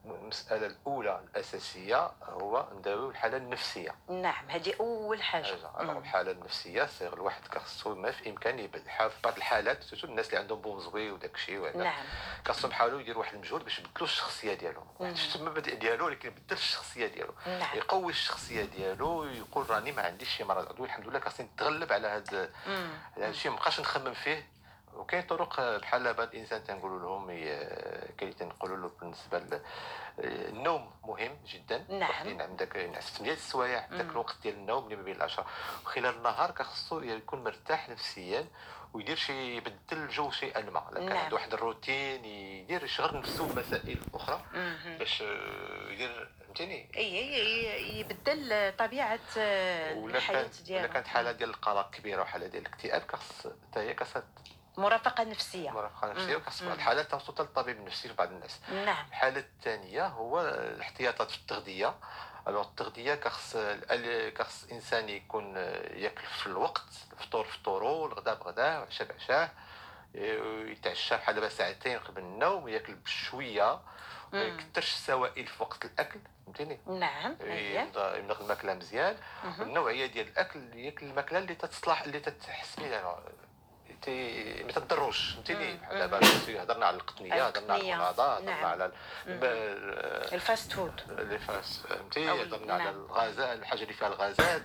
المسألة 0.06 0.68
الأولى 0.68 1.22
الأساسية 1.24 2.12
هو 2.24 2.68
نداويو 2.78 3.10
الحالة 3.10 3.38
النفسية. 3.38 3.96
نعم 4.10 4.50
هذه 4.50 4.74
أول 4.80 5.24
حاجة. 5.24 5.58
الحالة 5.80 6.32
النفسية. 6.32 6.86
سير 6.86 7.14
الواحد 7.14 7.48
خاصو 7.48 7.96
ما 7.96 8.12
في 8.12 8.30
امكانه 8.30 8.62
يبدل. 8.62 8.82
في 8.82 9.10
بعض 9.24 9.38
الحالات 9.38 9.84
surtout 9.84 10.08
الناس 10.08 10.28
اللي 10.28 10.38
عندهم 10.38 10.62
بومزوي 10.62 11.12
وداك 11.12 11.36
الشيء 11.36 11.60
وهذا. 11.60 11.84
نعم. 11.84 12.04
خاصهم 12.48 12.72
يحاولوا 12.72 13.02
يديروا 13.02 13.22
واحد 13.22 13.34
المجهود 13.34 13.64
باش 13.64 13.80
يبدلوا 13.80 14.08
الشخصية 14.08 14.54
ديالهم 14.54 15.16
شفت 15.16 15.36
المبادئ 15.36 15.76
ديالو 15.76 16.06
ولكن 16.06 16.28
يبدل 16.28 16.56
الشخصية 16.56 17.08
ديالو. 17.08 17.34
نعم. 17.48 17.78
يقوي 17.78 18.12
الشخصية 18.12 18.64
ديالو 18.64 19.24
يقول 19.24 19.70
راني 19.70 19.92
ما 19.92 20.02
عنديش 20.02 20.30
شي 20.30 20.44
مرض. 20.44 20.68
عضوي 20.70 20.88
الحمد 20.88 21.08
لله 21.08 21.20
خاصني 21.20 21.46
نتغلب 21.46 21.94
على 21.94 22.08
هذا 22.08 22.50
هذا 23.18 23.30
الشيء 23.30 23.52
ما 23.52 23.58
بقاش 23.58 23.80
نخمم 23.80 24.14
فيه. 24.14 24.53
وكاين 24.96 25.24
طرق 25.24 25.78
بحال 25.78 26.14
بعض 26.14 26.28
الإنسان 26.28 26.64
تنقولوا 26.64 27.00
لهم 27.00 27.32
ي- 27.32 28.14
كاين 28.18 28.36
تنقولوا 28.36 28.78
له 28.78 28.92
بالنسبة 29.02 29.62
النوم 30.20 30.92
مهم 31.04 31.38
جدا 31.48 31.86
نعم. 31.90 32.42
عندك 32.42 32.78
نعس 32.78 33.14
ثمانية 33.18 33.34
السوايع 33.34 33.88
ذاك 33.92 34.06
مم. 34.06 34.12
الوقت 34.12 34.36
ديال 34.44 34.56
النوم 34.56 34.84
اللي 34.84 34.96
ما 34.96 35.04
بين 35.04 35.16
العشرة 35.16 35.46
وخلال 35.86 36.16
النهار 36.18 36.52
كخصو 36.52 37.02
يكون 37.02 37.44
مرتاح 37.44 37.90
نفسيا 37.90 38.48
ويدير 38.94 39.16
شي 39.16 39.56
يبدل 39.58 39.74
الجو 39.92 40.32
شيئا 40.32 40.62
ما 40.62 40.90
الا 40.90 41.00
كان 41.00 41.10
نعم. 41.10 41.18
عنده 41.18 41.36
واحد 41.36 41.54
الروتين 41.54 42.26
يدير 42.26 42.84
يشغل 42.84 43.18
نفسه 43.20 43.48
بمسائل 43.54 43.98
أخرى. 44.14 44.42
باش 45.00 45.22
آه، 45.22 45.92
يدير 45.92 46.30
فهمتيني 46.46 46.90
أي 46.98 47.36
أي 47.36 48.00
يبدل 48.00 48.74
طبيعة 48.78 49.20
آه، 49.38 49.94
الحياة 50.06 50.42
كانت 50.42 50.56
ولا 50.56 50.64
ديالو 50.66 50.94
كانت 50.94 51.08
حالة 51.08 51.32
ديال 51.32 51.50
القلق 51.50 51.90
كبيرة 51.92 52.22
وحالة 52.22 52.48
ديال 52.48 52.62
الاكتئاب 52.68 53.02
كخص 53.02 53.48
حتى 53.48 53.80
هي 53.80 53.96
خاصها 53.96 54.24
مرافقة 54.78 55.24
نفسية. 55.24 55.70
مرافقة 55.70 56.12
نفسية. 56.14 56.38
بعض 56.38 56.74
الحالات 56.74 57.12
توصل 57.12 57.34
للطبيب 57.40 57.78
النفسي 57.78 58.08
لبعض 58.08 58.32
الناس. 58.32 58.60
نعم. 58.72 59.06
الحالة 59.08 59.40
الثانية 59.40 60.08
هو 60.08 60.42
الاحتياطات 60.42 61.32
في 61.32 61.38
التغذية. 61.38 61.96
الوغ 62.48 62.68
التغذية 62.68 63.16
كخص 63.16 63.58
كخص 64.36 64.68
إنسان 64.72 65.10
يكون 65.10 65.56
ياكل 65.94 66.24
في 66.26 66.48
الوقت 66.48 66.84
الفطور 67.14 67.46
فطورو 67.46 68.06
الغداء 68.06 68.36
بغداه 68.36 68.80
والعشاء 68.80 69.08
بعشاه 69.08 69.50
يتعشى 70.72 71.16
بحال 71.18 71.36
دابا 71.36 71.50
ساعتين 71.50 72.00
قبل 72.00 72.22
النوم 72.22 72.64
وياكل 72.64 72.96
بشوية 72.96 73.80
ما. 74.34 74.44
يكثرش 74.44 74.94
السوائل 74.94 75.48
في 75.48 75.64
وقت 75.64 75.86
الأكل. 75.86 76.20
فهمتيني؟ 76.46 76.80
نعم. 76.88 77.38
يمضغ 77.42 78.18
يمضغ 78.18 78.42
الماكلة 78.42 78.74
مزيان. 78.74 79.18
والنوعيه 79.60 80.06
ديال 80.06 80.28
الأكل 80.28 80.76
ياكل 80.76 81.06
الماكلة 81.06 81.40
اللي 81.40 81.56
تتصلح 81.56 82.02
اللي 82.02 82.20
تتحسن 82.20 82.82
تي- 84.06 84.64
ما 84.64 84.72
تضروش 84.72 85.36
مم. 85.50 85.78
بحال 85.82 85.98
دابا 86.00 86.20
هضرنا 86.64 86.86
على 86.86 86.96
القطنية 86.98 87.48
هضرنا 87.48 87.74
على 87.74 87.80
القطنية. 87.80 87.94
المناضه 87.94 88.34
هضرنا 88.36 88.52
نعم. 88.52 88.66
على 88.66 88.92
ال 90.34 90.42
fast 90.42 90.74
food 90.74 91.02
اللي 91.10 91.40
فاس 91.40 91.80
فهمتي 91.90 92.30
أو 92.30 92.42
هضرنا 92.42 92.74
على 92.74 92.84
نعم. 92.84 92.94
الغازات 92.96 93.60
الحاجة 93.60 93.82
اللي 93.84 93.94
فيها 93.94 94.08
الغازات. 94.08 94.64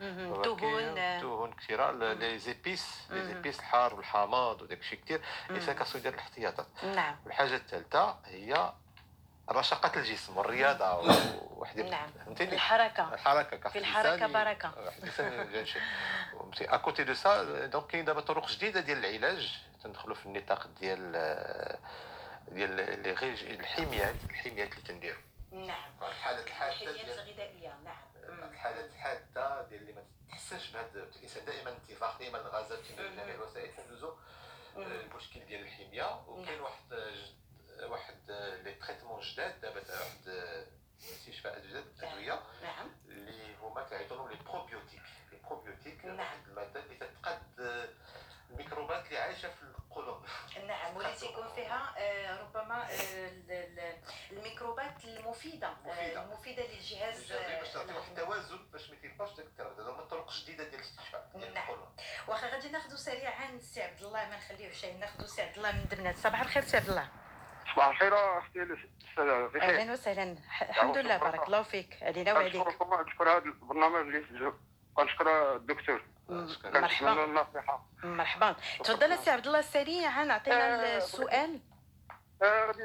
الفواكه، 0.00 0.42
دهون 0.56 0.98
آه، 0.98 1.20
دهون 1.20 1.52
كثيرة 1.52 1.90
les 2.14 2.38
épices 2.38 2.98
les. 3.10 3.24
épices 3.24 3.58
الحار 3.58 3.94
والحامض 3.94 4.62
وداك 4.62 4.78
الشيء 4.78 5.00
كثير. 5.00 5.20
الانسان 5.50 5.78
خاصو 5.78 5.98
يدير 5.98 6.14
الاحتياطات 6.14 6.66
نعم 6.84 7.16
والحاجة 7.24 7.56
الثالثة 7.56 8.16
هي 8.24 8.72
رشاقه 9.50 9.98
الجسم 10.00 10.36
والرياضة 10.36 10.94
وواحد 10.94 11.80
نعم. 11.80 12.10
فهمتيني 12.26 12.52
الحركة 12.54 13.14
الحركة 13.14 13.56
كخص 13.56 13.72
في 13.72 13.78
الحركة 13.78 14.26
بركة. 14.26 14.70
فهمتي. 16.50 16.64
à 16.74 16.80
côté 16.80 17.04
de 17.04 17.14
ça 17.14 17.66
donc 17.66 17.86
كاين 17.86 18.04
دابا 18.04 18.20
طرق 18.20 18.48
جديدة 18.48 18.80
ديال 18.80 18.98
العلاج. 19.06 19.58
تندخلوا 19.84 20.14
في 20.14 20.26
النطاق 20.26 20.66
ديال 20.66 21.12
آه، 21.16 21.78
ديال 22.48 23.02
les 23.02 23.12
régimes 23.12 23.44
الحميات 23.44 24.14
الحميات 24.30 24.72
اللي 24.72 24.82
تنديروا 24.82 25.22
نعم. 25.52 25.92
الحالات 26.02 26.46
الحاده 26.46 26.90
الغذائية 26.90 27.78
نعم. 27.84 28.50
الحالات 28.52 28.90
الحاده 28.90 29.62
ديال 29.68 29.80
اللي 29.80 29.92
ما 29.92 30.02
تحسنش 30.30 30.70
بهذا 30.70 31.02
الإنسان. 31.16 31.44
دائما 31.44 31.70
انتفاخ 31.70 32.18
دائما 32.18 32.38
الغازات 32.38 32.78
تندوز. 32.78 33.06
جميع 33.12 33.34
الوسائل 33.34 33.76
تندوزو 33.76 34.14
مم. 34.76 34.82
المشكل 34.82 35.40
ديال 35.40 35.60
الحميه 35.62 36.20
وكاين 36.26 36.46
نعم. 36.54 36.62
واحد 36.62 36.94
جد- 36.94 37.84
واحد 37.84 38.16
les 38.64 38.74
traitements 38.74 39.20
جداد. 39.20 39.60
دابا 39.60 39.80
واحد 39.80 40.28
استشفاء 41.00 41.58
جداد 41.66 41.84
أدوية 42.02 42.40
نعم. 42.62 42.90
اللي 43.08 43.54
هما 43.62 43.84
كيعيطوا 43.88 44.16
لهم 44.16 44.28
les 44.30 44.36
probiotiques 44.36 44.99
les 45.86 45.90
probiotiques 45.90 46.04
نعم. 46.04 46.26
الماده 46.48 46.80
اللي 46.80 46.94
تتقاد 46.96 47.42
الميكروبات 48.50 49.06
اللي 49.06 49.18
عايشة 49.18 49.48
في 49.48 49.62
القولون 49.62 50.22
نعم. 50.66 50.96
واللي 50.96 51.14
تيكون 51.14 51.48
فيها 51.54 51.94
آه، 51.98 52.40
ربما 52.42 52.82
آه، 52.82 53.28
ال- 53.28 53.52
ال- 53.52 53.96
الميكروبات 54.30 55.04
المفيدة 55.04 55.66
آه، 55.68 55.76
مفيدة. 55.86 56.22
المفيدة 56.24 56.62
للجهاز 56.62 57.32
باش 57.32 57.72
تعطي 57.72 57.92
آه، 57.92 57.96
واحد 57.96 58.08
التوازن 58.18 58.58
باش 58.72 58.90
ما 58.90 58.96
تيبقاش 58.96 59.30
داك 59.36 59.46
التردد 59.46 59.80
هما 59.88 60.02
طرق 60.04 60.32
جديده 60.32 60.64
ديال 60.64 60.74
الاستشفاء 60.74 61.30
ديال 61.34 61.54
نعم. 61.54 61.62
القولون 61.64 61.88
واخا 62.28 62.46
غادي 62.48 62.68
ناخذ 62.68 62.94
سريعا 62.94 63.58
سي 63.58 63.82
عبد 63.82 64.02
الله 64.02 64.28
ما 64.28 64.36
نخليوش 64.36 64.74
شيء 64.76 64.96
ناخذ 64.98 65.26
سي 65.26 65.42
عبد 65.42 65.56
الله 65.56 65.72
من 65.72 65.84
دمنات 65.90 66.16
صباح 66.18 66.40
الخير 66.40 66.62
سي 66.64 66.76
عبد 66.76 66.88
الله. 66.88 67.08
صباح 67.74 67.88
الخير 67.88 68.38
أختي 68.38 68.62
أهلا 69.18 69.92
وسهلا. 69.92 70.36
الحمد 70.62 70.96
لله 70.98 71.16
بارك 71.16 71.46
الله 71.46 71.62
فيك. 71.62 71.98
علينا 72.02 72.32
وعليك. 72.32 72.56
نشكر 73.06 73.30
هذا 73.30 73.38
البرنامج 73.44 73.96
اللي 74.14 74.24
سجل 74.28 74.52
كنشكر 75.02 75.56
الدكتور. 75.56 76.02
مرحبا 76.28 76.80
كنتمنى 76.88 77.24
النصيحه 77.24 77.84
مرحبا. 78.04 78.56
تفضل 78.84 79.18
سي 79.18 79.30
عبد 79.30 79.46
الله 79.46 79.60
سريعا 79.60 80.30
اعطينا 80.30 80.84
آه، 80.94 80.96
السؤال. 80.96 81.60
آه، 82.42 82.66
غادي 82.66 82.82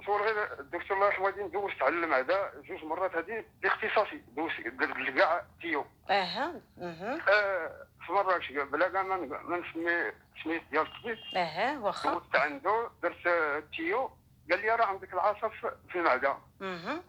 نسول 0.00 0.22
غير 0.22 0.60
الدكتور 0.60 0.96
الله 0.96 1.06
يرحمه 1.06 1.26
غادي 1.26 1.42
ندوز 1.42 1.72
تعلم 1.80 2.12
هذا 2.14 2.52
جوج 2.68 2.84
مرات. 2.84 3.14
هذه 3.16 3.44
باختصاصي 3.62 4.22
دوز 4.36 4.52
درت 4.66 5.10
كاع 5.18 5.44
تيو. 5.60 5.86
أها 6.10 6.60
مهم. 6.76 7.20
آه، 7.28 7.86
في 8.06 8.12
مراكش 8.12 8.52
بلا 8.52 8.88
كاع 8.88 9.02
ما 9.02 9.16
نسمي 9.56 10.12
سميت 10.44 10.62
ديال 10.70 10.86
الطبيب. 10.86 11.18
أها 11.36 11.78
واخا. 11.78 12.12
دوزت 12.12 12.36
عنده 12.36 12.90
درت 13.02 13.28
تيو. 13.76 14.10
قال 14.50 14.60
لي 14.60 14.70
راه 14.74 14.84
عندك 14.84 15.12
العصب 15.14 15.48
في- 15.50 15.74
المعدة. 15.94 16.36
مهم. 16.60 17.02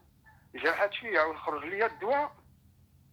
جرحت 0.56 0.94
شوية 0.94 1.22
وخرج 1.24 1.66
لي 1.66 1.86
الدواء. 1.86 2.32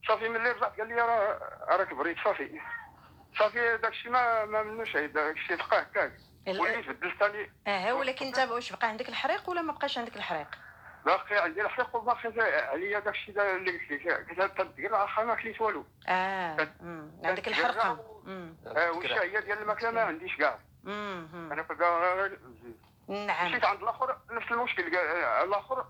صافي 0.09 0.29
ملي 0.29 0.51
رجعت 0.51 0.79
قال 0.81 0.89
لي 0.89 0.95
راه 0.95 1.39
راك 1.77 1.95
بريت 1.95 2.17
صافي. 2.25 2.61
صافي 3.39 3.77
داكشي 3.77 4.09
ما 4.09 4.45
ما 4.45 4.63
منوش 4.63 4.97
عيد 4.97 5.13
داكشي 5.13 5.57
بقى 5.57 5.83
هكاك 5.83 6.13
وليت 6.49 6.89
بدلت 6.89 7.19
ثاني 7.19 7.51
أها 7.67 7.93
ولكن 7.93 8.27
انت 8.27 8.39
واش 8.39 8.73
بقى 8.73 8.89
عندك 8.89 9.09
الحريق 9.09 9.51
ولا 9.51 9.63
ما 9.63 9.73
بقاش 9.73 9.99
عندك 9.99 10.17
الحريق؟ 10.17 10.47
باقي 11.07 11.39
عندي 11.39 11.63
الحق 11.63 11.97
وباقي 11.97 12.33
عليا 12.67 12.99
داك 13.01 13.15
الشيء 13.15 13.41
اللي 13.57 13.71
قلت 13.71 13.91
لك. 14.07 14.41
قلت 14.41 14.61
تدير 14.61 15.05
اخا 15.05 15.25
ما 15.25 15.35
كليت 15.35 15.61
والو. 15.61 15.85
آه. 16.09 16.69
عندك 17.25 17.49
الحرقه. 17.49 17.91
آه، 18.77 18.91
والشهيه 18.91 19.41
ديال 19.41 19.59
الماكلة 19.59 19.91
ما 19.91 20.01
عنديش 20.03 20.37
كاع. 20.37 20.59
أنا 20.87 21.63
كاع 21.63 22.29
نعم. 23.09 23.51
مشيت 23.51 23.65
عند 23.65 23.83
الآخر 23.83 24.19
نفس 24.31 24.53
المشكل. 24.53 24.83
الآخر 25.45 25.87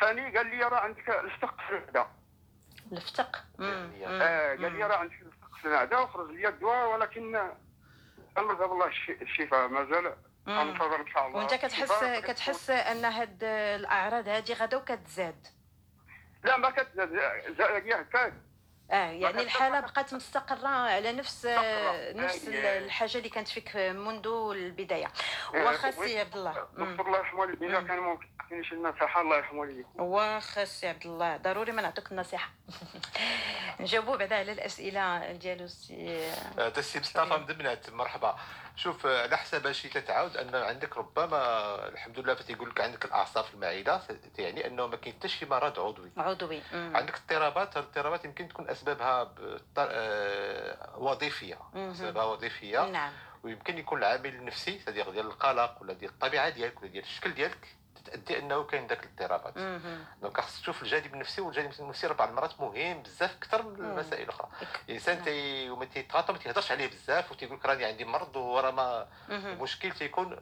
ثاني 0.00 0.36
قال 0.36 0.46
لي 0.46 0.62
راه 0.62 0.78
عندك 0.80 1.10
الفتق 1.10 1.54
في 1.68 2.06
الفتق. 2.92 3.44
آه، 3.60 3.90
قال 4.56 4.70
مم. 4.70 4.76
لي 4.76 4.84
راه 4.84 5.02
الفتق 5.02 5.56
في 5.60 5.64
المعده 5.64 6.02
وخرج 6.02 6.30
لي 6.30 6.48
الدواء 6.48 6.92
ولكن 6.94 7.50
بالله 8.66 8.86
الش- 8.86 9.10
الشفاء 9.22 9.68
مازال 9.68 10.16
مم. 10.46 10.58
غنتظر 10.58 11.00
إن 11.00 11.06
شاء 11.06 11.26
الله 11.26 11.38
وأنت 11.38 11.54
كتحس. 11.54 12.04
كتحس 12.04 12.70
أن 12.70 13.04
هاد 13.04 13.44
الأعراض 13.44 14.28
هذه 14.28 14.52
غدا 14.52 14.76
وكتزاد 14.76 15.46
لا 16.44 16.56
ما 16.56 16.70
كتزاد 16.70 17.08
زاد 17.58 17.82
كاد 18.12 18.45
آه 18.90 19.10
يعني 19.10 19.42
الحالة 19.42 19.80
بقات 19.80 20.14
مستقرة 20.14 20.68
على 20.68 21.12
نفس 21.12 21.46
مستقرة. 21.46 22.12
نفس 22.12 22.48
آه، 22.48 22.78
الحاجة 22.78 23.18
اللي 23.18 23.28
كانت 23.28 23.48
فيك 23.48 23.76
منذ 23.76 24.26
البداية. 24.52 25.06
آه، 25.54 25.64
واخا 25.64 25.90
سي 25.90 26.20
عبد 26.20 26.36
الله. 26.36 26.52
دكتور 26.78 27.06
الله 27.06 27.18
يرحمه 27.18 27.40
والدنيا 27.40 27.80
مم. 27.80 27.86
كان 27.86 27.98
ممكن 27.98 28.26
تعطيني 28.38 28.64
شي 28.64 28.74
نصيحة 28.74 29.20
الله 29.20 29.36
يرحمه 29.36 29.60
والديك 29.60 29.86
واخا 29.96 30.64
سي 30.64 30.88
عبد 30.88 31.06
الله 31.06 31.36
ضروري 31.36 31.72
ما 31.72 31.82
نعطيك 31.82 32.12
النصيحة. 32.12 32.50
نجاوبوا 33.80 34.16
بعدا 34.16 34.36
على 34.36 34.52
الأسئلة 34.52 35.32
ديالو 35.32 35.66
سي 35.66 36.30
هذا 36.58 36.78
السي 36.78 37.00
مصطفى 37.00 37.34
من 37.40 37.57
دمنات 37.57 37.90
مرحبا. 37.90 38.36
شوف 38.76 39.06
على 39.06 39.36
حسب 39.36 39.72
شي 39.72 39.88
تتعاود 39.88 40.36
أن 40.36 40.54
عندك 40.54 40.96
ربما 40.96 41.38
الحمد 41.88 42.18
لله 42.18 42.34
فتيقول 42.34 42.70
لك 42.70 42.80
عندك 42.80 43.04
الأعصاب 43.04 43.44
في 43.44 43.54
المعدة 43.54 44.00
يعني 44.38 44.66
أنه 44.66 44.86
ما 44.86 44.96
كاين 44.96 45.14
حتى 45.14 45.28
شي 45.28 45.46
مرض 45.46 45.80
عضوي 45.80 46.10
عضوي 46.16 46.62
مم. 46.72 46.92
عندك 46.96 47.14
اضطرابات 47.14 47.76
الاضطرابات 47.76 48.24
يمكن 48.24 48.48
تكون 48.48 48.70
أسبابها 48.70 49.34
آه، 49.78 50.98
وظيفية. 50.98 51.58
أسبابها 51.74 52.24
وظيفية 52.24 52.86
نعم 52.90 53.12
ويمكن 53.42 53.78
يكون 53.78 53.98
العامل 53.98 54.34
النفسي 54.34 54.80
صديق 54.86 55.10
ديال 55.10 55.26
القلق 55.26 55.82
ولا 55.82 55.92
ديال 55.92 56.10
الطبيعة 56.10 56.48
ديالك 56.48 56.82
ولا 56.82 56.90
ديال 56.90 57.04
الشكل 57.04 57.34
ديالك 57.34 57.76
تؤدي 58.06 58.38
أنه 58.38 58.62
كاين 58.64 58.86
ذاك 58.86 59.04
الاضطرابات. 59.04 59.54
donc 60.22 60.40
خاص 60.40 60.60
تشوف 60.60 60.82
الجانب 60.82 61.14
النفسي 61.14 61.40
والجانب 61.40 61.72
النفسي 61.80 62.06
راه 62.06 62.14
بعض 62.14 62.28
المرات 62.28 62.60
مهم 62.60 63.02
بزاف 63.02 63.36
أكثر 63.36 63.62
من. 63.62 63.84
المسائل 63.84 64.22
الاخرى 64.22 64.48
الإنسان. 64.88 65.24
تي 65.24 65.70
وما 65.70 65.84
تيتغاطى 65.84 66.32
ما 66.32 66.38
تيهضرش 66.38 66.72
عليه 66.72 66.86
بزاف 66.86 67.32
وتيقول 67.32 67.58
لك 67.58 67.66
راني 67.66 67.84
عندي 67.84 68.04
مرض 68.04 68.36
وراه 68.36 68.70
ما. 68.70 69.08
المشكل 69.30 69.92
تيكون 69.92 70.36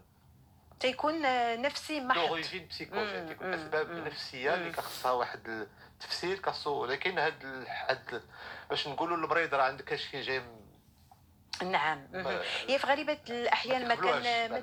تيكون 0.80 1.22
نفسي 1.62 2.00
محض 2.00 2.28
d'origine 2.28 2.66
psychologique 2.68 3.20
مم. 3.20 3.28
تيكون. 3.28 3.54
أسباب. 3.54 3.90
نفسية 3.90 4.54
اللي. 4.54 4.70
كخصها 4.70 5.12
واحد 5.12 5.66
التفسير 5.94 6.38
كخصو 6.38 6.82
ولكن 6.82 7.18
هاد 7.18 7.66
هاد 7.68 8.22
باش 8.70 8.88
نقولوا 8.88 9.16
للمريض 9.16 9.54
راه 9.54 9.62
عندك 9.62 9.92
هادشي 9.92 10.20
جاي 10.20 10.42
نعم. 11.62 12.06
ما- 12.12 12.42
هي 12.68 12.78
في 12.78 12.86
غالبة 12.86 13.18
الأحيان 13.30 13.88
ما 13.88 13.94
كان 13.94 14.04
تقبلوهاش 14.04 14.26
ما. 14.50 14.58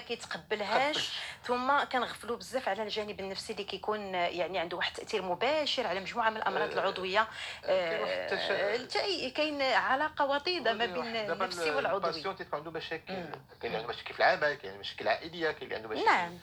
كيتقبلهاش. 0.00 1.12
ثم 1.44 1.84
كنغفلوا 1.84 2.36
بزاف 2.36 2.68
على 2.68 2.82
الجانب 2.82 3.20
النفسي 3.20 3.52
اللي 3.52 3.64
كيكون 3.64 4.14
يعني 4.14 4.58
عنده 4.58 4.76
واحد 4.76 4.92
التأثير 4.98 5.22
مباشر 5.22 5.86
على 5.86 6.00
مجموعة 6.00 6.30
من 6.30 6.36
الأمراض 6.36 6.70
آه، 7.64 7.90
كاين 7.90 8.06
التش- 8.28 8.50
آه، 8.50 8.74
التي- 8.76 9.30
كاين 9.30 9.62
علاقة 9.62 10.24
وطيدة 10.24 10.72
ما 10.72 10.86
بين 10.86 11.12
دابا 11.26 11.44
النفسي 11.44 11.70
والعضوي. 11.70 12.10
الباسيون 12.10 12.36
تيكون 12.36 12.58
عنده 12.58 12.70
مشاكل. 12.70 13.04
كاين 13.06 13.28
اللي 13.64 13.76
عنده 13.76 13.88
مشاكل 13.88 14.14
في 14.14 14.20
العمل 14.20 14.54
كاين 14.54 14.78
مشاكل 14.78 15.08
عائلية 15.08 15.50
كاين 15.50 15.62
اللي 15.62 15.74
عنده 15.74 15.88
مشاكل 15.88 16.06
نعم. 16.06 16.38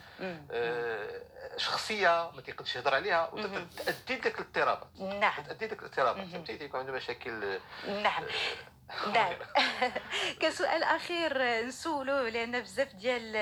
آه، 0.50 1.22
شخصية 1.56 2.30
ما 2.34 2.40
تيقدرش 2.42 2.76
يهضر 2.76 2.94
عليها. 2.94 3.30
وتؤدي 3.32 4.14
لك 4.16 4.26
الاضطرابات. 4.26 4.88
نعم. 5.00 5.42
تؤدي 5.48 5.66
لك 5.66 5.78
الاضطرابات. 5.78 6.26
فهمتي 6.26 6.58
تيكون 6.58 6.80
عنده 6.80 6.92
مشاكل 6.92 7.58
نعم. 7.88 8.24
نعم 9.14 9.34
كسؤال 10.40 10.82
أخير 10.82 11.62
نسولو 11.66 12.26
لأن 12.26 12.60
بزاف 12.60 12.94
ديال 12.94 13.32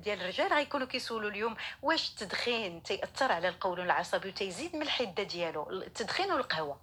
ديال 0.00 0.20
الرجال 0.20 0.52
غيكونوا 0.52 0.86
كيسولوا 0.86 1.30
اليوم 1.30 1.56
واش 1.82 2.10
التدخين 2.10 2.82
تيأثر 2.82 3.32
على 3.32 3.48
القولون 3.48 3.86
العصبي 3.86 4.28
وتيزيد 4.28 4.76
من 4.76 4.82
الحدة 4.82 5.22
ديالو 5.22 5.70
التدخين 5.70 6.32
والقهوة؟ 6.32 6.80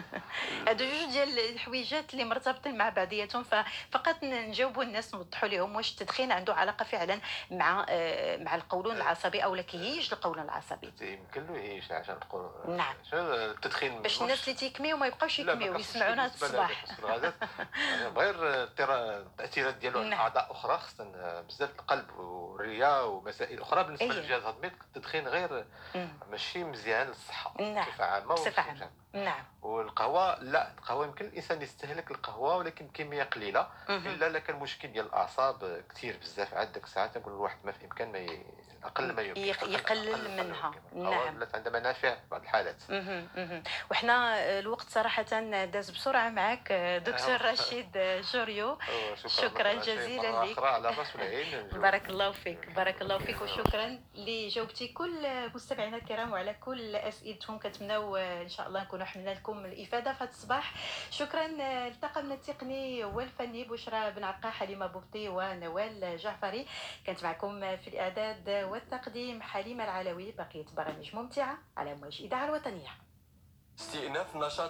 هادو 0.68 0.84
جوج 0.84 1.12
ديال 1.12 1.38
الحويجات 1.38 2.12
اللي 2.12 2.24
مرتبطين 2.24 2.78
مع 2.78 2.88
بعضياتهم 2.88 3.42
ففقط 3.42 4.24
نجاوبوا 4.24 4.82
الناس 4.82 5.14
نوضحوا 5.14 5.48
لهم 5.48 5.76
واش 5.76 5.90
التدخين 5.90 6.32
عنده 6.32 6.54
علاقة 6.54 6.84
فعلا 6.84 7.20
مع 7.50 7.86
آه، 7.88 8.36
مع 8.36 8.54
القولون 8.54 8.96
العصبي 8.96 9.44
أو 9.44 9.54
لا 9.54 9.62
كيهيج 9.62 10.12
القولون 10.12 10.44
العصبي 10.44 10.92
يمكن 11.00 11.46
له 11.46 11.56
يعيش 11.56 11.92
عشان 11.92 12.14
نقول 12.14 12.76
نعم. 12.76 12.94
التدخين 13.12 14.02
باش 14.02 14.22
الناس 14.22 14.48
اللي 14.48 14.58
تيكميو 14.58 14.96
ما 14.96 15.06
يبقاوش 15.06 15.38
يكميو 15.38 15.78
يسمعونا 15.78 16.26
الصباح 16.26 16.84
غير 18.16 18.60
التأثيرات 18.80 19.74
ديالو 19.74 20.00
على 20.00 20.10
نعم. 20.10 20.20
أعضاء 20.20 20.52
أخرى 20.52 20.78
خاصة 20.78 21.40
بزاف 21.40 21.70
القلب 21.70 22.10
والرئه 22.18 23.06
ومسائل 23.06 23.60
أخرى 23.60 23.84
بالنسبة 23.84 24.04
أيه. 24.04 24.12
للجهاز 24.12 24.42
الهضمي 24.42 24.66
التدخين 24.66 25.28
غير. 25.28 25.64
ماشي 26.30 26.64
مزيان 26.64 27.06
للصحة 27.06 27.54
نعم. 27.60 27.84
بصفة 28.28 28.62
عامة 28.62 29.01
نعم 29.12 29.44
والقهوة 29.62 30.42
لا 30.42 30.70
القهوة 30.78 31.06
يمكن 31.06 31.24
الإنسان 31.24 31.62
يستهلك 31.62 32.10
القهوة 32.10 32.56
ولكن 32.56 32.86
بكميه 32.86 33.22
قليلة. 33.22 33.68
إلا 33.88 34.28
لا 34.28 34.38
كان 34.38 34.56
مشكل 34.56 34.88
ديال 34.92 35.06
الأعصاب 35.06 35.84
كثير 35.94 36.16
بزاف 36.22 36.54
عاد 36.54 36.72
ديك 36.72 36.84
الساعات 36.84 37.18
نقول 37.18 37.32
الواحد 37.32 37.56
ما 37.64 37.72
في 37.72 38.04
ما 38.04 38.18
ي... 38.18 38.42
أقل 38.84 39.12
ما 39.12 39.22
يمكن 39.22 39.40
يق- 39.40 39.60
أقل- 39.60 39.68
يقلل 39.68 40.10
أقل 40.14 40.44
منها. 40.44 40.72
نعم. 40.94 41.36
ولات 41.36 41.54
عندها 41.54 41.72
منافع 41.72 42.14
في 42.14 42.20
بعض 42.30 42.42
الحالات 42.42 42.76
مهم. 42.90 43.62
وحنا 43.90 44.38
آه، 44.38 44.60
الوقت 44.60 44.88
صراحة 44.88 45.22
داز 45.64 45.90
بسرعة 45.90 46.28
معك 46.28 46.68
آه، 46.72 46.98
دكتور. 46.98 47.42
رشيد 47.52 47.96
آه، 47.96 48.20
جوريو 48.20 48.78
شكراً 49.26 49.82
شيء 49.82 49.96
جزيلاً 49.96 50.44
لك. 50.44 50.58
على 50.58 50.88
رأس 50.88 51.16
والعين 51.16 51.68
بارك 51.82 52.08
الله 52.10 52.30
فيك 52.30 52.70
بارك 52.70 53.02
الله 53.02 53.18
فيك 53.18 53.42
وشكرا 53.42 53.98
اللي 54.14 54.48
جاوبتي 54.48 54.88
كل 54.88 55.26
مستمعينا 55.54 55.96
الكرام 55.96 56.32
وعلى 56.32 56.54
كل 56.54 56.96
أسئلتهم 56.96 57.58
كنتمناو 57.58 58.16
إن 58.16 58.48
شاء 58.48 58.66
الله 58.68 58.82
نكونوا 58.82 59.01
حملنا 59.04 59.30
لكم 59.30 59.64
الإفادة 59.64 60.12
في 60.12 60.24
الصباح. 60.24 60.74
شكرا 61.10 61.48
لطاقمنا 61.88 62.34
التقني 62.34 63.04
والفني 63.04 63.64
بشرى 63.64 64.10
بن 64.10 64.24
عقا 64.24 64.50
حليمة 64.50 64.86
بوبطي 64.86 65.28
ونوال 65.28 66.16
جعفري. 66.16 66.66
كانت 67.06 67.24
معكم 67.24 67.76
في 67.76 67.88
الإعداد 67.88 68.48
والتقديم 68.70 69.42
حليمة 69.42 69.84
العلوي. 69.84 70.32
بقية 70.32 70.66
برامج 70.76 71.16
ممتعة 71.16 71.58
على 71.76 71.94
موج 71.94 72.22
إذاعة 72.22 72.44
الوطنية. 72.44 72.90
استئناف 73.78 74.36
نشاط 74.36 74.60